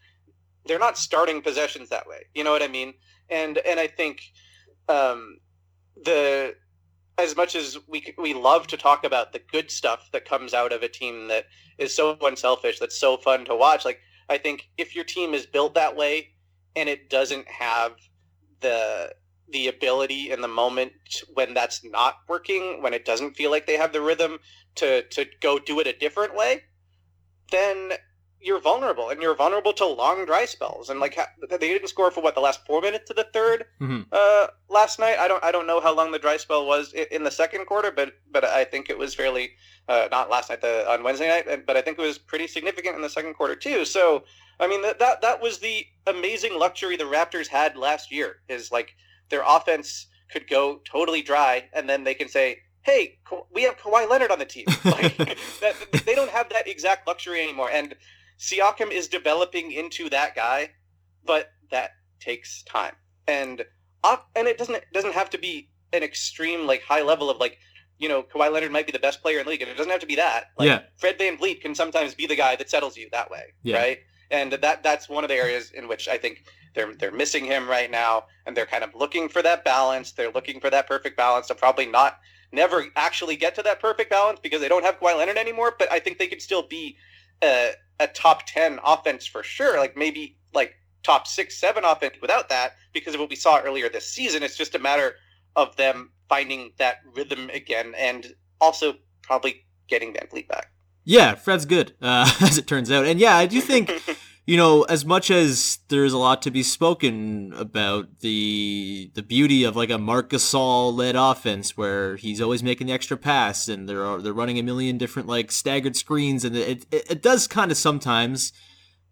they're 0.66 0.80
not 0.80 0.98
starting 0.98 1.42
possessions 1.42 1.90
that 1.90 2.08
way. 2.08 2.24
You 2.34 2.44
know 2.44 2.52
what 2.52 2.63
I 2.63 2.68
mean? 2.68 2.94
And 3.30 3.58
and 3.60 3.80
I 3.80 3.88
think 3.88 4.22
um, 4.90 5.38
the 6.04 6.56
as 7.18 7.36
much 7.36 7.56
as 7.56 7.78
we 7.88 8.14
we 8.18 8.34
love 8.34 8.68
to 8.68 8.78
talk 8.78 9.04
about 9.04 9.34
the 9.34 9.42
good 9.52 9.72
stuff 9.72 10.10
that 10.12 10.26
comes 10.26 10.54
out 10.54 10.72
of 10.72 10.84
a 10.84 10.88
team 10.88 11.28
that 11.28 11.46
is 11.78 11.96
so 11.96 12.18
unselfish, 12.22 12.80
that's 12.80 13.00
so 13.00 13.18
fun 13.18 13.46
to 13.46 13.56
watch. 13.56 13.86
Like 13.86 14.00
I 14.30 14.38
think 14.38 14.70
if 14.78 14.96
your 14.96 15.06
team 15.06 15.34
is 15.34 15.46
built 15.46 15.74
that 15.76 15.96
way 15.96 16.30
and 16.76 16.88
it 16.88 17.10
doesn't 17.10 17.48
have 17.48 17.94
the 18.60 19.14
the 19.50 19.68
ability 19.68 20.32
in 20.32 20.42
the 20.42 20.48
moment 20.48 20.92
when 21.34 21.54
that's 21.54 21.84
not 21.84 22.16
working, 22.28 22.82
when 22.82 22.94
it 22.94 23.06
doesn't 23.06 23.36
feel 23.36 23.50
like 23.50 23.66
they 23.66 23.78
have 23.78 23.94
the 23.94 24.02
rhythm 24.02 24.40
to 24.76 25.04
to 25.10 25.26
go 25.42 25.58
do 25.58 25.80
it 25.80 25.88
a 25.88 25.98
different 25.98 26.36
way, 26.36 26.64
then 27.52 27.94
you're 28.41 28.60
vulnerable 28.62 29.10
and 29.10 29.21
you're 29.21 29.36
vulnerable 29.36 29.73
to 29.73 29.86
long 29.86 30.23
dry 30.26 30.45
spells 30.45 30.89
and 30.89 31.00
like 31.00 31.17
they 31.50 31.58
didn't 31.58 31.88
score 31.88 32.12
for 32.12 32.21
what 32.21 32.36
the 32.36 32.41
last 32.41 32.65
four 32.65 32.82
minutes 32.82 33.10
of 33.10 33.15
the 33.15 33.23
3rd 33.34 33.63
Mhm. 33.82 34.06
uh, 34.12 34.47
last 34.69 35.00
night. 35.00 35.17
I 35.17 35.28
don't 35.28 35.43
I 35.43 35.52
don't 35.52 35.65
know 35.67 35.80
how 35.82 35.93
long 35.93 36.12
the 36.12 36.19
dry 36.19 36.38
spell 36.38 36.65
was 36.65 36.93
in 36.93 37.23
the 37.23 37.32
second 37.32 37.65
quarter, 37.65 37.91
but 37.91 38.13
but 38.32 38.45
I 38.45 38.63
think 38.63 38.89
it 38.89 38.97
was 38.97 39.15
fairly 39.15 39.52
uh, 39.89 40.08
not 40.12 40.30
last 40.30 40.50
night 40.50 40.62
the 40.62 40.89
on 40.89 41.04
Wednesday 41.04 41.28
night, 41.28 41.65
but 41.65 41.76
I 41.78 41.82
think 41.82 41.97
it 41.97 42.02
was 42.02 42.17
pretty 42.17 42.47
significant 42.47 42.95
in 42.95 43.02
the 43.02 43.10
second 43.10 43.34
quarter 43.34 43.56
too. 43.56 43.86
So 43.86 44.23
I 44.60 44.67
mean 44.67 44.82
that 44.84 45.00
that 45.00 45.21
that 45.21 45.41
was 45.41 45.60
the 45.60 45.86
amazing 46.06 46.58
luxury 46.58 46.95
the 46.95 47.06
Raptors 47.06 47.47
had 47.47 47.76
last 47.76 48.12
year 48.12 48.38
is 48.50 48.71
like 48.71 48.95
their 49.30 49.43
offense 49.45 50.08
could 50.32 50.47
go 50.50 50.80
totally 50.86 51.21
dry, 51.21 51.67
and 51.73 51.89
then 51.89 52.04
they 52.04 52.13
can 52.13 52.30
say. 52.30 52.60
Hey, 52.84 53.19
we 53.54 53.63
have 53.63 53.76
Kawhi 53.78 54.10
Leonard 54.10 54.32
on 54.32 54.39
the 54.39 54.45
team. 54.45 54.63
Like, 54.86 55.17
that, 55.60 55.76
they 56.06 56.15
don't 56.15 56.32
have 56.32 56.47
that 56.52 56.69
exact 56.69 57.06
luxury 57.06 57.41
anymore, 57.41 57.69
and 57.69 57.93
Siakam 58.39 58.91
is 58.91 59.08
developing 59.08 59.71
into 59.71 60.10
that 60.10 60.36
guy, 60.36 60.71
but 61.26 61.52
that 61.71 61.91
takes 62.19 62.63
time. 62.63 62.93
And 63.28 63.65
uh, 64.04 64.17
and 64.36 64.47
it 64.47 64.58
doesn't 64.58 64.84
doesn't 64.93 65.13
have 65.13 65.30
to 65.32 65.38
be 65.38 65.69
an 65.93 66.04
extreme 66.04 66.65
like 66.67 66.82
high 66.84 67.02
level 67.02 67.30
of 67.30 67.38
like 67.38 67.58
you 67.97 68.08
know 68.08 68.23
Kawhi 68.23 68.52
Leonard 68.52 68.71
might 68.71 68.86
be 68.86 68.91
the 68.91 69.00
best 69.00 69.21
player 69.21 69.39
in 69.39 69.45
the 69.45 69.50
league, 69.52 69.62
and 69.62 69.69
it 69.71 69.78
doesn't 69.78 69.91
have 69.91 70.02
to 70.02 70.08
be 70.08 70.15
that. 70.15 70.52
Like, 70.58 70.67
Yeah. 70.67 70.82
Fred 70.97 71.17
VanVleet 71.19 71.62
can 71.62 71.73
sometimes 71.76 72.13
be 72.13 72.28
the 72.28 72.36
guy 72.36 72.56
that 72.56 72.69
settles 72.69 72.95
you 72.95 73.10
that 73.12 73.30
way, 73.32 73.54
Yeah. 73.63 73.78
right? 73.78 74.00
And 74.30 74.54
that 74.54 74.84
that's 74.84 75.10
one 75.10 75.23
of 75.23 75.30
the 75.30 75.36
areas 75.36 75.71
in 75.71 75.88
which 75.88 76.08
I 76.08 76.17
think 76.17 76.43
they're 76.76 76.93
they're 76.93 77.12
missing 77.12 77.45
him 77.45 77.67
right 77.67 77.89
now, 77.89 78.26
and 78.45 78.56
they're 78.56 78.65
kind 78.65 78.84
of 78.84 78.93
looking 78.93 79.30
for 79.30 79.41
that 79.41 79.63
balance. 79.65 80.12
They're 80.12 80.32
looking 80.32 80.60
for 80.60 80.69
that 80.69 80.88
perfect 80.88 81.17
balance. 81.17 81.47
They'll 81.47 81.58
probably 81.58 81.86
not 81.88 82.19
never 82.52 82.86
actually 82.95 83.36
get 83.36 83.56
to 83.56 83.63
that 83.63 83.80
perfect 83.82 84.10
balance 84.10 84.39
because 84.41 84.62
they 84.62 84.69
don't 84.69 84.84
have 84.86 85.00
Kawhi 85.00 85.17
Leonard 85.17 85.38
anymore. 85.38 85.76
But 85.78 85.91
I 85.91 86.00
think 86.00 86.17
they 86.17 86.28
could 86.28 86.41
still 86.41 86.63
be 86.63 86.97
a, 87.43 87.71
a 88.00 88.08
top 88.08 88.45
ten 88.45 88.80
offense 88.84 89.26
for 89.26 89.43
sure. 89.43 89.78
Like 89.78 89.97
maybe 89.97 90.38
like 90.54 90.76
top 91.04 91.28
six, 91.28 91.58
seven 91.58 91.86
offense 91.86 92.15
without 92.21 92.50
that 92.50 92.76
because 92.93 93.13
of 93.13 93.19
what 93.19 93.30
we 93.30 93.36
saw 93.36 93.60
earlier 93.60 93.89
this 93.89 94.08
season. 94.08 94.43
It's 94.43 94.58
just 94.58 94.76
a 94.76 94.80
matter 94.80 95.15
of 95.56 95.76
them 95.76 96.12
finding 96.30 96.71
that 96.78 96.97
rhythm 97.15 97.50
again 97.52 97.93
and 97.97 98.34
also 98.60 98.95
probably 99.21 99.65
getting 99.88 100.13
Van 100.13 100.28
Fleet 100.28 100.47
back. 100.47 100.71
Yeah, 101.04 101.36
Fred's 101.36 101.65
good, 101.65 101.93
uh, 102.02 102.30
as 102.41 102.58
it 102.58 102.67
turns 102.67 102.91
out. 102.91 103.06
And 103.06 103.19
yeah, 103.19 103.38
I 103.38 103.45
do 103.45 103.62
think, 103.62 103.89
you 104.48 104.56
know, 104.56 104.84
as 104.84 105.04
much 105.04 105.30
as 105.30 105.80
there's 105.90 106.14
a 106.14 106.18
lot 106.18 106.42
to 106.44 106.52
be 106.52 106.64
spoken 106.64 107.54
about 107.58 108.22
the 108.22 109.12
the 109.14 109.22
beauty 109.22 109.66
of 109.66 109.76
like 109.76 109.90
a 109.90 109.98
Marc 109.98 110.30
Gasol 110.30 110.96
led 110.96 111.18
offense 111.18 111.76
where 111.76 112.16
he's 112.16 112.40
always 112.40 112.64
making 112.64 112.88
the 112.88 112.94
extra 112.94 113.18
pass 113.18 113.68
and 113.68 113.90
they're 113.90 114.20
they're 114.20 114.32
running 114.32 114.58
a 114.58 114.64
million 114.64 114.98
different 114.98 115.28
like 115.28 115.52
staggered 115.52 115.98
screens 115.98 116.46
and 116.46 116.56
it 116.56 116.86
it, 116.92 117.12
it 117.12 117.22
does 117.22 117.46
kind 117.46 117.72
of 117.72 117.78
sometimes 117.78 118.54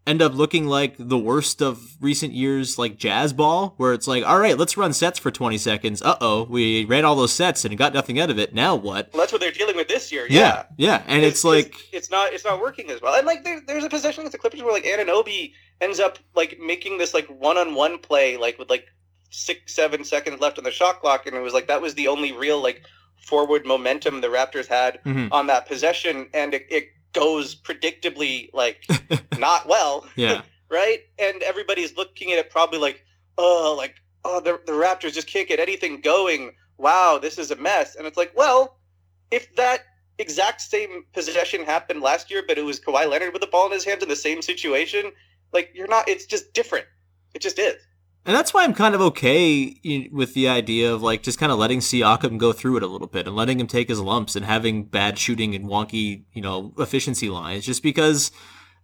end 0.08 0.22
up 0.22 0.34
looking 0.36 0.68
like 0.68 0.96
the 1.00 1.18
worst 1.18 1.62
of 1.62 1.98
recent 2.00 2.32
years 2.34 2.78
like 2.78 2.96
jazz 2.98 3.34
ball 3.34 3.74
where 3.78 3.91
it's 3.94 4.08
like 4.08 4.24
all 4.26 4.38
right 4.39 4.58
let's 4.58 4.78
run 4.78 4.94
sets 4.94 5.18
for 5.18 5.32
20 5.32 5.58
seconds 5.58 6.02
uh-oh 6.04 6.44
we 6.44 6.86
ran 6.86 7.04
all 7.04 7.15
those 7.15 7.34
sets 7.34 7.65
and 7.65 7.76
got 7.78 7.91
nothing 7.94 8.20
out 8.20 8.30
of 8.30 8.38
it 8.38 8.54
now 8.54 8.76
what 8.76 9.10
Well, 9.12 9.22
that's 9.22 9.32
what 9.32 9.41
they're 9.41 9.52
dealing 9.52 9.76
with 9.76 9.88
this 9.88 10.12
year. 10.12 10.28
yeah 10.30 10.65
yeah 10.78 11.00
yeah. 11.00 11.04
and 11.08 11.24
it's, 11.24 11.44
like 11.44 11.76
it's 11.91 12.12
not 12.12 12.34
it's 12.34 12.46
not 12.46 12.60
working 12.62 12.91
as 12.91 13.02
well. 13.02 13.15
And 13.15 13.26
like 13.26 13.44
there, 13.44 13.62
there's 13.65 13.84
a 13.84 13.89
possession 13.89 14.22
against 14.22 14.34
the 14.34 14.38
Clippers 14.38 14.62
where 14.62 14.72
like 14.74 14.84
Anunoby 14.84 15.54
ends 15.82 16.00
up 16.00 16.20
like 16.36 16.60
making 16.60 16.98
this 17.00 17.13
like 17.13 17.28
one 17.28 17.58
on 17.58 17.74
one 17.74 17.98
play 17.98 18.38
like 18.38 18.60
with 18.60 18.70
like 18.70 18.86
six 19.32 19.74
seven 19.74 20.04
seconds 20.04 20.39
left 20.39 20.58
on 20.60 20.63
the 20.63 20.72
shot 20.72 21.02
clock, 21.02 21.26
and 21.26 21.36
it 21.36 21.39
was 21.41 21.54
like 21.54 21.68
that 21.68 21.82
was 21.82 21.96
the 21.96 22.08
only 22.08 22.32
real 22.32 22.62
like 22.62 22.84
forward 23.26 23.65
momentum 23.65 24.22
the 24.22 24.28
Raptors 24.28 24.68
had 24.68 25.00
Mhm. 25.04 25.30
on 25.32 25.48
that 25.48 25.68
possession, 25.68 26.30
and 26.34 26.54
it, 26.54 26.68
it 26.70 26.84
goes 27.15 27.56
predictably 27.56 28.49
like 28.54 28.86
not 29.39 29.67
well, 29.67 30.06
yeah 30.15 30.41
right? 30.69 30.99
And 31.17 31.41
everybody's 31.41 31.95
looking 31.97 32.32
at 32.32 32.39
it 32.39 32.49
probably 32.49 32.80
like, 32.80 33.04
oh, 33.38 33.73
like 33.78 33.95
oh 34.23 34.39
the 34.39 34.60
the 34.65 34.73
Raptors 34.73 35.13
just 35.13 35.28
can't 35.28 35.47
get 35.47 35.60
anything 35.60 36.01
going. 36.01 36.51
Wow, 36.78 37.17
this 37.21 37.38
is 37.38 37.51
a 37.51 37.56
mess. 37.56 37.95
And 37.95 38.06
it's 38.06 38.17
like, 38.17 38.34
well, 38.36 38.78
if 39.32 39.56
that 39.56 39.80
exact 40.17 40.62
same 40.62 41.06
possession 41.13 41.63
happened 41.63 42.01
last 42.01 42.30
year, 42.30 42.43
but 42.47 42.58
it 42.58 42.65
was 42.65 42.80
Kawhi 42.80 43.10
Leonard 43.10 43.34
with 43.34 43.41
the 43.41 43.47
ball 43.47 43.65
in 43.67 43.71
his 43.71 43.86
hands 43.86 44.04
in 44.04 44.10
the 44.10 44.15
same 44.15 44.41
situation, 44.41 45.12
like 45.54 45.71
you're 45.73 45.88
not. 45.88 46.08
It's 46.08 46.25
just 46.25 46.54
different. 46.54 46.86
It 47.34 47.41
just 47.41 47.60
is. 47.60 47.82
And 48.25 48.35
that's 48.35 48.53
why 48.53 48.63
I'm 48.63 48.73
kind 48.73 48.95
of 48.95 49.01
okay 49.01 50.09
with 50.11 50.33
the 50.33 50.47
idea 50.47 50.91
of 50.91 51.03
like 51.03 51.21
just 51.21 51.38
kind 51.38 51.51
of 51.51 51.59
letting 51.59 51.79
Siakam 51.79 52.39
go 52.39 52.51
through 52.51 52.77
it 52.77 52.83
a 52.83 52.88
little 52.88 53.07
bit 53.07 53.27
and 53.27 53.35
letting 53.35 53.59
him 53.59 53.67
take 53.67 53.88
his 53.88 53.99
lumps 53.99 54.35
and 54.35 54.43
having 54.43 54.85
bad 54.85 55.19
shooting 55.19 55.53
and 55.53 55.65
wonky, 55.65 56.23
you 56.33 56.41
know, 56.41 56.73
efficiency 56.79 57.29
lines 57.29 57.65
just 57.65 57.83
because 57.83 58.31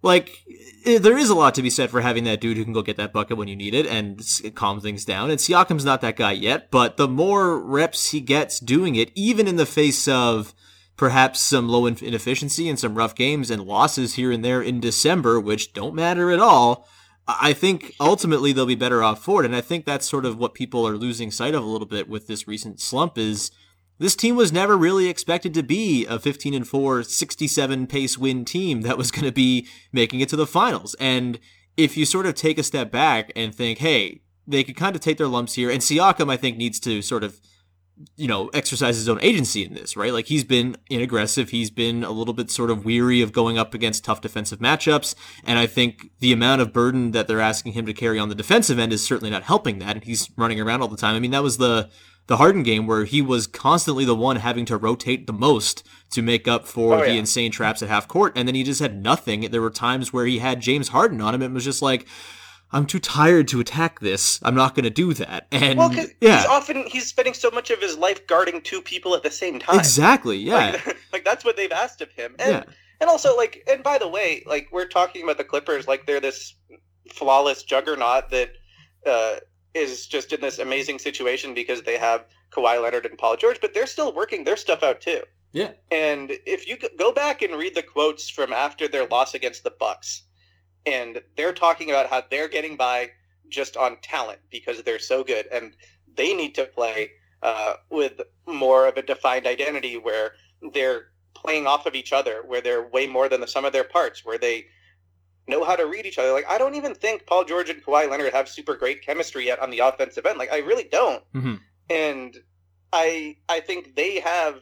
like 0.03 0.43
there 0.85 1.17
is 1.17 1.29
a 1.29 1.35
lot 1.35 1.55
to 1.55 1.63
be 1.63 1.71
said 1.71 1.89
for 1.89 2.01
having 2.01 2.23
that 2.25 2.39
dude 2.39 2.57
who 2.57 2.63
can 2.63 2.73
go 2.73 2.83
get 2.83 2.97
that 2.97 3.13
bucket 3.13 3.37
when 3.37 3.47
you 3.47 3.55
need 3.55 3.73
it 3.73 3.87
and 3.87 4.21
calm 4.53 4.79
things 4.79 5.05
down. 5.05 5.31
And 5.31 5.39
Siakam's 5.39 5.85
not 5.85 6.01
that 6.01 6.17
guy 6.17 6.33
yet, 6.33 6.69
but 6.69 6.97
the 6.97 7.07
more 7.07 7.59
reps 7.59 8.11
he 8.11 8.21
gets 8.21 8.59
doing 8.59 8.95
it, 8.95 9.11
even 9.15 9.47
in 9.47 9.55
the 9.55 9.65
face 9.65 10.07
of 10.07 10.53
perhaps 10.97 11.39
some 11.39 11.67
low 11.67 11.87
inefficiency 11.87 12.69
and 12.69 12.77
some 12.77 12.93
rough 12.93 13.15
games 13.15 13.49
and 13.49 13.63
losses 13.63 14.15
here 14.15 14.31
and 14.31 14.45
there 14.45 14.61
in 14.61 14.79
December, 14.79 15.39
which 15.39 15.73
don't 15.73 15.95
matter 15.95 16.29
at 16.29 16.39
all. 16.39 16.87
I 17.27 17.53
think 17.53 17.95
ultimately 17.99 18.51
they'll 18.51 18.65
be 18.65 18.75
better 18.75 19.03
off 19.03 19.23
for 19.23 19.43
it. 19.43 19.45
And 19.45 19.55
I 19.55 19.61
think 19.61 19.85
that's 19.85 20.09
sort 20.09 20.25
of 20.25 20.37
what 20.37 20.53
people 20.53 20.87
are 20.87 20.97
losing 20.97 21.31
sight 21.31 21.53
of 21.53 21.63
a 21.63 21.67
little 21.67 21.87
bit 21.87 22.09
with 22.09 22.27
this 22.27 22.47
recent 22.47 22.79
slump 22.79 23.17
is 23.17 23.51
this 23.99 24.15
team 24.15 24.35
was 24.35 24.51
never 24.51 24.75
really 24.75 25.07
expected 25.07 25.53
to 25.53 25.63
be 25.63 26.05
a 26.07 26.17
15 26.17 26.53
and 26.53 26.67
4, 26.67 27.03
67 27.03 27.87
pace 27.87 28.17
win 28.17 28.43
team 28.43 28.81
that 28.81 28.97
was 28.97 29.11
going 29.11 29.25
to 29.25 29.31
be 29.31 29.67
making 29.93 30.21
it 30.21 30.29
to 30.29 30.35
the 30.35 30.47
finals. 30.47 30.95
And 30.99 31.39
if 31.77 31.95
you 31.95 32.05
sort 32.05 32.25
of 32.25 32.35
take 32.35 32.57
a 32.57 32.63
step 32.63 32.91
back 32.91 33.31
and 33.35 33.53
think, 33.53 33.77
hey, 33.77 34.21
they 34.47 34.63
could 34.63 34.75
kind 34.75 34.95
of 34.95 35.01
take 35.01 35.17
their 35.17 35.27
lumps 35.27 35.53
here, 35.53 35.69
and 35.69 35.81
Siakam, 35.81 36.31
I 36.31 36.37
think, 36.37 36.57
needs 36.57 36.79
to 36.81 37.01
sort 37.01 37.23
of 37.23 37.39
you 38.15 38.27
know, 38.27 38.49
exercise 38.53 38.95
his 38.95 39.09
own 39.09 39.19
agency 39.21 39.63
in 39.63 39.73
this, 39.73 39.95
right? 39.95 40.13
Like 40.13 40.27
he's 40.27 40.43
been 40.43 40.77
inaggressive. 40.89 41.49
He's 41.49 41.69
been 41.69 42.03
a 42.03 42.11
little 42.11 42.33
bit 42.33 42.51
sort 42.51 42.69
of 42.69 42.85
weary 42.85 43.21
of 43.21 43.31
going 43.31 43.57
up 43.57 43.73
against 43.73 44.03
tough 44.03 44.21
defensive 44.21 44.59
matchups. 44.59 45.15
And 45.43 45.59
I 45.59 45.67
think 45.67 46.11
the 46.19 46.31
amount 46.31 46.61
of 46.61 46.73
burden 46.73 47.11
that 47.11 47.27
they're 47.27 47.39
asking 47.39 47.73
him 47.73 47.85
to 47.85 47.93
carry 47.93 48.19
on 48.19 48.29
the 48.29 48.35
defensive 48.35 48.79
end 48.79 48.93
is 48.93 49.03
certainly 49.03 49.29
not 49.29 49.43
helping 49.43 49.79
that. 49.79 49.95
And 49.95 50.03
he's 50.03 50.29
running 50.37 50.59
around 50.59 50.81
all 50.81 50.87
the 50.87 50.97
time. 50.97 51.15
I 51.15 51.19
mean, 51.19 51.31
that 51.31 51.43
was 51.43 51.57
the, 51.57 51.89
the 52.27 52.37
Harden 52.37 52.63
game 52.63 52.87
where 52.87 53.05
he 53.05 53.21
was 53.21 53.47
constantly 53.47 54.05
the 54.05 54.15
one 54.15 54.37
having 54.37 54.65
to 54.65 54.77
rotate 54.77 55.27
the 55.27 55.33
most 55.33 55.87
to 56.11 56.21
make 56.21 56.47
up 56.47 56.67
for 56.67 56.95
oh, 56.95 57.03
yeah. 57.03 57.11
the 57.11 57.17
insane 57.17 57.51
traps 57.51 57.81
at 57.81 57.89
half 57.89 58.07
court. 58.07 58.33
And 58.35 58.47
then 58.47 58.55
he 58.55 58.63
just 58.63 58.81
had 58.81 59.01
nothing. 59.01 59.41
There 59.41 59.61
were 59.61 59.69
times 59.69 60.13
where 60.13 60.25
he 60.25 60.39
had 60.39 60.61
James 60.61 60.89
Harden 60.89 61.21
on 61.21 61.33
him. 61.33 61.41
It 61.41 61.51
was 61.51 61.65
just 61.65 61.81
like, 61.81 62.07
I'm 62.73 62.85
too 62.85 62.99
tired 62.99 63.47
to 63.49 63.59
attack 63.59 63.99
this. 63.99 64.39
I'm 64.43 64.55
not 64.55 64.75
going 64.75 64.83
to 64.83 64.89
do 64.89 65.13
that. 65.15 65.47
And 65.51 65.77
well, 65.77 65.93
yeah, 66.21 66.37
he's 66.37 66.45
often 66.45 66.85
he's 66.87 67.07
spending 67.07 67.33
so 67.33 67.51
much 67.51 67.69
of 67.69 67.79
his 67.81 67.97
life 67.97 68.25
guarding 68.27 68.61
two 68.61 68.81
people 68.81 69.15
at 69.15 69.23
the 69.23 69.31
same 69.31 69.59
time. 69.59 69.77
Exactly. 69.79 70.37
Yeah. 70.37 70.79
Like, 70.85 70.97
like 71.13 71.25
that's 71.25 71.43
what 71.43 71.57
they've 71.57 71.71
asked 71.71 72.01
of 72.01 72.11
him. 72.11 72.35
And 72.39 72.51
yeah. 72.51 72.63
and 73.01 73.09
also 73.09 73.35
like 73.35 73.63
and 73.69 73.83
by 73.83 73.97
the 73.97 74.07
way, 74.07 74.43
like 74.45 74.69
we're 74.71 74.87
talking 74.87 75.23
about 75.23 75.37
the 75.37 75.43
Clippers 75.43 75.87
like 75.87 76.05
they're 76.05 76.21
this 76.21 76.55
flawless 77.11 77.63
juggernaut 77.63 78.29
that 78.29 78.51
uh, 79.05 79.35
is 79.73 80.07
just 80.07 80.31
in 80.31 80.41
this 80.41 80.59
amazing 80.59 80.99
situation 80.99 81.53
because 81.53 81.81
they 81.81 81.97
have 81.97 82.25
Kawhi 82.51 82.81
Leonard 82.81 83.05
and 83.05 83.17
Paul 83.17 83.37
George, 83.37 83.59
but 83.61 83.73
they're 83.73 83.87
still 83.87 84.13
working 84.13 84.43
their 84.43 84.57
stuff 84.57 84.83
out 84.83 85.01
too. 85.01 85.21
Yeah. 85.53 85.71
And 85.89 86.31
if 86.45 86.67
you 86.67 86.77
go 86.97 87.11
back 87.11 87.41
and 87.41 87.55
read 87.55 87.75
the 87.75 87.83
quotes 87.83 88.29
from 88.29 88.53
after 88.53 88.87
their 88.87 89.05
loss 89.07 89.33
against 89.33 89.63
the 89.63 89.73
Bucks, 89.77 90.23
and 90.85 91.21
they're 91.35 91.53
talking 91.53 91.89
about 91.89 92.07
how 92.07 92.23
they're 92.29 92.47
getting 92.47 92.75
by 92.75 93.11
just 93.49 93.77
on 93.77 93.97
talent 94.01 94.39
because 94.49 94.81
they're 94.83 94.99
so 94.99 95.23
good, 95.23 95.47
and 95.51 95.75
they 96.15 96.33
need 96.33 96.55
to 96.55 96.65
play 96.65 97.11
uh, 97.43 97.75
with 97.89 98.21
more 98.45 98.87
of 98.87 98.97
a 98.97 99.01
defined 99.01 99.47
identity 99.47 99.97
where 99.97 100.33
they're 100.73 101.07
playing 101.33 101.67
off 101.67 101.85
of 101.85 101.95
each 101.95 102.13
other, 102.13 102.43
where 102.45 102.61
they're 102.61 102.87
way 102.87 103.07
more 103.07 103.27
than 103.29 103.41
the 103.41 103.47
sum 103.47 103.65
of 103.65 103.73
their 103.73 103.83
parts, 103.83 104.23
where 104.23 104.37
they 104.37 104.65
know 105.47 105.63
how 105.63 105.75
to 105.75 105.85
read 105.85 106.05
each 106.05 106.17
other. 106.17 106.31
Like 106.31 106.49
I 106.49 106.57
don't 106.57 106.75
even 106.75 106.93
think 106.93 107.25
Paul 107.25 107.45
George 107.45 107.69
and 107.69 107.83
Kawhi 107.83 108.09
Leonard 108.09 108.33
have 108.33 108.47
super 108.47 108.75
great 108.75 109.03
chemistry 109.03 109.45
yet 109.47 109.59
on 109.59 109.69
the 109.69 109.79
offensive 109.79 110.25
end. 110.25 110.37
Like 110.37 110.51
I 110.51 110.59
really 110.59 110.87
don't. 110.91 111.23
Mm-hmm. 111.33 111.55
And 111.89 112.37
I 112.93 113.37
I 113.49 113.59
think 113.59 113.95
they 113.95 114.19
have 114.19 114.59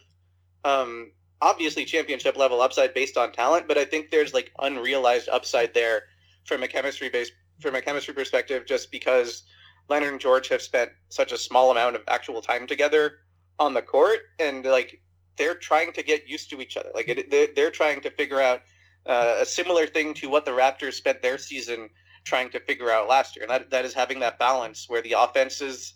um, 0.64 1.12
obviously 1.42 1.86
championship 1.86 2.38
level 2.38 2.62
upside 2.62 2.94
based 2.94 3.18
on 3.18 3.32
talent, 3.32 3.68
but 3.68 3.78
I 3.78 3.86
think 3.86 4.12
there's 4.12 4.34
like 4.34 4.52
unrealized 4.60 5.30
upside 5.30 5.74
there 5.74 6.04
from 6.46 6.64
a 6.64 6.68
chemistry 6.68 7.10
base 7.10 7.32
from 7.60 7.76
a 7.76 7.82
chemistry 7.82 8.14
perspective, 8.14 8.66
just 8.66 8.92
because 8.92 9.44
Leonard 9.90 10.12
and 10.14 10.22
George 10.22 10.48
have 10.48 10.62
spent 10.62 10.92
such 11.10 11.32
a 11.32 11.38
small 11.38 11.72
amount 11.72 11.96
of 11.96 12.04
actual 12.08 12.42
time 12.42 12.68
together 12.68 13.20
on 13.60 13.74
the 13.74 13.82
court, 13.82 14.20
and 14.40 14.66
like 14.66 15.02
they're 15.38 15.56
trying 15.56 15.92
to 15.94 16.04
get 16.04 16.28
used 16.28 16.50
to 16.50 16.62
each 16.62 16.78
other. 16.78 16.90
Like 16.94 17.10
it, 17.10 17.30
they're, 17.30 17.48
they're 17.56 17.72
trying 17.72 18.02
to 18.02 18.12
figure 18.12 18.42
out 18.42 18.62
uh, 19.06 19.38
a 19.40 19.46
similar 19.46 19.88
thing 19.88 20.14
to 20.16 20.30
what 20.30 20.46
the 20.46 20.52
Raptors 20.52 20.94
spent 20.94 21.22
their 21.22 21.38
season 21.38 21.90
trying 22.24 22.50
to 22.52 22.60
figure 22.60 22.92
out 22.92 23.08
last 23.08 23.36
year, 23.36 23.44
and 23.44 23.52
that 23.52 23.70
that 23.72 23.86
is 23.86 23.94
having 23.94 24.20
that 24.20 24.40
balance 24.40 24.88
where 24.88 25.02
the 25.02 25.14
offense 25.14 25.62
is 25.62 25.94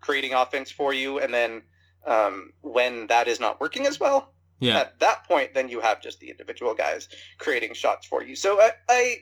creating 0.00 0.34
offense 0.34 0.70
for 0.70 0.92
you, 0.92 1.18
and 1.20 1.32
then 1.32 1.62
um, 2.06 2.52
when 2.62 3.06
that 3.06 3.28
is 3.28 3.40
not 3.40 3.60
working 3.60 3.86
as 3.86 3.98
well, 3.98 4.33
yeah. 4.64 4.80
at 4.80 5.00
that 5.00 5.24
point, 5.26 5.54
then 5.54 5.68
you 5.68 5.80
have 5.80 6.00
just 6.00 6.20
the 6.20 6.30
individual 6.30 6.74
guys 6.74 7.08
creating 7.38 7.74
shots 7.74 8.06
for 8.06 8.22
you. 8.22 8.36
So 8.36 8.60
I, 8.60 8.70
I, 8.88 9.16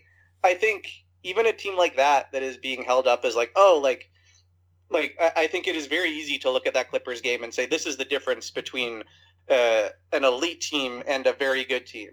I 0.45 0.55
think 0.55 0.89
even 1.23 1.47
a 1.47 1.53
team 1.53 1.77
like 1.77 1.97
that 1.97 2.33
that 2.33 2.43
is 2.43 2.57
being 2.57 2.83
held 2.83 3.07
up 3.07 3.25
as 3.25 3.37
like, 3.37 3.53
oh, 3.57 3.81
like, 3.83 4.11
like 4.91 5.17
I, 5.21 5.33
I 5.43 5.47
think 5.47 5.67
it 5.67 5.77
is 5.77 5.87
very 5.87 6.11
easy 6.11 6.39
to 6.39 6.51
look 6.51 6.67
at 6.67 6.75
that 6.75 6.91
Clippers 6.91 7.21
game 7.21 7.43
and 7.43 7.53
say 7.53 7.67
this 7.67 7.87
is 7.87 7.97
the 7.97 8.05
difference 8.05 8.51
between 8.51 9.03
uh, 9.51 9.89
an 10.13 10.25
elite 10.25 10.61
team 10.61 11.03
and 11.07 11.27
a 11.27 11.33
very 11.33 11.65
good 11.65 11.87
team 11.87 12.11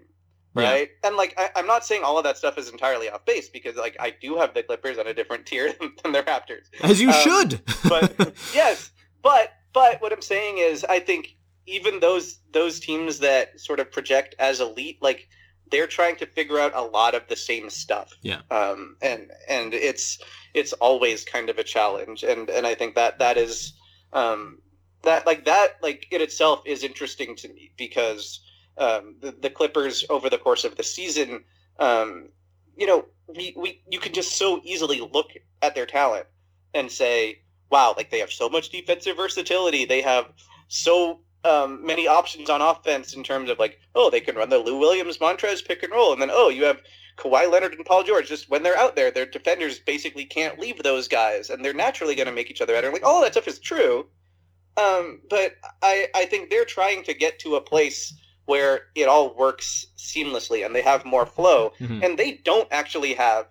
right? 0.54 0.90
Yeah. 1.02 1.08
And 1.08 1.16
like, 1.16 1.34
I, 1.38 1.58
am 1.58 1.66
not 1.66 1.84
saying 1.84 2.02
all 2.02 2.18
of 2.18 2.24
that 2.24 2.36
stuff 2.36 2.58
is 2.58 2.68
entirely 2.70 3.08
off 3.08 3.24
base 3.24 3.48
because 3.48 3.76
like 3.76 3.96
I 4.00 4.10
do 4.10 4.36
have 4.36 4.54
the 4.54 4.62
Clippers 4.62 4.98
on 4.98 5.06
a 5.06 5.14
different 5.14 5.46
tier 5.46 5.72
than, 5.72 6.12
the 6.12 6.22
Raptors, 6.22 6.66
as 6.82 7.00
you 7.00 7.10
um, 7.10 7.22
should. 7.22 7.60
but 7.88 8.36
yes, 8.54 8.90
but 9.22 9.52
but 9.72 10.00
what 10.00 10.12
I'm 10.12 10.22
saying 10.22 10.58
is, 10.58 10.84
I 10.84 10.98
think 10.98 11.36
even 11.66 12.00
those 12.00 12.38
those 12.52 12.80
teams 12.80 13.18
that 13.20 13.58
sort 13.60 13.80
of 13.80 13.90
project 13.90 14.34
as 14.38 14.60
elite, 14.60 14.98
like 15.00 15.28
they're 15.70 15.86
trying 15.86 16.16
to 16.16 16.26
figure 16.26 16.58
out 16.58 16.72
a 16.74 16.82
lot 16.82 17.14
of 17.14 17.22
the 17.28 17.36
same 17.36 17.70
stuff. 17.70 18.12
Yeah. 18.22 18.40
Um. 18.50 18.96
And 19.02 19.30
and 19.48 19.74
it's 19.74 20.18
it's 20.54 20.72
always 20.74 21.24
kind 21.24 21.48
of 21.48 21.58
a 21.58 21.64
challenge, 21.64 22.22
and 22.22 22.50
and 22.50 22.66
I 22.66 22.74
think 22.74 22.94
that 22.96 23.18
that 23.18 23.36
is 23.36 23.74
um 24.12 24.58
that 25.02 25.26
like 25.26 25.44
that 25.44 25.76
like 25.82 26.06
in 26.10 26.20
itself 26.20 26.62
is 26.66 26.84
interesting 26.84 27.36
to 27.36 27.48
me 27.48 27.72
because 27.76 28.40
um, 28.78 29.16
the, 29.20 29.32
the 29.32 29.50
Clippers 29.50 30.04
over 30.08 30.30
the 30.30 30.38
course 30.38 30.64
of 30.64 30.76
the 30.76 30.82
season, 30.82 31.44
um, 31.78 32.28
you 32.76 32.86
know, 32.86 33.04
we, 33.28 33.54
we 33.56 33.82
you 33.88 33.98
can 33.98 34.12
just 34.12 34.36
so 34.36 34.60
easily 34.64 35.00
look 35.12 35.30
at 35.62 35.74
their 35.74 35.86
talent 35.86 36.26
and 36.74 36.90
say, 36.90 37.42
wow, 37.70 37.94
like 37.96 38.10
they 38.10 38.18
have 38.18 38.32
so 38.32 38.48
much 38.48 38.70
defensive 38.70 39.16
versatility. 39.16 39.84
They 39.84 40.00
have 40.00 40.26
so 40.68 41.20
um, 41.44 41.84
many 41.84 42.06
options 42.06 42.50
on 42.50 42.60
offense 42.60 43.14
in 43.14 43.22
terms 43.22 43.50
of 43.50 43.58
like, 43.58 43.80
oh, 43.94 44.10
they 44.10 44.20
can 44.20 44.36
run 44.36 44.50
the 44.50 44.58
Lou 44.58 44.78
Williams 44.78 45.18
Montrezl 45.18 45.66
pick 45.66 45.82
and 45.82 45.92
roll, 45.92 46.12
and 46.12 46.20
then 46.20 46.30
oh, 46.32 46.48
you 46.48 46.64
have 46.64 46.82
Kawhi 47.16 47.50
Leonard 47.50 47.74
and 47.74 47.84
Paul 47.84 48.02
George. 48.02 48.28
Just 48.28 48.50
when 48.50 48.62
they're 48.62 48.76
out 48.76 48.96
there, 48.96 49.10
their 49.10 49.26
defenders 49.26 49.78
basically 49.78 50.24
can't 50.24 50.58
leave 50.58 50.82
those 50.82 51.08
guys, 51.08 51.50
and 51.50 51.64
they're 51.64 51.72
naturally 51.72 52.14
going 52.14 52.26
to 52.26 52.32
make 52.32 52.50
each 52.50 52.60
other 52.60 52.74
better. 52.74 52.92
Like 52.92 53.04
all 53.04 53.22
that 53.22 53.32
stuff 53.32 53.48
is 53.48 53.58
true, 53.58 54.06
um, 54.76 55.20
but 55.28 55.56
I 55.82 56.08
I 56.14 56.26
think 56.26 56.50
they're 56.50 56.64
trying 56.64 57.02
to 57.04 57.14
get 57.14 57.38
to 57.40 57.56
a 57.56 57.60
place 57.60 58.14
where 58.50 58.86
it 58.96 59.06
all 59.06 59.32
works 59.36 59.86
seamlessly 59.96 60.66
and 60.66 60.74
they 60.74 60.82
have 60.82 61.04
more 61.04 61.24
flow. 61.24 61.72
Mm-hmm. 61.78 62.02
And 62.02 62.18
they 62.18 62.40
don't 62.44 62.66
actually 62.72 63.14
have 63.14 63.46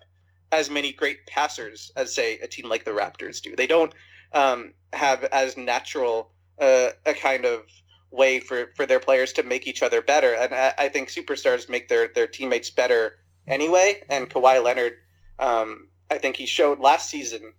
as 0.52 0.68
many 0.68 0.92
great 0.92 1.26
passers 1.26 1.90
as, 1.96 2.14
say, 2.14 2.38
a 2.40 2.46
team 2.46 2.68
like 2.68 2.84
the 2.84 2.90
Raptors 2.90 3.40
do. 3.40 3.56
They 3.56 3.66
don't 3.66 3.94
um, 4.34 4.74
have 4.92 5.24
as 5.24 5.56
natural 5.56 6.32
a 6.60 7.14
kind 7.14 7.44
of 7.44 7.62
way 8.10 8.40
for, 8.40 8.72
for 8.76 8.86
their 8.86 9.00
players 9.00 9.32
to 9.34 9.42
make 9.42 9.66
each 9.66 9.82
other 9.82 10.02
better. 10.02 10.34
And 10.34 10.54
I, 10.54 10.74
I 10.78 10.88
think 10.88 11.08
superstars 11.08 11.68
make 11.68 11.88
their, 11.88 12.08
their 12.08 12.26
teammates 12.26 12.70
better 12.70 13.18
anyway. 13.46 14.02
And 14.08 14.28
Kawhi 14.28 14.62
Leonard, 14.62 14.94
um, 15.38 15.88
I 16.10 16.18
think 16.18 16.36
he 16.36 16.46
showed 16.46 16.80
last 16.80 17.08
season 17.08 17.52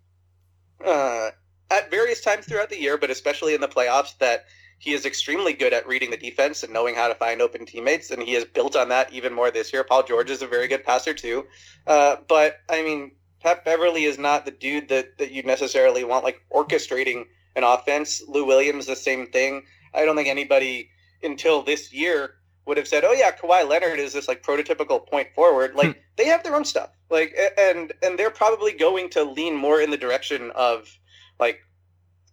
uh, 0.86 1.30
at 1.70 1.90
various 1.90 2.22
times 2.22 2.46
throughout 2.46 2.70
the 2.70 2.80
year, 2.80 2.98
but 2.98 3.10
especially 3.10 3.54
in 3.54 3.62
the 3.62 3.68
playoffs, 3.68 4.18
that 4.20 4.46
he 4.78 4.94
is 4.94 5.06
extremely 5.06 5.54
good 5.54 5.74
at 5.74 5.88
reading 5.88 6.10
the 6.10 6.18
defense 6.18 6.64
and 6.64 6.74
knowing 6.74 6.96
how 6.96 7.08
to 7.08 7.16
find 7.16 7.40
open 7.40 7.66
teammates, 7.68 8.10
and 8.10 8.22
he 8.24 8.34
has 8.34 8.46
built 8.46 8.76
on 8.76 8.90
that 8.90 9.14
even 9.14 9.32
more 9.32 9.52
this 9.52 9.72
year. 9.72 9.84
Paul 9.84 10.04
George 10.04 10.32
is 10.32 10.42
a 10.42 10.48
very 10.48 10.68
good 10.68 10.84
passer 10.84 11.14
too, 11.14 11.46
uh, 11.86 12.16
but 12.28 12.58
I 12.68 12.82
mean, 12.82 13.12
Pat 13.42 13.64
Beverley 13.64 14.06
is 14.06 14.18
not 14.18 14.44
the 14.44 14.52
dude 14.52 14.90
that 14.90 15.20
that 15.20 15.32
you 15.32 15.44
necessarily 15.44 16.04
want 16.04 16.24
like 16.24 16.42
orchestrating 16.52 17.26
an 17.56 17.64
offense. 17.64 18.22
Lou 18.28 18.46
Williams, 18.46 18.86
the 18.86 18.96
same 18.96 19.28
thing. 19.28 19.64
I 19.94 20.06
don't 20.06 20.16
think 20.16 20.30
anybody 20.30 20.90
until 21.24 21.62
this 21.62 21.94
year 21.94 22.36
would 22.66 22.78
have 22.78 22.88
said, 22.88 23.04
"Oh 23.04 23.12
yeah, 23.12 23.32
Kawhi 23.32 23.68
Leonard 23.68 24.00
is 24.00 24.14
this 24.14 24.28
like 24.28 24.44
prototypical 24.44 25.06
point 25.06 25.30
forward." 25.34 25.76
Like 25.76 25.96
hmm. 25.96 26.00
they 26.16 26.26
have 26.26 26.44
their 26.44 26.56
own 26.56 26.66
stuff, 26.66 26.90
like 27.10 27.36
and 27.58 27.94
and 28.02 28.18
they're 28.18 28.32
probably 28.32 28.74
going 28.74 29.10
to 29.12 29.24
lean 29.24 29.56
more 29.56 29.82
in 29.82 29.90
the 29.90 29.98
direction 29.98 30.52
of 30.56 30.98
like 31.40 31.60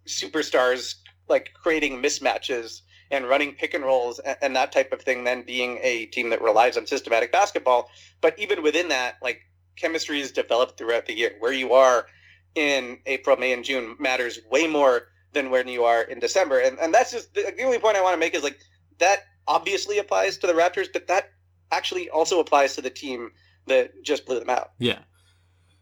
superstars 0.07 0.95
like 1.27 1.51
creating 1.53 2.01
mismatches 2.01 2.81
and 3.11 3.27
running 3.27 3.53
pick 3.53 3.73
and 3.73 3.83
rolls 3.83 4.19
and, 4.19 4.37
and, 4.41 4.55
that 4.55 4.71
type 4.71 4.91
of 4.91 5.01
thing 5.01 5.23
than 5.23 5.43
being 5.43 5.79
a 5.81 6.05
team 6.07 6.29
that 6.29 6.41
relies 6.41 6.77
on 6.77 6.85
systematic 6.85 7.31
basketball. 7.31 7.89
But 8.21 8.37
even 8.37 8.61
within 8.61 8.89
that, 8.89 9.15
like 9.21 9.41
chemistry 9.75 10.21
is 10.21 10.31
developed 10.31 10.77
throughout 10.77 11.05
the 11.05 11.17
year. 11.17 11.35
Where 11.39 11.53
you 11.53 11.73
are 11.73 12.05
in 12.55 12.99
April, 13.05 13.37
May, 13.37 13.53
and 13.53 13.63
June 13.63 13.95
matters 13.99 14.39
way 14.51 14.67
more 14.67 15.07
than 15.33 15.49
when 15.49 15.67
you 15.67 15.83
are 15.83 16.01
in 16.03 16.19
December. 16.19 16.59
And 16.59 16.77
and 16.79 16.93
that's 16.93 17.11
just 17.11 17.33
the, 17.33 17.53
the 17.55 17.63
only 17.63 17.79
point 17.79 17.97
I 17.97 18.01
want 18.01 18.13
to 18.13 18.19
make 18.19 18.35
is 18.35 18.43
like 18.43 18.59
that 18.99 19.19
obviously 19.47 19.97
applies 19.97 20.37
to 20.37 20.47
the 20.47 20.53
Raptors, 20.53 20.87
but 20.91 21.07
that 21.07 21.31
actually 21.71 22.09
also 22.09 22.39
applies 22.39 22.75
to 22.75 22.81
the 22.81 22.89
team 22.89 23.31
that 23.67 24.03
just 24.03 24.25
blew 24.25 24.39
them 24.39 24.49
out. 24.49 24.71
Yeah. 24.77 24.99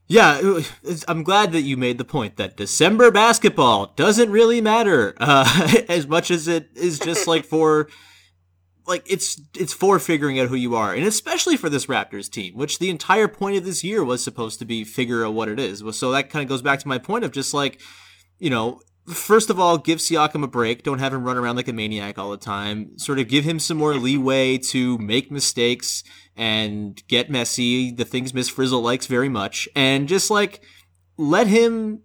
Yeah, 0.10 0.62
I'm 1.10 1.24
glad 1.24 1.52
that 1.52 1.64
you 1.64 1.76
made 1.76 1.98
the 1.98 2.06
point 2.06 2.38
that 2.38 2.56
December 2.56 3.12
basketball 3.12 3.88
doesn't 3.98 4.32
really 4.32 4.62
matter 4.62 5.14
uh, 5.20 5.74
as 5.89 6.08
much 6.08 6.32
as 6.32 6.48
it 6.48 6.70
is 6.76 6.98
just 6.98 7.28
like 7.28 7.43
for 7.50 7.89
like 8.86 9.04
it's 9.06 9.41
it's 9.54 9.74
for 9.74 10.00
figuring 10.00 10.39
out 10.39 10.48
who 10.48 10.56
you 10.56 10.76
are, 10.76 10.93
and 10.93 11.06
especially 11.06 11.58
for 11.58 11.70
this 11.70 11.88
Raptors 11.88 12.32
team, 12.32 12.56
which 12.56 12.80
the 12.80 12.89
entire 12.89 13.28
point 13.28 13.58
of 13.58 13.66
this 13.66 13.84
year 13.84 14.02
was 14.02 14.24
supposed 14.24 14.60
to 14.60 14.66
be 14.66 14.86
figure 14.86 15.26
out 15.26 15.34
what 15.34 15.50
it 15.50 15.60
is. 15.60 15.84
So 15.98 16.12
that 16.12 16.30
kind 16.30 16.41
of 16.41 16.48
goes 16.48 16.62
back 16.62 16.80
to 16.80 16.88
my 16.88 16.98
point 16.98 17.26
of 17.26 17.32
just 17.34 17.54
like, 17.54 17.82
you 18.39 18.50
know, 18.50 18.80
first 19.08 19.49
of 19.49 19.60
all, 19.60 19.78
give 19.78 19.99
Siakam 19.99 20.43
a 20.43 20.47
break. 20.47 20.84
Don't 20.84 20.99
have 20.99 21.14
him 21.14 21.24
run 21.24 21.38
around 21.38 21.55
like 21.55 21.68
a 21.68 21.74
maniac 21.74 22.18
all 22.18 22.32
the 22.32 22.38
time. 22.38 22.97
Sort 22.97 23.20
of 23.20 23.28
give 23.28 23.43
him 23.43 23.60
some 23.60 23.78
more 23.78 23.95
leeway 23.95 24.58
to 24.58 24.97
make 24.97 25.32
mistakes 25.32 26.03
and 26.36 27.01
get 27.08 27.30
messy, 27.30 27.91
the 27.91 28.05
things 28.05 28.34
Miss 28.34 28.49
Frizzle 28.49 28.82
likes 28.82 29.08
very 29.08 29.30
much, 29.30 29.68
and 29.76 30.08
just 30.08 30.30
like 30.30 30.62
let 31.18 31.47
him 31.47 32.03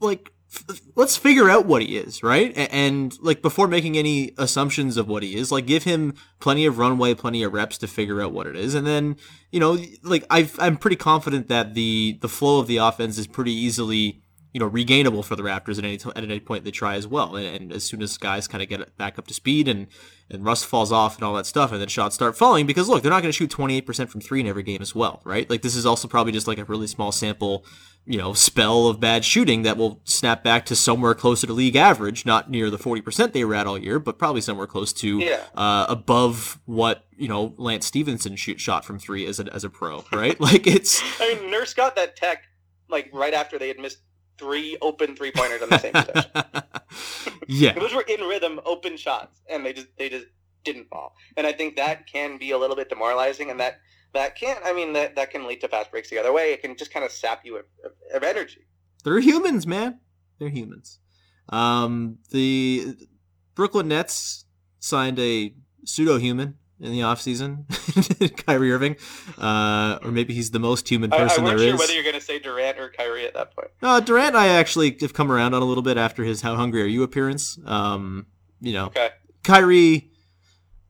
like 0.00 0.30
f- 0.54 0.80
let's 0.94 1.16
figure 1.16 1.50
out 1.50 1.66
what 1.66 1.82
he 1.82 1.96
is, 1.96 2.22
right? 2.22 2.52
And, 2.56 2.72
and 2.72 3.18
like 3.20 3.42
before 3.42 3.66
making 3.66 3.98
any 3.98 4.32
assumptions 4.38 4.96
of 4.96 5.08
what 5.08 5.24
he 5.24 5.34
is, 5.34 5.50
like 5.50 5.66
give 5.66 5.82
him 5.82 6.14
plenty 6.38 6.66
of 6.66 6.78
runway, 6.78 7.14
plenty 7.14 7.42
of 7.42 7.52
reps 7.52 7.78
to 7.78 7.88
figure 7.88 8.20
out 8.22 8.32
what 8.32 8.46
it 8.46 8.54
is, 8.54 8.74
and 8.74 8.86
then 8.86 9.16
you 9.50 9.60
know, 9.60 9.78
like 10.02 10.24
i 10.30 10.48
I'm 10.58 10.76
pretty 10.76 10.96
confident 10.96 11.48
that 11.48 11.74
the 11.74 12.18
the 12.20 12.28
flow 12.28 12.60
of 12.60 12.68
the 12.68 12.76
offense 12.76 13.18
is 13.18 13.26
pretty 13.26 13.52
easily 13.52 14.22
you 14.58 14.64
know 14.64 14.70
regainable 14.70 15.24
for 15.24 15.36
the 15.36 15.42
Raptors 15.44 15.78
at 15.78 15.84
any 15.84 15.96
t- 15.98 16.10
at 16.16 16.24
any 16.24 16.40
point 16.40 16.64
they 16.64 16.72
try 16.72 16.96
as 16.96 17.06
well. 17.06 17.36
And, 17.36 17.46
and 17.46 17.72
as 17.72 17.84
soon 17.84 18.02
as 18.02 18.18
guys 18.18 18.48
kind 18.48 18.60
of 18.60 18.68
get 18.68 18.96
back 18.96 19.16
up 19.18 19.28
to 19.28 19.34
speed 19.34 19.68
and 19.68 19.86
and 20.30 20.44
rust 20.44 20.66
falls 20.66 20.90
off 20.90 21.14
and 21.14 21.22
all 21.24 21.34
that 21.34 21.46
stuff, 21.46 21.70
and 21.70 21.80
then 21.80 21.86
shots 21.88 22.14
start 22.16 22.36
falling 22.36 22.66
because 22.66 22.88
look, 22.88 23.02
they're 23.02 23.10
not 23.12 23.22
going 23.22 23.32
to 23.32 23.36
shoot 23.36 23.50
28% 23.50 24.08
from 24.08 24.20
three 24.20 24.40
in 24.40 24.46
every 24.48 24.62
game 24.64 24.82
as 24.82 24.94
well, 24.94 25.20
right? 25.24 25.48
Like 25.48 25.62
this 25.62 25.76
is 25.76 25.86
also 25.86 26.08
probably 26.08 26.32
just 26.32 26.48
like 26.48 26.58
a 26.58 26.64
really 26.64 26.86
small 26.88 27.12
sample, 27.12 27.64
you 28.04 28.18
know, 28.18 28.32
spell 28.34 28.88
of 28.88 28.98
bad 29.00 29.24
shooting 29.24 29.62
that 29.62 29.76
will 29.78 30.00
snap 30.04 30.42
back 30.42 30.66
to 30.66 30.76
somewhere 30.76 31.14
closer 31.14 31.46
to 31.46 31.52
league 31.52 31.76
average, 31.76 32.26
not 32.26 32.50
near 32.50 32.68
the 32.68 32.76
40% 32.78 33.32
they 33.32 33.44
were 33.44 33.54
at 33.54 33.66
all 33.66 33.78
year, 33.78 33.98
but 33.98 34.18
probably 34.18 34.40
somewhere 34.42 34.66
close 34.66 34.92
to 34.94 35.18
Yeah. 35.20 35.40
uh, 35.54 35.86
above 35.88 36.58
what 36.66 37.04
you 37.16 37.28
know 37.28 37.54
Lance 37.56 37.86
Stephenson 37.86 38.34
shoot 38.36 38.60
shot 38.60 38.84
from 38.84 38.98
three 38.98 39.24
as 39.24 39.38
a 39.40 39.52
as 39.54 39.62
a 39.64 39.70
pro, 39.70 40.04
right? 40.12 40.38
like 40.48 40.66
it's 40.66 41.00
I 41.20 41.34
mean, 41.40 41.50
Nurse 41.50 41.72
got 41.74 41.94
that 41.96 42.16
tech 42.16 42.42
like 42.90 43.08
right 43.14 43.32
after 43.34 43.58
they 43.58 43.68
had 43.68 43.78
missed 43.78 43.98
three 44.38 44.76
open 44.80 45.16
three 45.16 45.32
pointers 45.32 45.62
on 45.62 45.68
the 45.68 45.78
same 45.78 45.92
possession. 45.92 46.30
yeah, 47.48 47.72
Those 47.72 47.94
were 47.94 48.04
in 48.08 48.20
rhythm, 48.20 48.60
open 48.64 48.96
shots, 48.96 49.40
and 49.50 49.64
they 49.64 49.72
just 49.72 49.88
they 49.98 50.08
just 50.08 50.26
didn't 50.64 50.88
fall. 50.88 51.14
And 51.36 51.46
I 51.46 51.52
think 51.52 51.76
that 51.76 52.06
can 52.06 52.38
be 52.38 52.50
a 52.50 52.58
little 52.58 52.76
bit 52.76 52.88
demoralizing, 52.88 53.50
and 53.50 53.60
that 53.60 53.80
that 54.14 54.36
can 54.36 54.56
I 54.64 54.72
mean 54.72 54.92
that 54.94 55.16
that 55.16 55.30
can 55.30 55.46
lead 55.46 55.60
to 55.62 55.68
fast 55.68 55.90
breaks 55.90 56.10
the 56.10 56.18
other 56.18 56.32
way. 56.32 56.52
It 56.52 56.62
can 56.62 56.76
just 56.76 56.92
kind 56.92 57.04
of 57.04 57.12
sap 57.12 57.44
you 57.44 57.56
of, 57.56 57.64
of, 57.84 57.92
of 58.14 58.22
energy. 58.22 58.66
they're 59.04 59.20
humans, 59.20 59.66
man. 59.66 60.00
They're 60.38 60.48
humans. 60.48 60.98
Um, 61.48 62.18
the 62.30 62.96
Brooklyn 63.54 63.88
Nets 63.88 64.44
signed 64.78 65.18
a 65.18 65.54
pseudo 65.84 66.18
human 66.18 66.58
in 66.80 66.92
the 66.92 67.00
offseason, 67.00 67.64
Kyrie 68.46 68.72
Irving, 68.72 68.96
uh, 69.38 69.98
or 70.02 70.10
maybe 70.10 70.32
he's 70.34 70.50
the 70.52 70.58
most 70.60 70.88
human 70.88 71.12
I, 71.12 71.16
I 71.16 71.18
person 71.20 71.42
wasn't 71.44 71.58
there 71.58 71.66
sure 71.68 71.74
is. 71.74 71.80
whether 71.80 71.92
you're 71.92 72.02
going 72.04 72.14
to 72.14 72.20
say 72.20 72.38
Durant 72.38 72.78
or 72.78 72.88
Kyrie 72.90 73.26
at 73.26 73.34
that 73.34 73.54
point. 73.54 73.68
Uh, 73.82 74.00
Durant, 74.00 74.36
I 74.36 74.48
actually 74.48 74.96
have 75.00 75.12
come 75.14 75.32
around 75.32 75.54
on 75.54 75.62
a 75.62 75.64
little 75.64 75.82
bit 75.82 75.96
after 75.96 76.22
his 76.24 76.42
"How 76.42 76.54
hungry 76.56 76.82
are 76.82 76.86
you?" 76.86 77.02
appearance. 77.02 77.58
Um, 77.66 78.26
you 78.60 78.72
know, 78.72 78.86
Okay. 78.86 79.10
Kyrie 79.44 80.10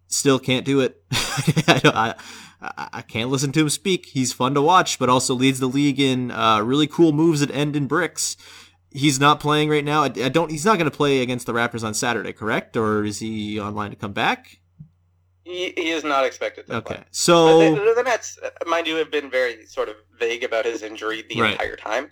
still 0.06 0.38
can't 0.38 0.64
do 0.64 0.80
it. 0.80 1.02
I, 1.12 1.80
don't- 1.82 1.96
I, 1.96 2.14
I 2.60 2.88
I 2.94 3.02
can't 3.02 3.30
listen 3.30 3.52
to 3.52 3.60
him 3.60 3.68
speak. 3.68 4.06
He's 4.06 4.32
fun 4.32 4.54
to 4.54 4.62
watch, 4.62 4.98
but 4.98 5.08
also 5.08 5.32
leads 5.34 5.60
the 5.60 5.68
league 5.68 6.00
in 6.00 6.30
uh, 6.32 6.60
really 6.60 6.86
cool 6.88 7.12
moves 7.12 7.40
that 7.40 7.50
end 7.52 7.76
in 7.76 7.86
bricks. 7.86 8.36
He's 8.90 9.20
not 9.20 9.38
playing 9.38 9.68
right 9.68 9.84
now. 9.84 10.02
I, 10.02 10.06
I 10.06 10.28
don't. 10.28 10.50
He's 10.50 10.64
not 10.64 10.76
going 10.78 10.90
to 10.90 10.96
play 10.96 11.20
against 11.20 11.46
the 11.46 11.52
Raptors 11.52 11.84
on 11.84 11.94
Saturday, 11.94 12.32
correct? 12.32 12.76
Or 12.76 13.04
is 13.04 13.18
he 13.20 13.60
online 13.60 13.90
to 13.90 13.96
come 13.96 14.12
back? 14.12 14.57
He, 15.48 15.72
he 15.76 15.90
is 15.90 16.04
not 16.04 16.24
expected 16.26 16.66
to 16.66 16.76
Okay, 16.76 16.94
play. 16.96 17.04
So 17.10 17.74
the, 17.74 17.94
the 17.96 18.02
Nets, 18.02 18.38
uh, 18.44 18.50
mind 18.68 18.86
you, 18.86 18.96
have 18.96 19.10
been 19.10 19.30
very 19.30 19.64
sort 19.64 19.88
of 19.88 19.96
vague 20.18 20.44
about 20.44 20.66
his 20.66 20.82
injury 20.82 21.24
the 21.28 21.40
Right. 21.40 21.52
entire 21.52 21.76
time. 21.76 22.10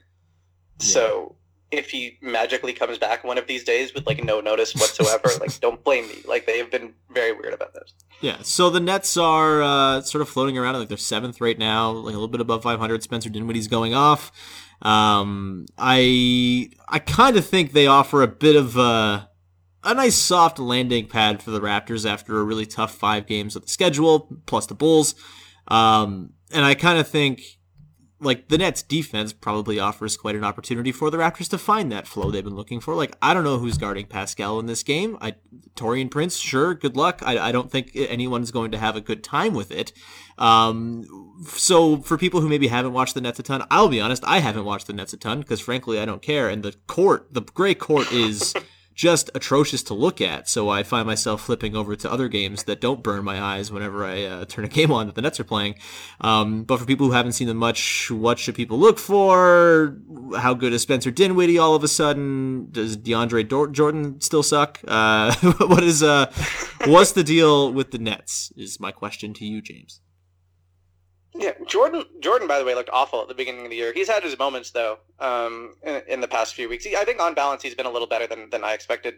So 0.78 1.37
if 1.70 1.91
he 1.91 2.16
magically 2.22 2.72
comes 2.72 2.97
back 2.97 3.24
one 3.24 3.37
of 3.39 3.47
these 3.47 3.64
days 3.64 3.93
with 3.93 4.07
like 4.07 4.24
no 4.24 4.41
notice 4.41 4.74
whatsoever, 4.74 5.28
like 5.41 5.59
don't 5.61 5.82
blame 5.84 6.07
me. 6.09 6.14
Like 6.26 6.47
they 6.47 6.57
have 6.59 6.70
been 6.70 6.95
very 7.11 7.32
weird 7.32 7.53
about 7.53 7.74
this. 7.74 7.93
Yeah, 8.22 8.39
so 8.43 8.70
the 8.70 8.80
Nets 8.80 9.16
are 9.18 9.62
uh, 9.62 10.01
sort 10.01 10.22
of 10.22 10.28
floating 10.30 10.57
around. 10.57 10.78
Like 10.78 10.89
they're 10.89 10.97
seventh 10.97 11.41
right 11.41 11.59
now, 11.59 11.91
like 11.91 12.12
a 12.14 12.18
little 12.18 12.28
bit 12.28 12.41
above 12.41 12.62
500. 12.62 13.03
Spencer 13.03 13.28
Dinwiddie's 13.28 13.68
going 13.68 13.93
off. 13.95 14.32
Um, 14.82 15.66
I 15.76 16.70
I 16.89 16.99
kind 17.01 17.37
of 17.37 17.47
think 17.47 17.72
they 17.72 17.87
offer 17.87 18.22
a 18.22 18.28
bit 18.28 18.57
of 18.57 18.76
a 18.78 19.28
a 19.87 19.95
nice 19.95 20.16
soft 20.16 20.59
landing 20.59 21.07
pad 21.07 21.43
for 21.43 21.51
the 21.51 21.61
Raptors 21.61 22.09
after 22.09 22.39
a 22.39 22.45
really 22.45 22.66
tough 22.66 22.95
five 22.95 23.26
games 23.26 23.57
of 23.57 23.62
the 23.62 23.68
schedule, 23.68 24.28
plus 24.47 24.66
the 24.66 24.74
Bulls. 24.74 25.14
Um, 25.68 26.32
and 26.53 26.64
I 26.64 26.74
kind 26.74 26.99
of 26.99 27.09
think 27.09 27.43
like 28.18 28.49
the 28.49 28.57
Nets 28.57 28.82
defense 28.82 29.32
probably 29.32 29.78
offers 29.78 30.16
quite 30.16 30.34
an 30.34 30.45
opportunity 30.45 30.91
for 30.91 31.11
the 31.11 31.18
Raptors 31.18 31.49
to 31.51 31.59
find 31.59 31.93
that 31.93 32.07
flow 32.07 32.30
they've 32.30 32.43
been 32.43 32.57
looking 32.57 32.80
for. 32.80 32.95
Like 32.95 33.16
I 33.20 33.34
don't 33.34 33.45
know 33.45 33.59
who's 33.59 33.78
guarding 33.78 34.07
Pascal 34.07 34.59
in 34.59 34.66
this 34.66 34.82
game. 34.82 35.18
I 35.20 35.34
Taurean 35.74 36.11
Prince, 36.11 36.37
sure, 36.37 36.74
good 36.74 36.97
luck. 36.97 37.22
I, 37.24 37.39
I 37.39 37.53
don't 37.53 37.70
think 37.70 37.93
anyone's 37.95 38.51
going 38.51 38.70
to 38.70 38.78
have 38.78 38.97
a 38.97 39.01
good 39.01 39.22
time 39.22 39.55
with 39.55 39.70
it. 39.70 39.93
Um, 40.39 41.05
so 41.47 41.99
for 41.99 42.16
people 42.16 42.41
who 42.41 42.49
maybe 42.49 42.68
haven't 42.68 42.93
watched 42.93 43.14
the 43.14 43.20
Nets 43.20 43.39
a 43.39 43.43
ton, 43.43 43.66
I'll 43.70 43.89
be 43.89 44.01
honest, 44.01 44.24
I 44.24 44.39
haven't 44.39 44.64
watched 44.64 44.87
the 44.87 44.95
Nets 44.95 45.12
a 45.12 45.18
ton 45.18 45.41
because 45.41 45.61
frankly 45.61 45.99
I 46.01 46.07
don't 46.07 46.22
care. 46.22 46.49
And 46.49 46.62
the 46.62 46.74
court, 46.87 47.32
the 47.32 47.43
gray 47.43 47.74
court 47.74 48.11
is 48.12 48.55
just 48.97 49.30
atrocious 49.34 49.82
to 49.84 49.94
look 49.94 50.20
at. 50.20 50.49
So 50.49 50.70
I 50.70 50.82
find 50.82 51.07
myself 51.07 51.42
flipping 51.42 51.76
over 51.76 51.94
to 51.94 52.11
other 52.11 52.28
games 52.28 52.64
that 52.64 52.80
don't 52.80 53.03
burn 53.03 53.24
my 53.24 53.40
eyes 53.40 53.70
whenever 53.70 54.05
I 54.05 54.24
uh, 54.24 54.44
turn 54.47 54.64
a 54.64 54.68
game 54.68 54.90
on 54.90 55.07
that 55.07 55.14
the 55.14 55.22
Nets 55.22 55.38
are 55.38 55.44
playing. 55.44 55.76
Um, 56.20 56.64
but 56.64 56.78
for 56.78 56.86
people 56.86 57.07
who 57.07 57.12
haven't 57.12 57.32
seen 57.32 57.47
them 57.47 57.59
much, 57.59 58.11
what 58.11 58.38
should 58.38 58.55
people 58.55 58.78
look 58.78 58.99
for? 58.99 59.97
How 60.38 60.55
good 60.55 60.72
is 60.72 60.82
Spencer 60.82 61.11
Dinwiddie 61.11 61.59
all 61.59 61.74
of 61.74 61.84
a 61.84 61.88
sudden? 61.88 62.68
Does 62.70 62.97
DeAndre 62.97 63.47
Dor- 63.47 63.68
Jordan 63.68 64.20
still 64.22 64.42
suck? 64.42 64.80
Uh, 64.88 65.34
what 65.59 65.84
is 65.84 66.03
uh, 66.03 66.32
what's 66.86 67.12
the 67.12 67.22
deal 67.22 67.72
with 67.72 67.90
the 67.90 67.99
Nets? 67.99 68.51
Is 68.57 68.80
my 68.80 68.92
question 68.92 69.34
to 69.34 69.44
you, 69.44 69.61
James. 69.61 70.01
Yeah, 71.39 71.53
Jordan. 71.66 72.05
Jordan, 72.20 72.49
by 72.49 72.59
the 72.59 72.64
way, 72.64 72.74
looked 72.74 72.91
awful 72.93 73.20
at 73.20 73.28
the 73.28 73.34
beginning 73.34 73.64
of 73.64 73.70
the 73.70 73.76
year. 73.76 73.93
He's 73.93 74.09
had 74.09 74.22
his 74.22 74.39
moments 74.39 74.70
though. 74.70 74.99
Um, 75.18 75.74
in, 75.82 76.03
in 76.09 76.20
the 76.20 76.28
past 76.28 76.55
few 76.55 76.68
weeks, 76.68 76.84
he, 76.84 76.97
I 76.97 77.05
think 77.05 77.20
on 77.20 77.34
balance, 77.34 77.62
he's 77.62 77.74
been 77.74 77.87
a 77.87 77.91
little 77.91 78.09
better 78.09 78.26
than, 78.26 78.49
than 78.51 78.64
I 78.64 78.72
expected 78.72 79.14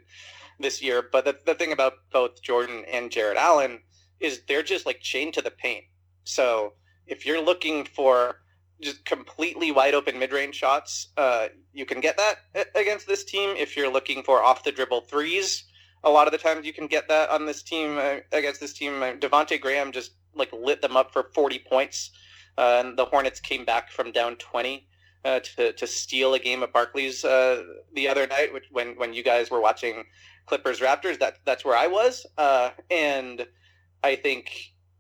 this 0.59 0.83
year. 0.83 1.03
But 1.11 1.25
the, 1.25 1.39
the 1.47 1.55
thing 1.55 1.73
about 1.73 1.95
both 2.13 2.43
Jordan 2.43 2.85
and 2.91 3.11
Jarrett 3.11 3.37
Allen 3.37 3.81
is 4.21 4.43
they're 4.49 4.63
just 4.63 4.87
like 4.87 5.01
chained 5.01 5.35
to 5.35 5.43
the 5.43 5.51
paint. 5.51 5.85
So 6.25 6.75
if 7.07 7.25
you're 7.25 7.43
looking 7.43 7.85
for 7.85 8.41
just 8.81 9.05
completely 9.05 9.73
wide 9.73 9.95
open 9.95 10.19
mid 10.19 10.33
range 10.33 10.57
shots, 10.57 11.09
uh, 11.17 11.49
you 11.73 11.87
can 11.87 12.01
get 12.01 12.17
that 12.19 12.69
against 12.75 13.07
this 13.07 13.25
team. 13.25 13.51
If 13.57 13.77
you're 13.77 13.93
looking 13.93 14.23
for 14.23 14.43
off 14.43 14.65
the 14.65 14.73
dribble 14.73 15.03
threes, 15.03 15.65
a 16.05 16.11
lot 16.11 16.27
of 16.27 16.33
the 16.33 16.39
times 16.39 16.67
you 16.67 16.73
can 16.73 16.87
get 16.87 17.09
that 17.09 17.31
on 17.31 17.47
this 17.47 17.63
team 17.63 17.99
uh, 17.99 18.17
against 18.33 18.61
this 18.61 18.73
team. 18.73 19.03
Uh, 19.03 19.13
Devonte 19.13 19.61
Graham 19.61 19.93
just 19.93 20.13
like 20.39 20.53
lit 20.53 20.81
them 20.83 20.97
up 20.97 21.13
for 21.13 21.31
40 21.35 21.59
points. 21.69 22.11
Uh, 22.57 22.83
and 22.85 22.99
the 22.99 23.05
Hornets 23.05 23.41
came 23.41 23.65
back 23.65 23.91
from 23.91 24.11
down 24.11 24.37
20 24.37 24.87
uh, 25.25 25.41
to, 25.41 25.73
to 25.73 25.87
steal 25.87 26.35
a 26.35 26.39
game 26.39 26.63
at 26.63 26.73
Barclays 26.73 27.25
uh, 27.25 27.63
the 27.95 28.09
other 28.09 28.27
night, 28.27 28.53
which 28.53 28.65
when, 28.71 28.97
when 28.97 29.13
you 29.13 29.23
guys 29.23 29.51
were 29.51 29.61
watching 29.61 30.05
Clippers 30.47 30.81
Raptors, 30.81 31.19
that 31.19 31.39
that's 31.45 31.65
where 31.65 31.77
I 31.77 31.87
was. 31.87 32.27
Uh, 32.37 32.71
and 32.91 33.47
I 34.03 34.17
think 34.17 34.51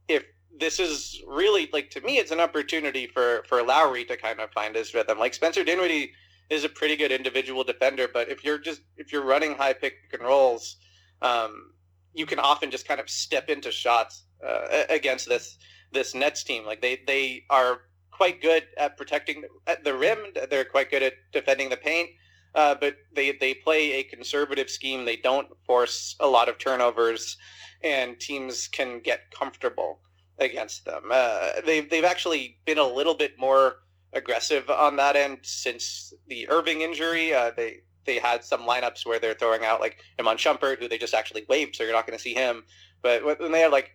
if 0.07 0.25
this 0.59 0.79
is 0.79 1.23
really 1.27 1.69
like 1.73 1.91
to 1.91 2.01
me, 2.01 2.19
it's 2.19 2.31
an 2.31 2.41
opportunity 2.41 3.07
for 3.07 3.43
for 3.49 3.63
Lowry 3.63 4.05
to 4.05 4.17
kind 4.17 4.41
of 4.41 4.51
find 4.53 4.77
his 4.77 4.95
rhythm. 4.95 5.19
Like 5.19 5.35
Spencer 5.35 5.65
Dinwiddie 5.65 6.13
is 6.51 6.65
a 6.65 6.69
pretty 6.69 6.97
good 6.97 7.13
individual 7.13 7.65
defender, 7.65 8.09
but 8.13 8.29
if 8.29 8.45
you're 8.45 8.59
just 8.59 8.83
if 8.97 9.13
you're 9.13 9.25
running 9.25 9.55
high 9.55 9.73
pick 9.73 9.95
and 10.13 10.23
rolls, 10.23 10.77
um, 11.23 11.73
you 12.15 12.27
can 12.27 12.39
often 12.39 12.71
just 12.71 12.87
kind 12.87 13.01
of 13.01 13.09
step 13.09 13.49
into 13.49 13.71
shots 13.71 14.25
uh, 14.47 14.85
against 14.89 15.29
this 15.29 15.59
this 15.93 16.15
Nets 16.15 16.45
team. 16.45 16.65
Like 16.65 16.81
they 16.83 17.01
they 17.07 17.45
are 17.51 17.83
quite 18.11 18.43
good 18.43 18.65
at 18.77 18.97
protecting 18.97 19.45
at 19.67 19.85
the 19.85 19.97
rim. 19.97 20.19
They're 20.51 20.65
quite 20.65 20.91
good 20.91 21.03
at 21.03 21.15
defending 21.33 21.71
the 21.71 21.77
paint. 21.77 22.11
Uh, 22.55 22.75
but 22.75 22.97
they 23.15 23.33
they 23.33 23.55
play 23.55 23.93
a 23.93 24.03
conservative 24.05 24.71
scheme. 24.71 25.05
They 25.05 25.17
don't 25.17 25.49
force 25.67 26.17
a 26.21 26.27
lot 26.27 26.49
of 26.49 26.59
turnovers, 26.59 27.37
and 27.83 28.19
teams 28.19 28.69
can 28.69 29.01
get 29.01 29.31
comfortable 29.31 30.01
against 30.39 30.85
them. 30.85 31.05
Uh, 31.11 31.61
they've 31.65 31.89
they've 31.89 32.05
actually 32.05 32.59
been 32.65 32.79
a 32.79 32.87
little 32.87 33.15
bit 33.15 33.39
more 33.39 33.77
aggressive 34.13 34.71
on 34.71 34.97
that 34.97 35.15
end 35.15 35.39
since 35.43 36.13
the 36.29 36.49
Irving 36.49 36.81
injury. 36.81 37.35
Uh, 37.35 37.51
they 37.57 37.81
they 38.07 38.19
had 38.19 38.43
some 38.43 38.63
lineups 38.63 39.05
where 39.05 39.19
they're 39.19 39.35
throwing 39.35 39.65
out 39.65 39.81
like 39.81 39.99
Iman 40.19 40.39
Shumpert, 40.39 40.79
who 40.79 40.89
they 40.89 40.99
just 40.99 41.15
actually 41.15 41.45
waived, 41.49 41.77
so 41.77 41.85
you're 41.85 41.93
not 41.93 42.07
going 42.07 42.19
to 42.19 42.23
see 42.23 42.35
him. 42.35 42.65
But 43.03 43.25
when 43.25 43.53
they 43.53 43.61
have 43.61 43.73
like 43.73 43.93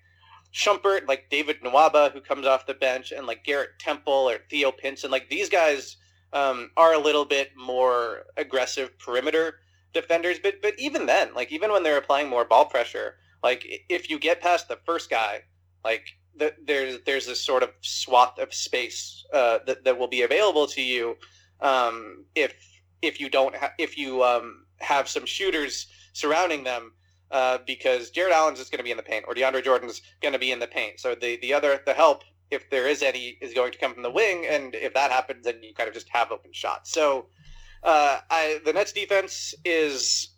Shumpert, 0.53 1.07
like 1.07 1.29
David 1.29 1.61
Nwaba, 1.61 2.11
who 2.11 2.21
comes 2.21 2.45
off 2.45 2.65
the 2.67 2.73
bench, 2.75 3.11
and 3.11 3.25
like 3.25 3.43
Garrett 3.43 3.79
Temple 3.79 4.13
or 4.29 4.37
Theo 4.49 4.71
Pinson, 4.71 5.09
like 5.11 5.29
these 5.29 5.49
guys 5.49 5.97
um, 6.31 6.71
are 6.77 6.93
a 6.93 6.99
little 6.99 7.25
bit 7.25 7.51
more 7.57 8.23
aggressive 8.37 8.97
perimeter 8.99 9.55
defenders. 9.93 10.37
But 10.41 10.61
but 10.61 10.73
even 10.77 11.05
then, 11.05 11.33
like 11.33 11.51
even 11.51 11.71
when 11.71 11.83
they're 11.83 11.97
applying 11.97 12.29
more 12.29 12.45
ball 12.45 12.65
pressure, 12.65 13.15
like 13.41 13.65
if 13.89 14.09
you 14.09 14.19
get 14.19 14.41
past 14.41 14.67
the 14.67 14.79
first 14.85 15.09
guy, 15.09 15.41
like 15.83 16.05
th- 16.37 16.55
there's 16.65 16.99
there's 17.05 17.25
this 17.25 17.41
sort 17.41 17.63
of 17.63 17.69
swath 17.81 18.37
of 18.39 18.53
space 18.53 19.25
uh, 19.33 19.59
that 19.65 19.83
that 19.85 19.97
will 19.97 20.07
be 20.07 20.21
available 20.21 20.67
to 20.67 20.81
you 20.81 21.15
um, 21.61 22.25
if 22.35 22.53
if 23.01 23.19
you 23.19 23.29
don't 23.29 23.55
ha- 23.55 23.73
if 23.79 23.97
you 23.97 24.23
um, 24.23 24.65
have 24.79 25.07
some 25.07 25.25
shooters 25.25 25.87
surrounding 26.13 26.63
them. 26.63 26.93
Uh, 27.33 27.57
because 27.65 28.11
Jarrett 28.11 28.31
Allen's 28.31 28.59
just 28.59 28.71
going 28.71 28.77
to 28.77 28.83
be 28.83 28.91
in 28.91 28.97
the 28.97 29.03
paint, 29.03 29.25
or 29.27 29.33
DeAndre 29.33 29.63
Jordan's 29.63 30.03
going 30.21 30.33
to 30.33 30.39
be 30.39 30.51
in 30.51 30.59
the 30.59 30.67
paint. 30.67 30.99
So 30.99 31.15
the 31.15 31.37
the 31.41 31.51
other 31.51 31.81
the 31.83 31.93
help, 31.93 32.23
if 32.51 32.69
there 32.69 32.87
is 32.87 33.01
any, 33.01 33.39
is 33.41 33.55
going 33.55 33.71
to 33.71 33.79
come 33.79 33.91
from 33.95 34.03
the 34.03 34.11
wing, 34.11 34.45
and 34.47 34.75
if 34.75 34.93
that 34.93 35.09
happens, 35.11 35.45
then 35.45 35.63
you 35.63 35.73
kind 35.73 35.87
of 35.87 35.95
just 35.95 36.07
have 36.09 36.31
open 36.31 36.53
shots. 36.53 36.91
So 36.91 37.25
uh, 37.81 38.19
I, 38.29 38.59
the 38.63 38.71
Nets 38.71 38.93
defense 38.93 39.55
is 39.65 40.29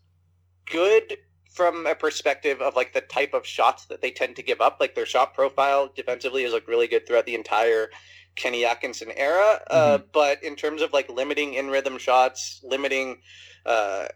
good 0.72 1.18
from 1.52 1.86
a 1.86 1.96
perspective 1.96 2.62
of 2.62 2.76
like 2.76 2.94
the 2.94 3.02
type 3.02 3.34
of 3.34 3.46
shots 3.46 3.86
that 3.88 4.02
they 4.02 4.12
tend 4.12 4.38
to 4.38 4.44
give 4.44 4.62
up. 4.62 4.78
Like 4.80 4.96
their 4.96 5.06
shot 5.06 5.34
profile 5.34 5.92
defensively 5.94 6.44
is 6.44 6.54
like 6.54 6.68
really 6.68 6.88
good 6.88 7.06
throughout 7.06 7.26
the 7.26 7.36
entire 7.36 7.90
Kenny 8.36 8.66
Atkinson 8.66 9.12
era. 9.16 9.60
Uh, 9.70 10.00
but 10.14 10.44
in 10.44 10.56
terms 10.56 10.82
of 10.82 10.94
like 10.94 11.10
limiting 11.10 11.54
in 11.54 11.68
rhythm 11.68 11.98
shots, 11.98 12.62
limiting 12.64 13.18
uh, 13.66 14.08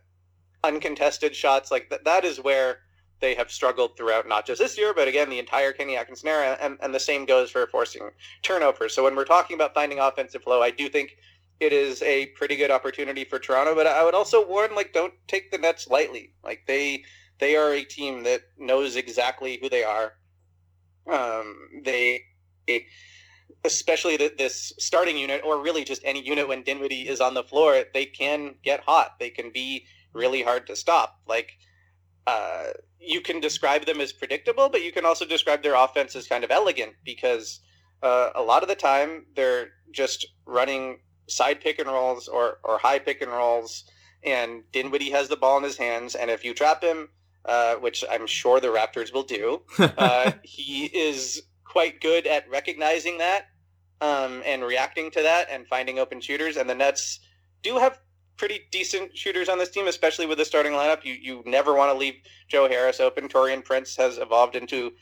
uncontested 0.64 1.36
shots, 1.36 1.72
like 1.72 1.90
th- 1.90 2.02
that 2.06 2.26
is 2.26 2.40
where 2.40 2.80
they 3.20 3.36
have 3.36 3.52
struggled 3.52 3.98
throughout 3.98 4.28
not 4.28 4.46
just 4.46 4.62
this 4.62 4.78
year, 4.78 4.94
but 4.94 5.08
again 5.08 5.30
the 5.30 5.40
entire 5.40 5.74
Kenny 5.74 5.98
Atkinson 5.98 6.30
era, 6.30 6.58
and, 6.62 6.78
and 6.82 6.94
the 6.94 7.00
same 7.00 7.26
goes 7.26 7.52
for 7.52 7.68
forcing 7.68 8.10
turnovers. 8.42 8.94
So 8.96 9.04
when 9.04 9.16
we're 9.16 9.26
talking 9.26 9.56
about 9.56 9.74
finding 9.74 10.00
offensive 10.00 10.44
flow, 10.44 10.62
I 10.62 10.72
do 10.72 10.90
think 10.90 11.18
it 11.60 11.74
is 11.74 12.02
a 12.04 12.28
pretty 12.28 12.56
good 12.56 12.72
opportunity 12.72 13.26
for 13.26 13.38
Toronto. 13.40 13.76
But 13.76 13.88
I 13.88 14.04
would 14.04 14.16
also 14.16 14.48
warn, 14.48 14.76
like, 14.76 14.94
don't 14.94 15.14
take 15.28 15.52
the 15.52 15.58
Nets 15.58 15.88
lightly. 15.90 16.34
Like 16.44 16.64
they 16.68 17.04
they 17.40 17.56
are 17.56 17.74
a 17.74 17.84
team 17.84 18.24
that 18.24 18.42
knows 18.58 18.96
exactly 18.96 19.60
who 19.62 19.70
they 19.70 19.84
are. 19.84 20.14
Um, 21.10 21.82
they, 21.84 22.26
especially 23.64 24.18
this 24.18 24.74
starting 24.78 25.18
unit, 25.18 25.42
or 25.44 25.62
really 25.62 25.84
just 25.84 26.02
any 26.06 26.22
unit 26.22 26.48
when 26.48 26.64
Dinwiddie 26.64 27.08
is 27.08 27.20
on 27.20 27.34
the 27.34 27.44
floor, 27.44 27.84
they 27.94 28.06
can 28.06 28.56
get 28.64 28.82
hot. 28.82 29.20
They 29.20 29.30
can 29.30 29.52
be 29.52 29.86
really 30.14 30.44
hard 30.44 30.68
to 30.68 30.76
stop. 30.76 31.20
Like 31.28 31.58
uh, 32.28 32.66
you 33.00 33.22
can 33.22 33.40
describe 33.40 33.86
them 33.86 34.02
as 34.02 34.12
predictable, 34.12 34.70
but 34.70 34.84
you 34.84 34.92
can 34.92 35.06
also 35.06 35.26
describe 35.26 35.64
their 35.64 35.76
offense 35.76 36.16
as 36.16 36.28
kind 36.28 36.44
of 36.44 36.52
elegant 36.52 36.94
because 37.04 37.60
uh, 38.04 38.30
a 38.36 38.42
lot 38.42 38.64
of 38.64 38.70
the 38.70 38.76
time 38.76 39.26
they're 39.36 39.70
just 39.92 40.28
running 40.46 41.00
side 41.28 41.62
pick 41.62 41.80
and 41.80 41.88
rolls 41.88 42.28
or, 42.28 42.60
or 42.64 42.78
high 42.78 43.00
pick 43.00 43.22
and 43.22 43.32
rolls, 43.32 43.86
and 44.24 44.64
Dinwiddie 44.72 45.12
has 45.12 45.30
the 45.30 45.38
ball 45.38 45.58
in 45.58 45.64
his 45.64 45.78
hands, 45.78 46.16
and 46.16 46.30
if 46.30 46.44
you 46.44 46.54
trap 46.54 46.84
him, 46.84 47.10
uh, 47.46 47.76
which 47.76 48.04
I'm 48.10 48.28
sure 48.28 48.60
the 48.60 48.68
Raptors 48.68 49.14
will 49.14 49.24
do, 49.24 49.62
uh, 49.80 50.32
he 50.44 50.86
is 50.86 51.42
quite 51.64 52.02
good 52.02 52.28
at 52.28 52.50
recognizing 52.50 53.20
that 53.20 53.46
um, 54.02 54.42
and 54.46 54.64
reacting 54.64 55.12
to 55.12 55.22
that 55.22 55.48
and 55.50 55.68
finding 55.68 56.00
open 56.00 56.20
shooters. 56.22 56.58
And 56.58 56.70
the 56.70 56.76
Nets 56.76 57.20
do 57.62 57.78
have 57.78 58.00
pretty 58.40 58.62
decent 58.72 59.16
shooters 59.16 59.50
on 59.50 59.60
this 59.60 59.70
team, 59.70 59.88
especially 59.88 60.26
with 60.26 60.38
the 60.40 60.46
starting 60.46 60.72
lineup. 60.72 61.04
You 61.04 61.14
you 61.14 61.44
never 61.46 61.76
want 61.76 61.92
to 61.92 61.98
leave 61.98 62.16
Joe 62.48 62.68
Harris 62.68 63.00
open. 63.00 63.28
Taurean 63.28 63.64
Prince 63.64 63.96
has 63.98 64.18
evolved 64.18 64.56
into 64.56 64.94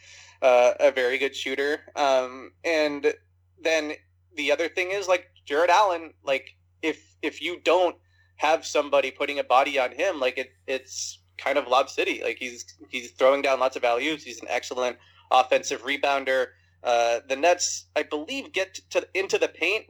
uh, 0.42 0.74
a 0.80 0.92
very 0.92 1.18
good 1.18 1.36
shooter. 1.36 1.80
Um, 1.96 2.52
and 2.66 3.14
then 3.62 3.94
the 4.36 4.52
other 4.52 4.68
thing 4.68 4.92
is 4.92 5.08
like 5.08 5.28
Jarrett 5.46 5.70
Allen. 5.70 6.14
Like 6.24 6.58
if 6.82 7.16
if 7.22 7.42
you 7.42 7.62
don't 7.64 7.96
have 8.38 8.66
somebody 8.66 9.12
putting 9.12 9.40
a 9.40 9.44
body 9.44 9.80
on 9.80 9.92
him, 9.92 10.20
like 10.20 10.38
it 10.38 10.50
it's 10.66 11.20
kind 11.38 11.58
of 11.58 11.68
Lob 11.68 11.90
City. 11.90 12.22
Like 12.24 12.38
he's 12.40 12.66
he's 12.90 13.12
throwing 13.12 13.44
down 13.44 13.60
lots 13.60 13.76
of 13.76 13.84
values. 13.84 14.24
He's 14.24 14.42
an 14.42 14.48
excellent 14.50 14.98
offensive 15.32 15.84
rebounder. 15.84 16.48
Uh, 16.84 17.20
the 17.28 17.36
Nets, 17.36 17.86
I 17.96 18.04
believe, 18.04 18.52
get 18.52 18.80
to 18.92 19.08
into 19.14 19.38
the 19.38 19.48
paint 19.48 19.86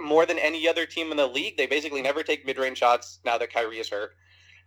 more 0.00 0.26
than 0.26 0.38
any 0.38 0.68
other 0.68 0.86
team 0.86 1.10
in 1.10 1.16
the 1.16 1.26
league. 1.26 1.56
They 1.56 1.66
basically 1.66 2.02
never 2.02 2.22
take 2.22 2.46
mid-range 2.46 2.78
shots 2.78 3.20
now 3.24 3.38
that 3.38 3.52
Kyrie 3.52 3.78
is 3.78 3.88
hurt. 3.88 4.12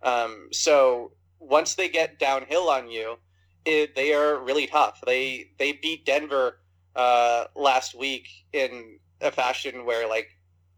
Um, 0.02 0.48
so 0.52 1.12
once 1.38 1.74
they 1.74 1.88
get 1.88 2.18
downhill 2.18 2.68
on 2.68 2.90
you, 2.90 3.16
it, 3.64 3.94
they 3.94 4.12
are 4.12 4.38
really 4.38 4.66
tough. 4.66 5.00
They 5.06 5.50
they 5.58 5.72
beat 5.72 6.04
Denver 6.04 6.58
uh, 6.94 7.44
last 7.56 7.98
week 7.98 8.28
in 8.52 8.98
a 9.20 9.30
fashion 9.30 9.84
where 9.86 10.08
like 10.08 10.28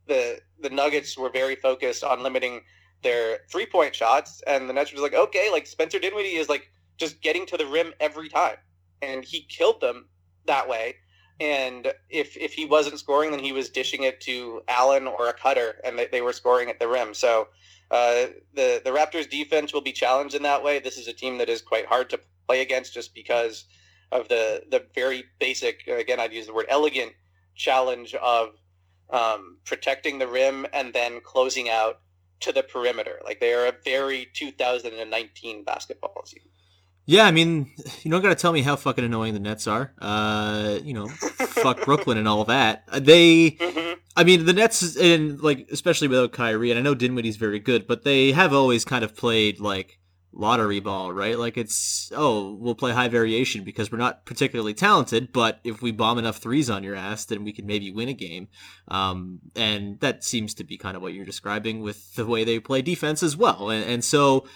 the 0.06 0.40
the 0.60 0.70
Nuggets 0.70 1.18
were 1.18 1.30
very 1.30 1.56
focused 1.56 2.04
on 2.04 2.22
limiting 2.22 2.62
their 3.02 3.40
three 3.50 3.66
point 3.66 3.94
shots, 3.94 4.42
and 4.46 4.68
the 4.68 4.72
Nets 4.72 4.92
were 4.92 4.96
just 4.98 5.12
like, 5.12 5.20
okay, 5.20 5.50
like 5.50 5.66
Spencer 5.66 5.98
Dinwiddie 5.98 6.36
is 6.36 6.48
like 6.48 6.70
just 6.96 7.20
getting 7.20 7.46
to 7.46 7.56
the 7.56 7.66
rim 7.66 7.92
every 8.00 8.28
time, 8.28 8.56
and 9.02 9.24
he 9.24 9.42
killed 9.48 9.80
them 9.80 10.08
that 10.46 10.68
way. 10.68 10.96
And 11.38 11.92
if 12.08 12.36
if 12.36 12.54
he 12.54 12.64
wasn't 12.64 12.98
scoring, 12.98 13.30
then 13.30 13.40
he 13.40 13.52
was 13.52 13.68
dishing 13.68 14.04
it 14.04 14.20
to 14.22 14.62
Allen 14.68 15.06
or 15.06 15.28
a 15.28 15.32
cutter, 15.34 15.80
and 15.84 15.98
they, 15.98 16.06
they 16.06 16.22
were 16.22 16.32
scoring 16.32 16.70
at 16.70 16.78
the 16.78 16.88
rim. 16.88 17.12
So 17.12 17.48
uh, 17.90 18.26
the 18.54 18.80
the 18.84 18.90
Raptors 18.90 19.28
defense 19.28 19.72
will 19.72 19.82
be 19.82 19.92
challenged 19.92 20.34
in 20.34 20.42
that 20.44 20.62
way. 20.62 20.78
This 20.78 20.96
is 20.96 21.08
a 21.08 21.12
team 21.12 21.38
that 21.38 21.48
is 21.48 21.60
quite 21.60 21.86
hard 21.86 22.08
to 22.10 22.20
play 22.46 22.62
against, 22.62 22.94
just 22.94 23.14
because 23.14 23.66
of 24.12 24.28
the 24.28 24.64
the 24.70 24.86
very 24.94 25.24
basic. 25.38 25.86
Again, 25.86 26.20
I'd 26.20 26.32
use 26.32 26.46
the 26.46 26.54
word 26.54 26.66
elegant 26.70 27.12
challenge 27.54 28.14
of 28.14 28.50
um, 29.10 29.58
protecting 29.64 30.18
the 30.18 30.26
rim 30.26 30.66
and 30.72 30.92
then 30.92 31.20
closing 31.20 31.68
out 31.68 32.00
to 32.40 32.52
the 32.52 32.62
perimeter. 32.62 33.20
Like 33.24 33.40
they 33.40 33.52
are 33.52 33.66
a 33.66 33.74
very 33.84 34.28
2019 34.34 35.64
basketball 35.64 36.22
team. 36.26 36.42
Yeah, 37.08 37.24
I 37.24 37.30
mean, 37.30 37.70
you 38.02 38.10
don't 38.10 38.20
got 38.20 38.30
to 38.30 38.34
tell 38.34 38.52
me 38.52 38.62
how 38.62 38.74
fucking 38.76 39.04
annoying 39.04 39.34
the 39.34 39.40
Nets 39.40 39.66
are. 39.66 39.94
Uh, 40.00 40.78
you 40.82 40.92
know, 40.92 41.06
fuck 41.06 41.80
Brooklyn 41.84 42.18
and 42.18 42.26
all 42.28 42.44
that. 42.44 42.82
Uh, 42.88 43.00
They, 43.00 43.52
Mm-hmm. 43.52 43.92
I 44.18 44.24
mean, 44.24 44.46
the 44.46 44.54
Nets, 44.54 44.96
and 44.96 45.40
like 45.42 45.68
especially 45.70 46.08
without 46.08 46.32
Kyrie, 46.32 46.70
and 46.70 46.78
I 46.78 46.82
know 46.82 46.94
Dinwiddie's 46.94 47.36
very 47.36 47.58
good, 47.58 47.86
but 47.86 48.02
they 48.02 48.32
have 48.32 48.54
always 48.54 48.82
kind 48.82 49.04
of 49.04 49.14
played 49.14 49.60
like 49.60 49.98
lottery 50.32 50.80
ball, 50.80 51.12
right? 51.12 51.38
Like 51.38 51.58
it's 51.58 52.10
oh, 52.14 52.54
we'll 52.54 52.74
play 52.74 52.92
high 52.92 53.08
variation 53.08 53.62
because 53.62 53.92
we're 53.92 53.98
not 53.98 54.24
particularly 54.24 54.72
talented, 54.72 55.32
but 55.34 55.60
if 55.64 55.82
we 55.82 55.92
bomb 55.92 56.16
enough 56.18 56.38
threes 56.38 56.70
on 56.70 56.82
your 56.82 56.94
ass, 56.94 57.26
then 57.26 57.44
we 57.44 57.52
can 57.52 57.66
maybe 57.66 57.90
win 57.90 58.08
a 58.08 58.14
game. 58.14 58.48
Um, 58.88 59.40
and 59.54 60.00
that 60.00 60.24
seems 60.24 60.54
to 60.54 60.64
be 60.64 60.78
kind 60.78 60.96
of 60.96 61.02
what 61.02 61.12
you're 61.12 61.26
describing 61.26 61.82
with 61.82 62.14
the 62.14 62.26
way 62.26 62.42
they 62.44 62.58
play 62.58 62.80
defense 62.80 63.22
as 63.22 63.36
well. 63.36 63.68
And, 63.68 63.84
and 63.84 64.02
so, 64.04 64.46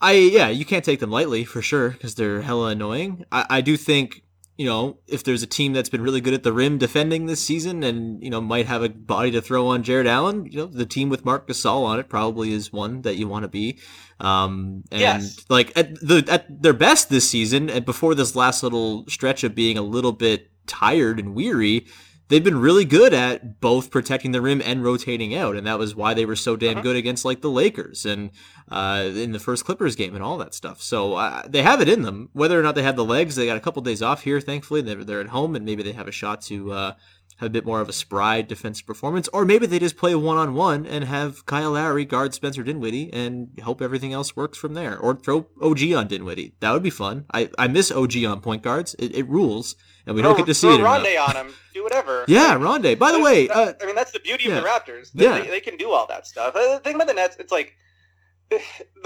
I 0.00 0.12
yeah, 0.12 0.48
you 0.48 0.64
can't 0.64 0.84
take 0.84 1.00
them 1.00 1.10
lightly 1.10 1.44
for 1.44 1.62
sure 1.62 1.90
because 1.90 2.14
they're 2.14 2.42
hella 2.42 2.68
annoying. 2.68 3.24
I, 3.32 3.46
I 3.48 3.60
do 3.60 3.76
think 3.76 4.22
you 4.58 4.66
know 4.66 4.98
if 5.06 5.24
there's 5.24 5.42
a 5.42 5.46
team 5.46 5.72
that's 5.72 5.88
been 5.88 6.02
really 6.02 6.20
good 6.20 6.34
at 6.34 6.42
the 6.42 6.52
rim 6.52 6.78
defending 6.78 7.26
this 7.26 7.40
season 7.40 7.82
and 7.82 8.22
you 8.22 8.30
know 8.30 8.40
might 8.40 8.66
have 8.66 8.82
a 8.82 8.88
body 8.88 9.30
to 9.32 9.40
throw 9.40 9.68
on 9.68 9.82
Jarrett 9.82 10.06
Allen, 10.06 10.46
you 10.46 10.58
know 10.58 10.66
the 10.66 10.86
team 10.86 11.08
with 11.08 11.24
Marc 11.24 11.48
Gasol 11.48 11.84
on 11.84 11.98
it 11.98 12.08
probably 12.08 12.52
is 12.52 12.72
one 12.72 13.02
that 13.02 13.16
you 13.16 13.26
want 13.28 13.44
to 13.44 13.48
be. 13.48 13.78
Um, 14.20 14.84
and 14.90 15.00
Yes. 15.00 15.44
like 15.48 15.72
at 15.76 15.94
the 16.00 16.24
at 16.28 16.62
their 16.62 16.72
best 16.72 17.08
this 17.10 17.28
season, 17.28 17.68
and 17.70 17.84
before 17.84 18.14
this 18.14 18.34
last 18.36 18.62
little 18.62 19.06
stretch 19.08 19.44
of 19.44 19.54
being 19.54 19.76
a 19.78 19.82
little 19.82 20.12
bit 20.12 20.50
tired 20.66 21.18
and 21.18 21.34
weary, 21.34 21.86
they've 22.28 22.44
been 22.44 22.58
really 22.58 22.84
good 22.84 23.14
at 23.14 23.60
both 23.60 23.90
protecting 23.90 24.32
the 24.32 24.40
rim 24.40 24.60
and 24.64 24.82
rotating 24.82 25.34
out, 25.34 25.56
and 25.56 25.66
that 25.66 25.78
was 25.78 25.94
why 25.94 26.14
they 26.14 26.26
were 26.26 26.36
so 26.36 26.56
damn 26.56 26.82
good 26.82 26.96
against 26.96 27.24
like 27.24 27.40
the 27.40 27.50
Lakers 27.50 28.04
and 28.04 28.30
uh, 28.70 29.10
in 29.14 29.32
the 29.32 29.38
first 29.38 29.64
Clippers 29.64 29.96
game 29.96 30.14
and 30.14 30.24
all 30.24 30.38
that 30.38 30.54
stuff. 30.54 30.82
So 30.82 31.14
uh, 31.14 31.42
they 31.46 31.62
have 31.62 31.80
it 31.80 31.88
in 31.88 32.02
them. 32.02 32.30
Whether 32.32 32.58
or 32.58 32.62
not 32.62 32.74
they 32.74 32.82
have 32.82 32.96
the 32.96 33.04
legs, 33.04 33.36
they 33.36 33.46
got 33.46 33.56
a 33.56 33.60
couple 33.60 33.82
days 33.82 34.02
off 34.02 34.22
here. 34.22 34.40
Thankfully, 34.40 34.82
they're, 34.82 35.04
they're 35.04 35.20
at 35.20 35.28
home, 35.28 35.54
and 35.56 35.64
maybe 35.64 35.82
they 35.82 35.92
have 35.92 36.08
a 36.08 36.12
shot 36.12 36.42
to 36.42 36.72
uh, 36.72 36.94
have 37.36 37.48
a 37.48 37.50
bit 37.50 37.66
more 37.66 37.80
of 37.80 37.88
a 37.88 37.92
spry 37.92 38.40
defensive 38.42 38.86
performance, 38.86 39.28
or 39.32 39.44
maybe 39.44 39.66
they 39.66 39.78
just 39.78 39.96
play 39.96 40.14
one 40.14 40.38
on 40.38 40.54
one 40.54 40.86
and 40.86 41.04
have 41.04 41.44
Kyle 41.46 41.72
Lowry 41.72 42.04
guard 42.04 42.32
Spencer 42.34 42.62
Dinwiddie 42.62 43.12
and 43.12 43.48
hope 43.62 43.82
everything 43.82 44.12
else 44.12 44.34
works 44.34 44.56
from 44.56 44.74
there, 44.74 44.98
or 44.98 45.14
throw 45.16 45.46
OG 45.60 45.92
on 45.92 46.06
Dinwiddie. 46.08 46.54
That 46.60 46.72
would 46.72 46.82
be 46.82 46.90
fun. 46.90 47.26
I, 47.32 47.50
I 47.58 47.68
miss 47.68 47.90
OG 47.90 48.24
on 48.24 48.40
point 48.40 48.62
guards. 48.62 48.94
It, 48.98 49.14
it 49.14 49.28
rules, 49.28 49.76
and 50.06 50.16
we 50.16 50.22
don't 50.22 50.36
get 50.36 50.46
to 50.46 50.54
see 50.54 50.66
throw 50.68 50.76
it 50.76 50.80
enough. 50.80 51.02
Rondae 51.02 51.28
on 51.28 51.36
him. 51.46 51.54
Do 51.74 51.82
whatever. 51.82 52.24
Yeah, 52.28 52.56
Rondae. 52.56 52.98
By 52.98 53.12
the 53.12 53.20
way, 53.20 53.48
uh, 53.48 53.74
I 53.80 53.86
mean 53.86 53.94
that's 53.94 54.12
the 54.12 54.20
beauty 54.20 54.44
yeah. 54.48 54.56
of 54.56 54.62
the 54.62 54.68
Raptors. 54.68 55.12
They, 55.12 55.24
Yeah. 55.24 55.40
they, 55.40 55.48
they 55.48 55.60
can 55.60 55.76
do 55.76 55.90
all 55.90 56.06
that 56.06 56.26
stuff. 56.26 56.56
Uh, 56.56 56.74
The 56.74 56.80
thing 56.80 56.94
about 56.94 57.06
the 57.08 57.14
Nets, 57.14 57.36
it's 57.38 57.52
like 57.52 57.74
the 58.50 58.60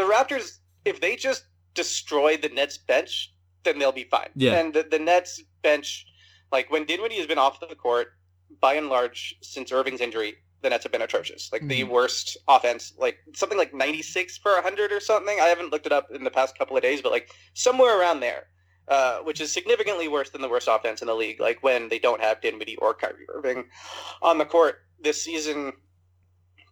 Raptors. 0.04 0.58
If 0.84 1.00
they 1.00 1.16
just 1.16 1.44
destroy 1.74 2.36
the 2.36 2.48
Nets 2.48 2.78
bench, 2.78 3.34
then 3.64 3.78
they'll 3.78 3.92
be 3.92 4.04
fine. 4.04 4.30
Yeah. 4.34 4.58
And 4.58 4.72
the, 4.72 4.86
the 4.88 4.98
Nets 4.98 5.42
bench, 5.62 6.06
like 6.52 6.70
when 6.70 6.84
Dinwiddie 6.84 7.16
has 7.18 7.26
been 7.26 7.38
off 7.38 7.60
the 7.60 7.74
court, 7.74 8.08
by 8.60 8.74
and 8.74 8.88
large, 8.88 9.36
since 9.42 9.72
Irving's 9.72 10.00
injury, 10.00 10.36
the 10.62 10.70
Nets 10.70 10.84
have 10.84 10.92
been 10.92 11.02
atrocious. 11.02 11.50
Like 11.52 11.66
the 11.66 11.84
worst 11.84 12.36
offense, 12.48 12.92
like 12.98 13.18
something 13.34 13.56
like 13.56 13.72
96 13.72 14.38
per 14.38 14.54
100 14.54 14.92
or 14.92 15.00
something. 15.00 15.38
I 15.40 15.46
haven't 15.46 15.70
looked 15.70 15.86
it 15.86 15.92
up 15.92 16.08
in 16.14 16.24
the 16.24 16.30
past 16.30 16.58
couple 16.58 16.76
of 16.76 16.82
days, 16.82 17.00
but 17.00 17.12
like 17.12 17.30
somewhere 17.54 17.98
around 17.98 18.20
there. 18.20 18.46
Uh, 18.88 19.18
which 19.20 19.40
is 19.40 19.52
significantly 19.52 20.08
worse 20.08 20.30
than 20.30 20.42
the 20.42 20.48
worst 20.48 20.66
offense 20.68 21.00
in 21.00 21.06
the 21.06 21.14
league. 21.14 21.38
Like 21.38 21.62
when 21.62 21.88
they 21.88 22.00
don't 22.00 22.20
have 22.20 22.40
Dinwiddie 22.40 22.76
or 22.78 22.92
Kyrie 22.92 23.24
Irving 23.32 23.66
on 24.20 24.36
the 24.36 24.44
court 24.44 24.80
this 25.00 25.22
season. 25.22 25.72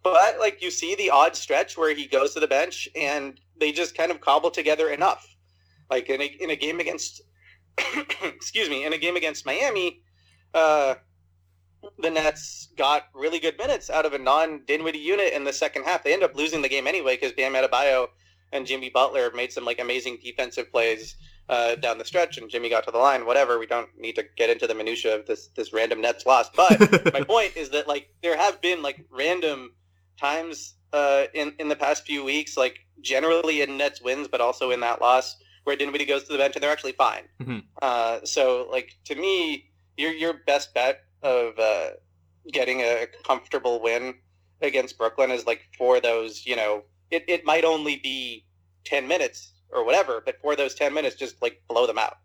But 0.03 0.37
like 0.37 0.61
you 0.61 0.69
see 0.69 0.95
the 0.95 1.11
odd 1.11 1.37
stretch 1.37 1.77
where 1.77 1.95
he 1.95 2.07
goes 2.07 2.33
to 2.33 2.41
the 2.41 2.47
bench 2.47 2.89
and 2.93 3.39
they 3.57 3.71
just 3.71 3.95
kind 3.95 4.11
of 4.11 4.19
cobble 4.19 4.51
together 4.51 4.89
enough. 4.89 5.33
Like 5.89 6.09
in 6.09 6.21
a 6.21 6.25
in 6.25 6.49
a 6.49 6.57
game 6.57 6.81
against, 6.81 7.21
excuse 8.21 8.69
me, 8.69 8.83
in 8.83 8.91
a 8.91 8.97
game 8.97 9.15
against 9.15 9.45
Miami, 9.45 10.01
uh, 10.53 10.95
the 11.99 12.09
Nets 12.09 12.69
got 12.77 13.05
really 13.13 13.39
good 13.39 13.57
minutes 13.57 13.89
out 13.89 14.05
of 14.05 14.13
a 14.13 14.17
non 14.17 14.61
Dinwiddie 14.65 14.99
unit 14.99 15.33
in 15.33 15.43
the 15.43 15.53
second 15.53 15.83
half. 15.83 16.03
They 16.03 16.13
end 16.13 16.23
up 16.23 16.35
losing 16.35 16.61
the 16.61 16.69
game 16.69 16.87
anyway 16.87 17.15
because 17.15 17.33
Bam 17.33 17.53
Adebayo 17.53 18.07
and 18.51 18.65
Jimmy 18.65 18.89
Butler 18.89 19.31
made 19.35 19.51
some 19.51 19.65
like 19.65 19.79
amazing 19.79 20.17
defensive 20.23 20.71
plays 20.71 21.15
uh, 21.49 21.75
down 21.75 21.97
the 21.97 22.05
stretch, 22.05 22.37
and 22.37 22.49
Jimmy 22.49 22.69
got 22.69 22.83
to 22.85 22.91
the 22.91 22.97
line. 22.97 23.25
Whatever. 23.25 23.59
We 23.59 23.65
don't 23.65 23.89
need 23.97 24.15
to 24.15 24.25
get 24.37 24.49
into 24.49 24.67
the 24.67 24.75
minutia 24.75 25.15
of 25.15 25.25
this 25.25 25.47
this 25.55 25.73
random 25.73 26.01
Nets 26.01 26.25
loss. 26.25 26.49
But 26.55 26.79
my 27.13 27.23
point 27.23 27.55
is 27.55 27.69
that 27.71 27.87
like 27.87 28.09
there 28.21 28.37
have 28.37 28.61
been 28.61 28.81
like 28.81 29.05
random 29.09 29.73
times 30.19 30.75
uh, 30.93 31.25
in 31.33 31.53
in 31.59 31.69
the 31.69 31.75
past 31.75 32.05
few 32.05 32.23
weeks, 32.23 32.57
like 32.57 32.79
generally 33.01 33.61
in 33.61 33.77
Nets 33.77 34.01
wins, 34.01 34.27
but 34.27 34.41
also 34.41 34.71
in 34.71 34.79
that 34.81 35.01
loss 35.01 35.37
where 35.63 35.75
Dinwiddie 35.75 36.05
goes 36.05 36.23
to 36.23 36.31
the 36.31 36.37
bench 36.37 36.55
and 36.55 36.63
they're 36.63 36.71
actually 36.71 36.93
fine. 36.93 37.23
Mhm. 37.41 37.63
Uh, 37.81 38.19
so 38.23 38.67
like 38.71 38.97
to 39.05 39.15
me, 39.15 39.69
your 39.97 40.11
your 40.11 40.33
best 40.45 40.73
bet 40.73 41.03
of 41.21 41.57
uh, 41.59 41.89
getting 42.51 42.81
a 42.81 43.07
comfortable 43.25 43.81
win 43.81 44.15
against 44.61 44.97
Brooklyn 44.97 45.31
is 45.31 45.45
like 45.45 45.61
for 45.77 45.99
those, 45.99 46.45
you 46.45 46.55
know, 46.55 46.83
it, 47.11 47.23
it 47.27 47.45
might 47.45 47.65
only 47.65 47.97
be 47.97 48.45
10 48.85 49.07
minutes 49.07 49.53
or 49.71 49.85
whatever, 49.85 50.21
but 50.25 50.39
for 50.41 50.55
those 50.55 50.75
10 50.75 50.93
minutes, 50.93 51.15
just 51.15 51.41
like 51.41 51.61
blow 51.67 51.87
them 51.87 51.97
out 51.97 52.17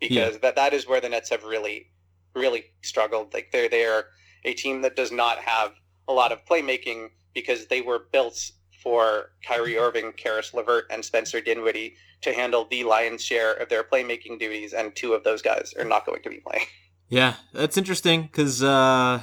because 0.00 0.38
that, 0.40 0.56
that 0.56 0.72
is 0.72 0.86
where 0.86 1.00
the 1.00 1.08
Nets 1.08 1.30
have 1.30 1.44
really, 1.44 1.90
really 2.34 2.64
struggled. 2.82 3.32
Like 3.34 3.50
they're, 3.52 3.68
they're 3.68 4.06
a 4.44 4.54
team 4.54 4.82
that 4.82 4.96
does 4.96 5.12
not 5.12 5.38
have 5.38 5.72
a 6.08 6.12
lot 6.12 6.32
of 6.32 6.44
playmaking 6.44 7.08
because 7.34 7.66
they 7.66 7.80
were 7.80 8.06
built 8.12 8.50
for 8.82 9.32
Kyrie 9.44 9.78
Irving, 9.78 10.12
Caris 10.12 10.54
LeVert, 10.54 10.86
and 10.90 11.04
Spencer 11.04 11.40
Dinwiddie 11.40 11.96
to 12.22 12.32
handle 12.32 12.66
the 12.70 12.84
lion's 12.84 13.22
share 13.22 13.54
of 13.54 13.68
their 13.68 13.82
playmaking 13.82 14.38
duties, 14.38 14.72
and 14.72 14.94
two 14.94 15.12
of 15.12 15.24
those 15.24 15.42
guys 15.42 15.74
are 15.78 15.84
not 15.84 16.06
going 16.06 16.22
to 16.22 16.30
be 16.30 16.38
playing. 16.38 16.66
Yeah, 17.08 17.34
that's 17.52 17.76
interesting 17.76 18.22
because 18.22 18.62
uh, 18.62 19.20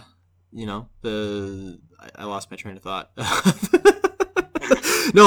you 0.51 0.65
know 0.65 0.87
the 1.01 1.79
I, 1.99 2.09
I 2.19 2.25
lost 2.25 2.49
my 2.49 2.57
train 2.57 2.77
of 2.77 2.83
thought. 2.83 3.11
no, 3.17 3.23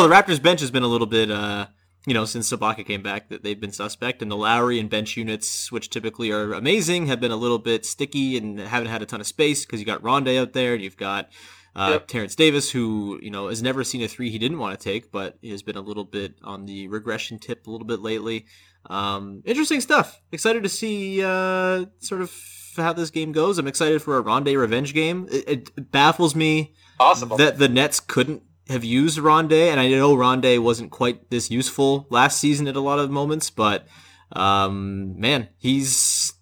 the 0.02 0.08
Raptors 0.10 0.42
bench 0.42 0.60
has 0.60 0.70
been 0.70 0.82
a 0.82 0.88
little 0.88 1.06
bit 1.06 1.30
uh, 1.30 1.66
you 2.06 2.14
know 2.14 2.24
since 2.24 2.50
Sabaka 2.50 2.86
came 2.86 3.02
back 3.02 3.28
that 3.28 3.42
they've 3.42 3.60
been 3.60 3.72
suspect, 3.72 4.22
and 4.22 4.30
the 4.30 4.36
Lowry 4.36 4.80
and 4.80 4.88
bench 4.88 5.16
units, 5.16 5.70
which 5.70 5.90
typically 5.90 6.30
are 6.30 6.54
amazing, 6.54 7.06
have 7.06 7.20
been 7.20 7.30
a 7.30 7.36
little 7.36 7.58
bit 7.58 7.84
sticky 7.84 8.38
and 8.38 8.58
haven't 8.58 8.88
had 8.88 9.02
a 9.02 9.06
ton 9.06 9.20
of 9.20 9.26
space 9.26 9.66
because 9.66 9.80
you 9.80 9.86
got 9.86 10.02
Rondae 10.02 10.40
out 10.40 10.52
there 10.52 10.74
and 10.74 10.82
you've 10.82 10.96
got. 10.96 11.30
Uh, 11.76 11.90
Yep. 11.92 12.08
Terrence 12.08 12.34
Davis, 12.34 12.70
who 12.70 13.18
you 13.22 13.30
know 13.30 13.48
has 13.48 13.62
never 13.62 13.84
seen 13.84 14.02
a 14.02 14.08
three 14.08 14.30
he 14.30 14.38
didn't 14.38 14.58
want 14.58 14.78
to 14.78 14.82
take, 14.82 15.12
but 15.12 15.36
has 15.44 15.62
been 15.62 15.76
a 15.76 15.80
little 15.82 16.04
bit 16.04 16.34
on 16.42 16.64
the 16.64 16.88
regression 16.88 17.38
tip 17.38 17.66
a 17.66 17.70
little 17.70 17.86
bit 17.86 18.00
lately. 18.00 18.46
Um, 18.88 19.42
interesting 19.44 19.80
stuff. 19.80 20.20
Excited 20.32 20.62
to 20.62 20.68
see 20.68 21.22
uh, 21.22 21.84
sort 21.98 22.22
of 22.22 22.32
how 22.76 22.92
this 22.92 23.10
game 23.10 23.32
goes. 23.32 23.58
I'm 23.58 23.66
excited 23.66 24.00
for 24.02 24.16
a 24.18 24.22
Rondae 24.22 24.58
revenge 24.58 24.94
game. 24.94 25.26
It, 25.30 25.48
it 25.76 25.90
baffles 25.92 26.34
me 26.34 26.74
Possible. 26.98 27.36
that 27.36 27.58
the 27.58 27.68
Nets 27.68 28.00
couldn't 28.00 28.42
have 28.68 28.84
used 28.84 29.18
Rondae, 29.18 29.70
and 29.70 29.78
I 29.78 29.88
know 29.90 30.14
Rondae 30.16 30.58
wasn't 30.58 30.90
quite 30.90 31.30
this 31.30 31.50
useful 31.50 32.06
last 32.10 32.40
season 32.40 32.66
at 32.68 32.76
a 32.76 32.80
lot 32.80 32.98
of 32.98 33.10
moments, 33.10 33.50
but 33.50 33.86
um, 34.32 35.18
man, 35.20 35.48
he's 35.58 36.32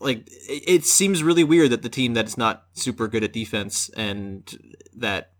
like 0.00 0.24
it, 0.28 0.84
seems 0.84 1.22
really 1.22 1.44
weird 1.44 1.70
that 1.70 1.82
the 1.82 1.88
team 1.88 2.14
that's 2.14 2.36
not 2.38 2.64
super 2.74 3.08
good 3.08 3.24
at 3.24 3.32
defense 3.32 3.90
and 3.96 4.58
that 4.96 5.32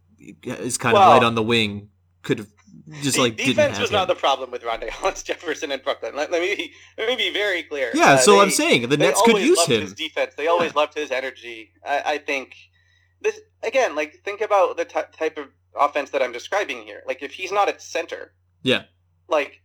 is 0.42 0.76
kind 0.78 0.96
of 0.96 1.00
light 1.08 1.22
on 1.22 1.34
the 1.34 1.42
wing 1.42 1.90
could 2.22 2.38
have 2.38 2.48
just 3.02 3.16
De- 3.16 3.22
like 3.22 3.36
didn't 3.36 3.50
defense 3.50 3.72
have 3.76 3.82
was 3.82 3.90
him. 3.90 3.94
not 3.94 4.08
the 4.08 4.14
problem 4.14 4.50
with 4.50 4.62
Rondae 4.62 4.88
Hollis 4.90 5.22
Jefferson 5.28 5.70
in 5.72 5.80
Brooklyn. 5.82 6.14
Let, 6.16 6.30
let 6.30 6.40
me 6.40 6.54
be, 6.56 6.72
let 6.96 7.08
me 7.08 7.16
be 7.16 7.32
very 7.32 7.62
clear. 7.62 7.90
yeah, 7.94 8.12
Uh, 8.12 8.16
so 8.18 8.32
they- 8.32 8.40
I'm 8.40 8.50
saying 8.50 8.88
the 8.88 8.96
Nets 8.96 9.20
could 9.22 9.36
use 9.42 9.58
loved 9.58 9.70
him. 9.70 9.80
His 9.82 9.94
defense. 9.94 10.34
They 10.36 10.46
always 10.46 10.74
loved 10.74 10.94
his 10.94 11.10
energy. 11.10 11.72
I, 11.86 12.02
I 12.14 12.18
think 12.18 12.54
this 13.20 13.40
again. 13.62 13.94
Like 13.94 14.20
think 14.24 14.40
about 14.40 14.76
the 14.76 14.84
ty 14.84 15.04
type 15.16 15.38
of 15.38 15.46
offense 15.78 16.10
that 16.10 16.22
I'm 16.22 16.32
describing 16.32 16.82
here. 16.82 17.02
Like 17.06 17.22
if 17.22 17.32
he's 17.32 17.52
not 17.52 17.68
at 17.68 17.80
center, 17.82 18.32
Yeah. 18.62 18.82
like 19.28 19.62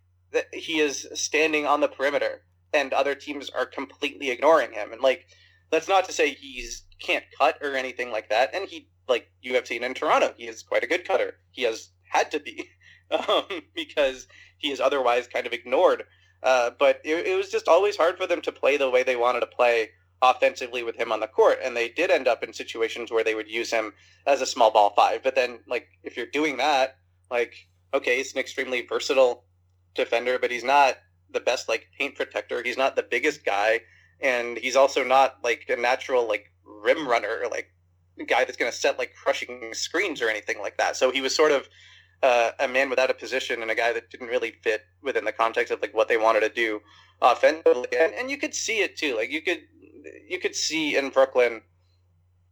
he 0.53 0.79
is 0.79 1.07
standing 1.13 1.65
on 1.65 1.79
the 1.81 1.87
perimeter, 1.87 2.43
and 2.73 2.93
other 2.93 3.15
teams 3.15 3.49
are 3.49 3.65
completely 3.65 4.29
ignoring 4.29 4.71
him. 4.71 4.91
And 4.91 5.01
like 5.01 5.27
that's 5.71 5.87
not 5.87 6.05
to 6.05 6.13
say 6.13 6.33
he's 6.33 6.83
can't 6.99 7.25
cut 7.37 7.57
or 7.61 7.75
anything 7.75 8.11
like 8.11 8.29
that. 8.29 8.53
And 8.53 8.67
he 8.67 8.87
like 9.07 9.29
you 9.41 9.55
have 9.55 9.67
seen 9.67 9.83
in 9.83 9.93
Toronto, 9.93 10.33
he 10.37 10.47
is 10.47 10.63
quite 10.63 10.83
a 10.83 10.87
good 10.87 11.07
cutter. 11.07 11.35
He 11.51 11.63
has 11.63 11.89
had 12.03 12.31
to 12.31 12.39
be 12.39 12.69
um, 13.11 13.45
because 13.75 14.27
he 14.57 14.71
is 14.71 14.79
otherwise 14.79 15.27
kind 15.27 15.45
of 15.45 15.53
ignored. 15.53 16.03
Uh, 16.41 16.71
but 16.77 16.99
it, 17.05 17.25
it 17.25 17.37
was 17.37 17.49
just 17.49 17.67
always 17.67 17.95
hard 17.95 18.17
for 18.17 18.27
them 18.27 18.41
to 18.41 18.51
play 18.51 18.75
the 18.75 18.89
way 18.89 19.03
they 19.03 19.15
wanted 19.15 19.39
to 19.39 19.47
play 19.47 19.89
offensively 20.21 20.83
with 20.83 20.95
him 20.95 21.11
on 21.11 21.19
the 21.19 21.27
court, 21.27 21.59
and 21.61 21.75
they 21.75 21.89
did 21.89 22.09
end 22.09 22.27
up 22.27 22.43
in 22.43 22.53
situations 22.53 23.11
where 23.11 23.23
they 23.23 23.35
would 23.35 23.49
use 23.49 23.71
him 23.71 23.93
as 24.25 24.41
a 24.41 24.45
small 24.45 24.71
ball 24.71 24.93
five. 24.95 25.21
But 25.21 25.35
then, 25.35 25.59
like, 25.67 25.87
if 26.03 26.15
you're 26.15 26.25
doing 26.25 26.57
that, 26.57 26.97
like, 27.29 27.53
okay, 27.93 28.17
he's 28.17 28.33
an 28.33 28.39
extremely 28.39 28.85
versatile 28.85 29.43
defender, 29.95 30.39
but 30.39 30.51
he's 30.51 30.63
not 30.63 30.95
the 31.33 31.39
best 31.39 31.67
like 31.67 31.87
paint 31.97 32.15
protector. 32.15 32.61
He's 32.63 32.77
not 32.77 32.95
the 32.95 33.03
biggest 33.03 33.45
guy, 33.45 33.81
and 34.21 34.57
he's 34.57 34.75
also 34.75 35.03
not 35.03 35.37
like 35.43 35.65
a 35.69 35.75
natural 35.75 36.27
like 36.27 36.51
rim 36.65 37.07
runner 37.07 37.39
or 37.43 37.49
like 37.49 37.71
guy 38.27 38.45
that's 38.45 38.57
going 38.57 38.71
to 38.71 38.77
set 38.77 38.99
like 38.99 39.13
crushing 39.15 39.73
screens 39.73 40.21
or 40.21 40.29
anything 40.29 40.59
like 40.59 40.77
that. 40.77 40.95
So 40.95 41.11
he 41.11 41.21
was 41.21 41.35
sort 41.35 41.51
of 41.51 41.67
uh, 42.21 42.51
a 42.59 42.67
man 42.67 42.89
without 42.89 43.09
a 43.09 43.13
position 43.13 43.61
and 43.61 43.71
a 43.71 43.75
guy 43.75 43.91
that 43.91 44.09
didn't 44.09 44.27
really 44.27 44.51
fit 44.63 44.83
within 45.01 45.25
the 45.25 45.31
context 45.31 45.71
of 45.71 45.81
like 45.81 45.93
what 45.93 46.07
they 46.07 46.17
wanted 46.17 46.41
to 46.41 46.49
do 46.49 46.79
offensively. 47.21 47.87
And, 47.97 48.13
and 48.13 48.31
you 48.31 48.37
could 48.37 48.53
see 48.53 48.81
it 48.81 48.95
too. 48.95 49.15
Like 49.15 49.31
you 49.31 49.41
could 49.41 49.61
you 50.27 50.39
could 50.39 50.55
see 50.55 50.95
in 50.95 51.09
Brooklyn 51.09 51.61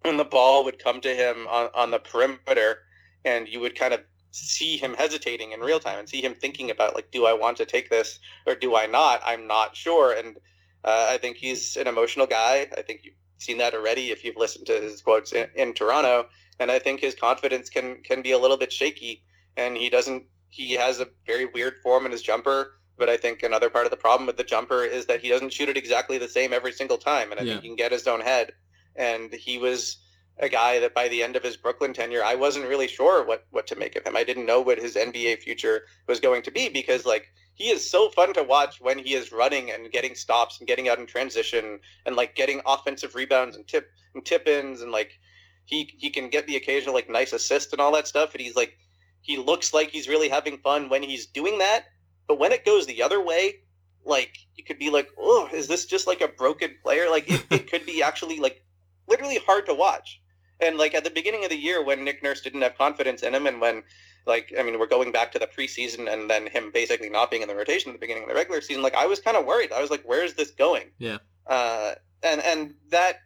when 0.01 0.17
the 0.17 0.25
ball 0.25 0.63
would 0.63 0.83
come 0.83 0.99
to 1.01 1.13
him 1.13 1.47
on, 1.47 1.69
on 1.75 1.91
the 1.91 1.99
perimeter 1.99 2.79
and 3.23 3.47
you 3.47 3.59
would 3.59 3.77
kind 3.77 3.93
of 3.93 4.01
see 4.31 4.77
him 4.77 4.93
hesitating 4.93 5.51
in 5.51 5.59
real 5.59 5.79
time 5.79 5.99
and 5.99 6.09
see 6.09 6.21
him 6.21 6.33
thinking 6.33 6.71
about 6.71 6.95
like 6.95 7.11
do 7.11 7.25
I 7.25 7.33
want 7.33 7.57
to 7.57 7.65
take 7.65 7.89
this 7.89 8.19
or 8.47 8.55
do 8.55 8.75
I 8.75 8.85
not? 8.85 9.21
I'm 9.25 9.47
not 9.47 9.75
sure 9.75 10.13
and 10.13 10.37
uh, 10.83 11.07
I 11.09 11.17
think 11.17 11.37
he's 11.37 11.77
an 11.77 11.87
emotional 11.87 12.25
guy. 12.25 12.67
I 12.77 12.81
think 12.81 13.01
you've 13.03 13.13
seen 13.37 13.57
that 13.59 13.73
already 13.73 14.11
if 14.11 14.23
you've 14.23 14.37
listened 14.37 14.67
to 14.67 14.73
his 14.81 15.01
quotes 15.01 15.33
in, 15.33 15.47
in 15.55 15.73
Toronto 15.73 16.27
and 16.59 16.71
I 16.71 16.79
think 16.79 16.99
his 17.01 17.15
confidence 17.15 17.69
can 17.69 18.01
can 18.03 18.21
be 18.21 18.31
a 18.31 18.37
little 18.39 18.57
bit 18.57 18.71
shaky 18.71 19.23
and 19.57 19.77
he 19.77 19.89
doesn't 19.89 20.23
he 20.49 20.73
has 20.73 20.99
a 20.99 21.07
very 21.25 21.45
weird 21.45 21.75
form 21.83 22.05
in 22.05 22.11
his 22.11 22.21
jumper 22.21 22.73
but 22.97 23.09
I 23.09 23.17
think 23.17 23.41
another 23.43 23.69
part 23.69 23.85
of 23.85 23.91
the 23.91 23.97
problem 23.97 24.27
with 24.27 24.37
the 24.37 24.43
jumper 24.43 24.83
is 24.83 25.07
that 25.07 25.21
he 25.21 25.29
doesn't 25.29 25.53
shoot 25.53 25.69
it 25.69 25.77
exactly 25.77 26.17
the 26.17 26.27
same 26.29 26.53
every 26.53 26.71
single 26.71 26.97
time 26.97 27.31
and 27.31 27.39
I 27.39 27.43
Yeah. 27.43 27.53
think 27.53 27.63
he 27.63 27.69
can 27.69 27.75
get 27.75 27.91
his 27.91 28.07
own 28.07 28.21
head 28.21 28.53
and 28.95 29.33
he 29.33 29.57
was 29.57 29.97
a 30.41 30.49
guy 30.49 30.79
that 30.79 30.95
by 30.95 31.07
the 31.07 31.21
end 31.21 31.35
of 31.35 31.43
his 31.43 31.55
Brooklyn 31.55 31.93
tenure 31.93 32.23
I 32.23 32.33
wasn't 32.33 32.67
really 32.67 32.87
sure 32.87 33.23
what 33.23 33.45
what 33.51 33.67
to 33.67 33.75
make 33.75 33.95
of 33.95 34.05
him. 34.05 34.17
I 34.17 34.23
didn't 34.23 34.47
know 34.47 34.59
what 34.59 34.79
his 34.79 34.95
NBA 34.95 35.39
future 35.39 35.85
was 36.07 36.19
going 36.19 36.41
to 36.43 36.51
be 36.51 36.67
because 36.67 37.05
like 37.05 37.31
he 37.53 37.69
is 37.69 37.89
so 37.89 38.09
fun 38.09 38.33
to 38.33 38.43
watch 38.43 38.81
when 38.81 38.97
he 38.97 39.13
is 39.13 39.31
running 39.31 39.71
and 39.71 39.91
getting 39.91 40.15
stops 40.15 40.57
and 40.59 40.67
getting 40.67 40.89
out 40.89 40.97
in 40.97 41.05
transition 41.05 41.79
and 42.07 42.15
like 42.15 42.35
getting 42.35 42.59
offensive 42.65 43.13
rebounds 43.13 43.55
and 43.55 43.67
tip 43.67 43.91
and 44.15 44.25
tip 44.25 44.47
ins 44.47 44.81
and 44.81 44.91
like 44.91 45.19
he 45.65 45.93
he 45.97 46.09
can 46.09 46.29
get 46.29 46.47
the 46.47 46.55
occasional 46.55 46.95
like 46.95 47.09
nice 47.09 47.33
assist 47.33 47.71
and 47.71 47.79
all 47.79 47.91
that 47.91 48.07
stuff. 48.07 48.33
And 48.33 48.41
he's 48.41 48.55
like 48.55 48.77
he 49.21 49.37
looks 49.37 49.75
like 49.75 49.91
he's 49.91 50.09
really 50.09 50.29
having 50.29 50.57
fun 50.57 50.89
when 50.89 51.03
he's 51.03 51.27
doing 51.27 51.59
that. 51.59 51.85
But 52.27 52.39
when 52.39 52.51
it 52.51 52.65
goes 52.65 52.87
the 52.87 53.03
other 53.03 53.23
way 53.23 53.59
like 54.03 54.35
you 54.55 54.63
could 54.63 54.79
be 54.79 54.89
like 54.89 55.07
oh 55.19 55.47
is 55.53 55.67
this 55.67 55.85
just 55.85 56.07
like 56.07 56.21
a 56.21 56.27
broken 56.27 56.75
player? 56.81 57.11
Like 57.11 57.29
it, 57.29 57.45
it 57.51 57.69
could 57.69 57.85
be 57.85 58.01
actually 58.01 58.39
like 58.39 58.65
literally 59.07 59.37
hard 59.45 59.67
to 59.67 59.73
watch 59.73 60.20
and 60.61 60.77
like 60.77 60.93
at 60.93 61.03
the 61.03 61.09
beginning 61.09 61.43
of 61.43 61.49
the 61.49 61.57
year 61.57 61.83
when 61.83 62.03
nick 62.03 62.21
nurse 62.23 62.41
didn't 62.41 62.61
have 62.61 62.77
confidence 62.77 63.23
in 63.23 63.33
him 63.33 63.47
and 63.47 63.59
when 63.61 63.83
like 64.25 64.53
i 64.59 64.63
mean 64.63 64.77
we're 64.79 64.87
going 64.87 65.11
back 65.11 65.31
to 65.31 65.39
the 65.39 65.47
preseason 65.47 66.11
and 66.11 66.29
then 66.29 66.47
him 66.47 66.71
basically 66.71 67.09
not 67.09 67.29
being 67.29 67.41
in 67.41 67.47
the 67.47 67.55
rotation 67.55 67.89
at 67.89 67.93
the 67.93 67.99
beginning 67.99 68.23
of 68.23 68.29
the 68.29 68.35
regular 68.35 68.61
season 68.61 68.83
like 68.83 68.95
i 68.95 69.05
was 69.05 69.19
kind 69.19 69.37
of 69.37 69.45
worried 69.45 69.71
i 69.71 69.81
was 69.81 69.89
like 69.89 70.03
where 70.03 70.23
is 70.23 70.35
this 70.35 70.51
going 70.51 70.91
Yeah. 70.99 71.17
uh 71.47 71.95
and 72.23 72.41
and 72.41 72.75
that 72.89 73.19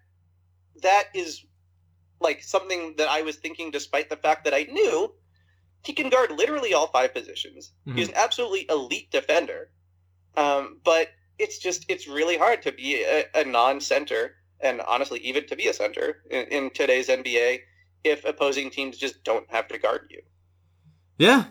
that 0.82 1.06
is 1.14 1.46
like 2.22 2.42
something 2.44 2.96
that 2.98 3.08
I 3.10 3.22
was 3.22 3.36
thinking, 3.36 3.72
despite 3.72 4.10
the 4.10 4.16
fact 4.16 4.46
that 4.46 4.54
I 4.54 4.64
knew 4.64 5.14
he 5.84 5.94
can 5.94 6.10
guard 6.10 6.32
literally 6.32 6.74
all 6.74 6.88
five 6.88 7.14
positions. 7.14 7.74
He's 7.96 8.08
an 8.08 8.16
absolutely 8.16 8.66
elite 8.70 9.12
defender. 9.12 9.70
Um, 10.36 10.80
but 10.84 11.10
it's 11.38 11.60
just 11.60 11.86
it's 11.90 12.08
really 12.08 12.38
hard 12.38 12.62
to 12.64 12.72
be 12.72 13.04
a, 13.04 13.26
a 13.36 13.44
non-center, 13.46 14.36
and 14.62 14.82
honestly, 14.82 15.20
even 15.20 15.48
to 15.48 15.56
be 15.56 15.68
a 15.68 15.74
center 15.74 16.24
in, 16.30 16.46
in 16.48 16.70
today's 16.72 17.08
NBA, 17.08 17.60
if 18.04 18.26
opposing 18.26 18.70
teams 18.70 18.98
just 18.98 19.24
don't 19.24 19.50
have 19.50 19.68
to 19.70 19.78
guard 19.78 20.08
you. 20.10 20.22
Yeah, 21.18 21.46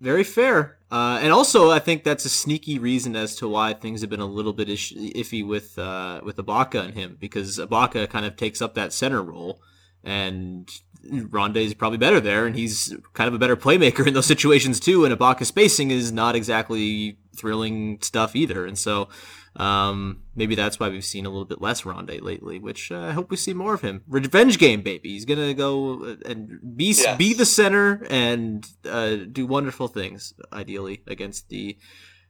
very 0.00 0.24
fair. 0.24 0.78
Uh, 0.90 1.20
and 1.22 1.32
also, 1.32 1.70
I 1.70 1.78
think 1.78 2.02
that's 2.02 2.24
a 2.24 2.28
sneaky 2.28 2.78
reason 2.78 3.14
as 3.14 3.36
to 3.36 3.48
why 3.48 3.74
things 3.74 4.00
have 4.00 4.10
been 4.10 4.20
a 4.20 4.26
little 4.26 4.52
bit 4.52 4.68
ish- 4.68 4.94
iffy 4.94 5.46
with 5.46 5.78
uh, 5.78 6.20
with 6.24 6.36
Ibaka 6.36 6.84
and 6.84 6.94
him 6.94 7.16
because 7.20 7.58
Ibaka 7.58 8.08
kind 8.10 8.26
of 8.26 8.36
takes 8.36 8.60
up 8.60 8.74
that 8.74 8.92
center 8.92 9.22
role, 9.22 9.60
and 10.02 10.68
Rondae 11.04 11.64
is 11.64 11.74
probably 11.74 11.98
better 11.98 12.20
there, 12.20 12.46
and 12.46 12.56
he's 12.56 12.94
kind 13.14 13.28
of 13.28 13.34
a 13.34 13.38
better 13.38 13.56
playmaker 13.56 14.06
in 14.06 14.14
those 14.14 14.26
situations 14.26 14.80
too. 14.80 15.04
And 15.04 15.16
Ibaka's 15.16 15.48
spacing 15.48 15.90
is 15.90 16.10
not 16.10 16.34
exactly 16.34 17.18
thrilling 17.36 18.00
stuff 18.02 18.36
either. 18.36 18.66
And 18.66 18.78
so 18.78 19.08
um, 19.56 20.22
maybe 20.36 20.54
that's 20.54 20.78
why 20.78 20.88
we've 20.88 21.04
seen 21.04 21.26
a 21.26 21.28
little 21.28 21.44
bit 21.44 21.60
less 21.60 21.82
Rondae 21.82 22.22
lately, 22.22 22.58
which 22.58 22.90
uh, 22.92 23.00
I 23.00 23.12
hope 23.12 23.30
we 23.30 23.36
see 23.36 23.52
more 23.52 23.74
of 23.74 23.80
him. 23.82 24.02
Revenge 24.08 24.58
game, 24.58 24.82
baby. 24.82 25.10
He's 25.10 25.24
gonna 25.24 25.54
go 25.54 26.04
uh, 26.04 26.16
and 26.24 26.76
be 26.76 26.86
Yes. 26.96 27.16
be 27.18 27.34
the 27.34 27.44
center 27.46 28.06
and 28.10 28.66
uh, 28.88 29.16
do 29.30 29.46
wonderful 29.46 29.88
things, 29.88 30.34
ideally 30.52 31.02
against 31.06 31.48
the. 31.48 31.76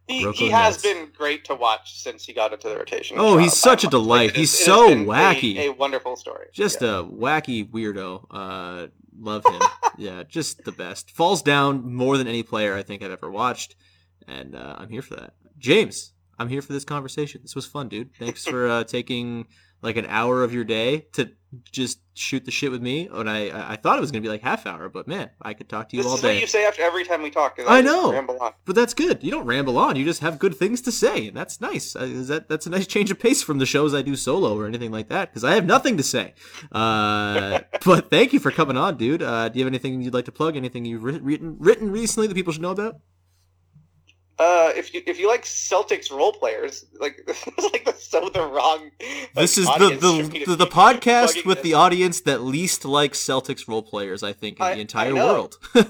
He, 0.08 0.24
Rocco 0.24 0.38
he 0.38 0.48
has 0.50 0.74
Nets. 0.74 0.82
been 0.82 1.08
great 1.16 1.44
to 1.44 1.54
watch 1.54 2.00
since 2.00 2.24
he 2.24 2.32
got 2.32 2.52
into 2.52 2.68
the 2.68 2.76
rotation. 2.76 3.16
Oh, 3.20 3.36
he's 3.38 3.52
Uh, 3.52 3.56
such 3.56 3.84
a 3.84 3.86
delight. 3.86 4.30
it 4.30 4.36
He's 4.36 4.52
is- 4.52 4.64
so 4.64 4.88
been 4.88 5.02
a- 5.02 5.06
wacky. 5.06 5.56
A, 5.58 5.68
wonderful 5.68 6.16
story. 6.16 6.46
Just 6.52 6.80
Yeah. 6.82 7.00
a 7.00 7.04
wacky 7.04 7.70
weirdo. 7.70 8.24
Uh, 8.28 8.86
love 9.20 9.44
him. 9.46 9.60
yeah, 9.98 10.24
just 10.24 10.64
the 10.64 10.72
best. 10.72 11.12
Falls 11.12 11.42
down 11.42 11.94
more 11.94 12.18
than 12.18 12.26
any 12.26 12.42
player 12.42 12.74
I 12.74 12.82
think 12.82 13.04
I've 13.04 13.12
ever 13.12 13.30
watched, 13.30 13.76
and 14.26 14.56
uh, 14.56 14.76
I'm 14.78 14.88
here 14.88 15.02
for 15.02 15.14
that. 15.14 15.34
James, 15.58 16.12
I'm 16.40 16.48
here 16.48 16.62
for 16.62 16.72
this 16.72 16.84
conversation. 16.86 17.42
This 17.42 17.54
was 17.54 17.66
fun, 17.66 17.90
dude. 17.90 18.14
Thanks 18.18 18.46
for 18.46 18.66
uh, 18.66 18.84
taking 18.84 19.46
like 19.82 19.96
an 19.96 20.06
hour 20.06 20.42
of 20.42 20.54
your 20.54 20.64
day 20.64 21.06
to 21.12 21.30
just 21.70 22.00
shoot 22.14 22.44
the 22.46 22.50
shit 22.50 22.70
with 22.70 22.80
me. 22.80 23.08
And 23.12 23.28
I, 23.28 23.48
I 23.48 23.72
I 23.72 23.76
thought 23.76 23.98
it 23.98 24.00
was 24.00 24.10
gonna 24.10 24.22
be 24.22 24.28
like 24.30 24.40
half 24.40 24.66
hour, 24.66 24.88
but 24.88 25.06
man, 25.06 25.28
I 25.42 25.52
could 25.52 25.68
talk 25.68 25.90
to 25.90 25.96
you 25.96 26.02
This 26.02 26.10
all 26.10 26.16
is 26.16 26.22
what 26.22 26.30
day. 26.30 26.40
you 26.40 26.46
say 26.46 26.64
after 26.64 26.80
every 26.82 27.04
time 27.04 27.20
we 27.20 27.28
talk? 27.30 27.58
I 27.58 27.82
just 27.82 27.84
know. 27.92 28.10
Ramble 28.12 28.38
on. 28.40 28.52
But 28.64 28.74
that's 28.74 28.94
good. 28.94 29.22
You 29.22 29.30
don't 29.30 29.44
ramble 29.44 29.76
on. 29.76 29.96
You 29.96 30.04
just 30.06 30.20
have 30.20 30.38
good 30.38 30.54
things 30.54 30.80
to 30.82 30.92
say, 30.92 31.28
and 31.28 31.36
that's 31.36 31.60
nice. 31.60 31.94
Uh, 31.94 32.04
is 32.04 32.28
that 32.28 32.48
that's 32.48 32.66
a 32.66 32.70
nice 32.70 32.86
change 32.86 33.10
of 33.10 33.18
pace 33.18 33.42
from 33.42 33.58
the 33.58 33.66
shows 33.66 33.94
I 33.94 34.00
do 34.00 34.16
solo 34.16 34.56
or 34.58 34.66
anything 34.66 34.92
like 34.92 35.08
that? 35.08 35.28
Because 35.30 35.44
I 35.44 35.52
have 35.54 35.66
nothing 35.66 35.98
to 35.98 36.02
say. 36.02 36.32
Uh, 36.72 37.60
but 37.84 38.08
thank 38.08 38.32
you 38.32 38.40
for 38.40 38.50
coming 38.50 38.78
on, 38.78 38.96
dude. 38.96 39.22
Uh, 39.22 39.50
do 39.50 39.58
you 39.58 39.64
have 39.66 39.70
anything 39.70 40.00
you'd 40.00 40.14
like 40.14 40.24
to 40.24 40.32
plug? 40.32 40.56
Anything 40.56 40.86
you've 40.86 41.04
written 41.04 41.56
written 41.58 41.90
recently 41.90 42.28
that 42.28 42.34
people 42.34 42.52
should 42.52 42.62
know 42.62 42.70
about? 42.70 42.96
Uh, 44.40 44.72
if 44.74 44.94
you 44.94 45.02
if 45.06 45.20
you 45.20 45.28
like 45.28 45.44
Celtics 45.44 46.10
role 46.10 46.32
players, 46.32 46.86
like 46.98 47.22
this 47.26 47.46
is 47.46 47.64
like 47.74 47.84
the, 47.84 47.92
so 47.92 48.30
the 48.30 48.40
wrong. 48.40 48.90
like, 48.98 49.30
This 49.34 49.58
is 49.58 49.66
the 49.66 49.70
audience 49.72 50.00
for 50.02 50.32
me 50.32 50.38
the, 50.46 50.56
the, 50.56 50.56
the 50.64 50.66
podcast 50.66 51.44
with 51.44 51.58
this. 51.58 51.62
the 51.64 51.74
audience 51.74 52.22
that 52.22 52.40
least 52.40 52.86
likes 52.86 53.18
Celtics 53.22 53.68
role 53.68 53.82
players, 53.82 54.22
I 54.22 54.32
think, 54.32 54.58
in 54.58 54.62
I- 54.64 54.74
the 54.74 54.80
entire 54.80 55.14
world. 55.14 55.58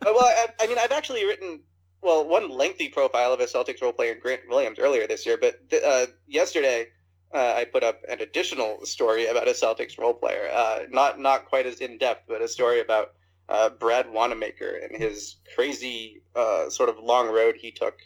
Uh, 0.00 0.12
well, 0.14 0.24
I, 0.24 0.46
I 0.60 0.66
mean, 0.68 0.78
I've 0.78 0.92
actually 0.92 1.26
written 1.26 1.60
well 2.00 2.26
one 2.26 2.48
lengthy 2.48 2.88
profile 2.88 3.32
of 3.32 3.40
a 3.40 3.44
Celtics 3.46 3.82
role 3.82 3.92
player, 3.92 4.14
Grant 4.14 4.42
Williams, 4.48 4.78
earlier 4.78 5.06
this 5.06 5.26
year. 5.26 5.36
But 5.38 5.68
th- 5.68 5.82
uh, 5.82 6.06
yesterday, 6.26 6.86
uh, 7.34 7.54
I 7.56 7.64
put 7.64 7.82
up 7.84 8.00
an 8.08 8.20
additional 8.20 8.86
story 8.86 9.26
about 9.26 9.48
a 9.48 9.50
Celtics 9.50 9.98
role 9.98 10.14
player. 10.14 10.48
Uh, 10.54 10.84
not 10.88 11.18
not 11.20 11.44
quite 11.46 11.66
as 11.66 11.80
in 11.80 11.98
depth, 11.98 12.22
but 12.28 12.40
a 12.40 12.48
story 12.48 12.80
about 12.80 13.12
uh, 13.48 13.70
Brad 13.70 14.10
Wanamaker 14.10 14.80
and 14.82 14.96
his 14.96 15.36
crazy 15.54 16.22
uh, 16.36 16.68
sort 16.68 16.88
of 16.88 16.98
long 16.98 17.28
road 17.32 17.56
he 17.56 17.70
took 17.70 17.98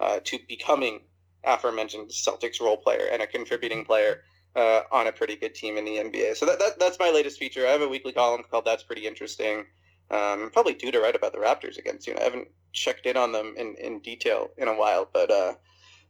uh, 0.00 0.20
to 0.24 0.38
becoming 0.48 1.00
aforementioned 1.44 2.10
Celtics 2.10 2.60
role 2.60 2.76
player 2.76 3.08
and 3.12 3.22
a 3.22 3.26
contributing 3.26 3.84
player. 3.84 4.22
Uh, 4.54 4.84
on 4.90 5.06
a 5.06 5.12
pretty 5.12 5.36
good 5.36 5.54
team 5.54 5.76
in 5.76 5.84
the 5.84 5.98
NBA, 5.98 6.34
so 6.34 6.46
that, 6.46 6.58
that 6.58 6.78
that's 6.78 6.98
my 6.98 7.10
latest 7.10 7.38
feature. 7.38 7.66
I 7.66 7.72
have 7.72 7.82
a 7.82 7.88
weekly 7.88 8.10
column 8.10 8.42
called 8.50 8.64
"That's 8.64 8.82
Pretty 8.82 9.06
Interesting." 9.06 9.66
Um, 10.10 10.48
probably 10.50 10.72
due 10.72 10.90
to 10.92 10.98
write 10.98 11.14
about 11.14 11.32
the 11.32 11.38
Raptors 11.38 11.76
again 11.76 12.00
soon. 12.00 12.16
I 12.18 12.22
haven't 12.22 12.48
checked 12.72 13.04
in 13.04 13.18
on 13.18 13.32
them 13.32 13.54
in, 13.58 13.74
in 13.74 13.98
detail 14.00 14.50
in 14.56 14.68
a 14.68 14.74
while, 14.74 15.10
but 15.12 15.30
uh, 15.30 15.54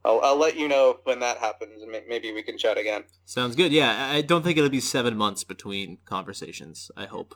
I'll, 0.05 0.21
I'll 0.21 0.37
let 0.37 0.57
you 0.57 0.69
know 0.69 0.99
when 1.05 1.21
that 1.21 1.39
happens, 1.39 1.83
and 1.83 1.91
maybe 2.09 2.33
we 2.33 2.43
can 2.43 2.57
chat 2.59 2.79
again. 2.79 3.05
Sounds 3.25 3.57
good. 3.57 3.73
Yeah, 3.73 4.11
I 4.13 4.21
don't 4.21 4.43
think 4.43 4.57
it'll 4.59 4.71
be 4.71 4.81
seven 4.81 5.17
months 5.17 5.43
between 5.43 5.99
conversations. 6.05 6.91
I 6.97 7.07
hope. 7.07 7.35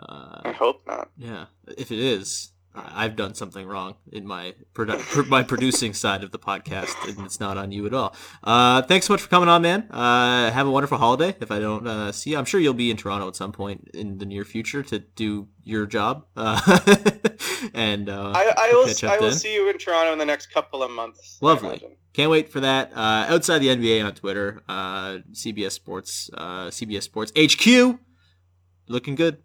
Uh, 0.00 0.40
I 0.44 0.52
hope 0.52 0.82
not. 0.86 1.10
Yeah, 1.16 1.46
if 1.76 1.92
it 1.92 1.98
is, 1.98 2.52
I've 2.74 3.16
done 3.16 3.34
something 3.34 3.66
wrong 3.66 3.96
in 4.12 4.26
my 4.26 4.54
produ- 4.74 5.28
my 5.28 5.42
producing 5.42 5.92
side 5.92 6.22
of 6.22 6.30
the 6.30 6.38
podcast, 6.38 6.94
and 7.08 7.24
it's 7.26 7.40
not 7.40 7.58
on 7.58 7.72
you 7.72 7.84
at 7.86 7.92
all. 7.92 8.14
Uh, 8.44 8.82
thanks 8.82 9.06
so 9.06 9.14
much 9.14 9.20
for 9.20 9.28
coming 9.28 9.48
on, 9.48 9.62
man. 9.62 9.88
Uh, 9.90 10.50
have 10.52 10.66
a 10.66 10.70
wonderful 10.70 10.96
holiday. 10.96 11.34
If 11.40 11.50
I 11.50 11.58
don't 11.58 11.86
uh, 11.86 12.12
see 12.12 12.30
you, 12.30 12.38
I'm 12.38 12.44
sure 12.44 12.60
you'll 12.60 12.74
be 12.74 12.90
in 12.90 12.96
Toronto 12.96 13.26
at 13.26 13.34
some 13.34 13.50
point 13.50 13.90
in 13.92 14.18
the 14.18 14.26
near 14.26 14.44
future 14.44 14.82
to 14.84 15.00
do 15.00 15.48
your 15.64 15.86
job. 15.86 16.26
Uh, 16.36 16.60
and 17.74 18.08
uh, 18.08 18.32
I, 18.34 18.54
I 18.56 18.86
up 18.88 19.10
I 19.10 19.18
will 19.18 19.32
see 19.32 19.54
you 19.54 19.68
in 19.68 19.78
Toronto 19.78 20.12
in 20.12 20.18
the 20.18 20.26
next 20.26 20.46
couple 20.46 20.82
of 20.82 20.90
months. 20.92 21.38
Lovely. 21.40 21.82
Can't 22.12 22.30
wait 22.30 22.50
for 22.50 22.60
that. 22.60 22.92
Uh, 22.94 23.26
outside 23.28 23.58
the 23.58 23.68
NBA 23.68 24.04
on 24.04 24.14
Twitter, 24.14 24.62
uh, 24.68 25.18
CBS 25.32 25.72
Sports, 25.72 26.30
uh, 26.34 26.66
CBS 26.66 27.02
Sports 27.02 27.32
HQ, 27.36 27.98
looking 28.88 29.14
good. 29.14 29.38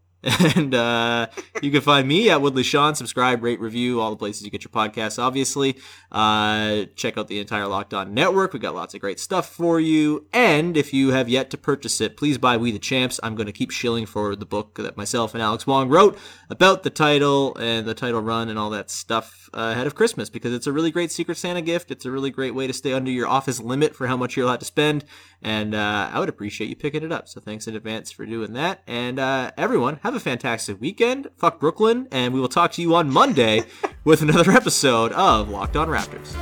And 0.55 0.73
uh, 0.73 1.27
you 1.61 1.71
can 1.71 1.81
find 1.81 2.07
me 2.07 2.29
at 2.29 2.41
Woodley 2.41 2.63
Sean. 2.63 2.95
Subscribe, 2.95 3.43
rate, 3.43 3.59
review, 3.59 4.01
all 4.01 4.09
the 4.09 4.15
places 4.15 4.43
you 4.43 4.49
get 4.49 4.63
your 4.63 4.71
podcasts, 4.71 5.21
obviously. 5.21 5.77
Uh, 6.11 6.85
check 6.95 7.17
out 7.17 7.27
the 7.27 7.39
entire 7.39 7.67
Locked 7.67 7.93
On 7.93 8.13
Network. 8.13 8.53
We've 8.53 8.61
got 8.61 8.73
lots 8.73 8.93
of 8.95 9.01
great 9.01 9.19
stuff 9.19 9.47
for 9.47 9.79
you. 9.79 10.25
And 10.33 10.77
if 10.77 10.93
you 10.93 11.11
have 11.11 11.29
yet 11.29 11.49
to 11.51 11.57
purchase 11.57 12.01
it, 12.01 12.17
please 12.17 12.37
buy 12.37 12.57
We 12.57 12.71
the 12.71 12.79
Champs. 12.79 13.19
I'm 13.21 13.35
going 13.35 13.45
to 13.45 13.51
keep 13.51 13.71
shilling 13.71 14.05
for 14.05 14.35
the 14.35 14.45
book 14.45 14.75
that 14.75 14.97
myself 14.97 15.33
and 15.33 15.43
Alex 15.43 15.67
Wong 15.67 15.89
wrote 15.89 16.17
about 16.49 16.83
the 16.83 16.89
title 16.89 17.55
and 17.57 17.85
the 17.85 17.93
title 17.93 18.21
run 18.21 18.49
and 18.49 18.57
all 18.57 18.71
that 18.71 18.89
stuff 18.89 19.49
ahead 19.53 19.87
of 19.87 19.95
Christmas 19.95 20.29
because 20.29 20.53
it's 20.53 20.67
a 20.67 20.71
really 20.71 20.91
great 20.91 21.11
Secret 21.11 21.37
Santa 21.37 21.61
gift. 21.61 21.91
It's 21.91 22.05
a 22.05 22.11
really 22.11 22.31
great 22.31 22.55
way 22.55 22.67
to 22.67 22.73
stay 22.73 22.93
under 22.93 23.11
your 23.11 23.27
office 23.27 23.59
limit 23.59 23.95
for 23.95 24.07
how 24.07 24.17
much 24.17 24.35
you're 24.35 24.45
allowed 24.45 24.59
to 24.59 24.65
spend. 24.65 25.05
And 25.45 25.75
uh, 25.75 26.09
I 26.11 26.19
would 26.19 26.27
appreciate 26.27 26.71
you 26.71 26.75
picking 26.75 27.03
it 27.03 27.11
up. 27.11 27.29
So 27.29 27.39
thanks 27.39 27.67
in 27.67 27.75
advance 27.75 28.11
for 28.11 28.25
doing 28.25 28.53
that. 28.53 28.81
And 28.87 29.19
uh, 29.19 29.51
everyone, 29.55 29.99
have 30.01 30.15
a 30.15 30.19
fantastic 30.19 30.81
weekend. 30.81 31.27
Fuck 31.37 31.59
Brooklyn. 31.59 32.07
And 32.11 32.33
we 32.33 32.39
will 32.39 32.47
talk 32.47 32.71
to 32.73 32.81
you 32.81 32.95
on 32.95 33.11
Monday 33.11 33.61
with 34.03 34.23
another 34.23 34.51
episode 34.51 35.11
of 35.11 35.47
Locked 35.49 35.75
On 35.75 35.87
Raptors. 35.87 36.33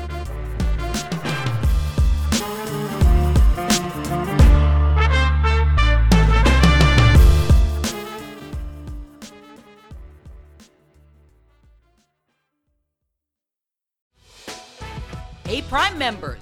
Hey, 15.45 15.61
Prime 15.61 15.97
members, 15.97 16.41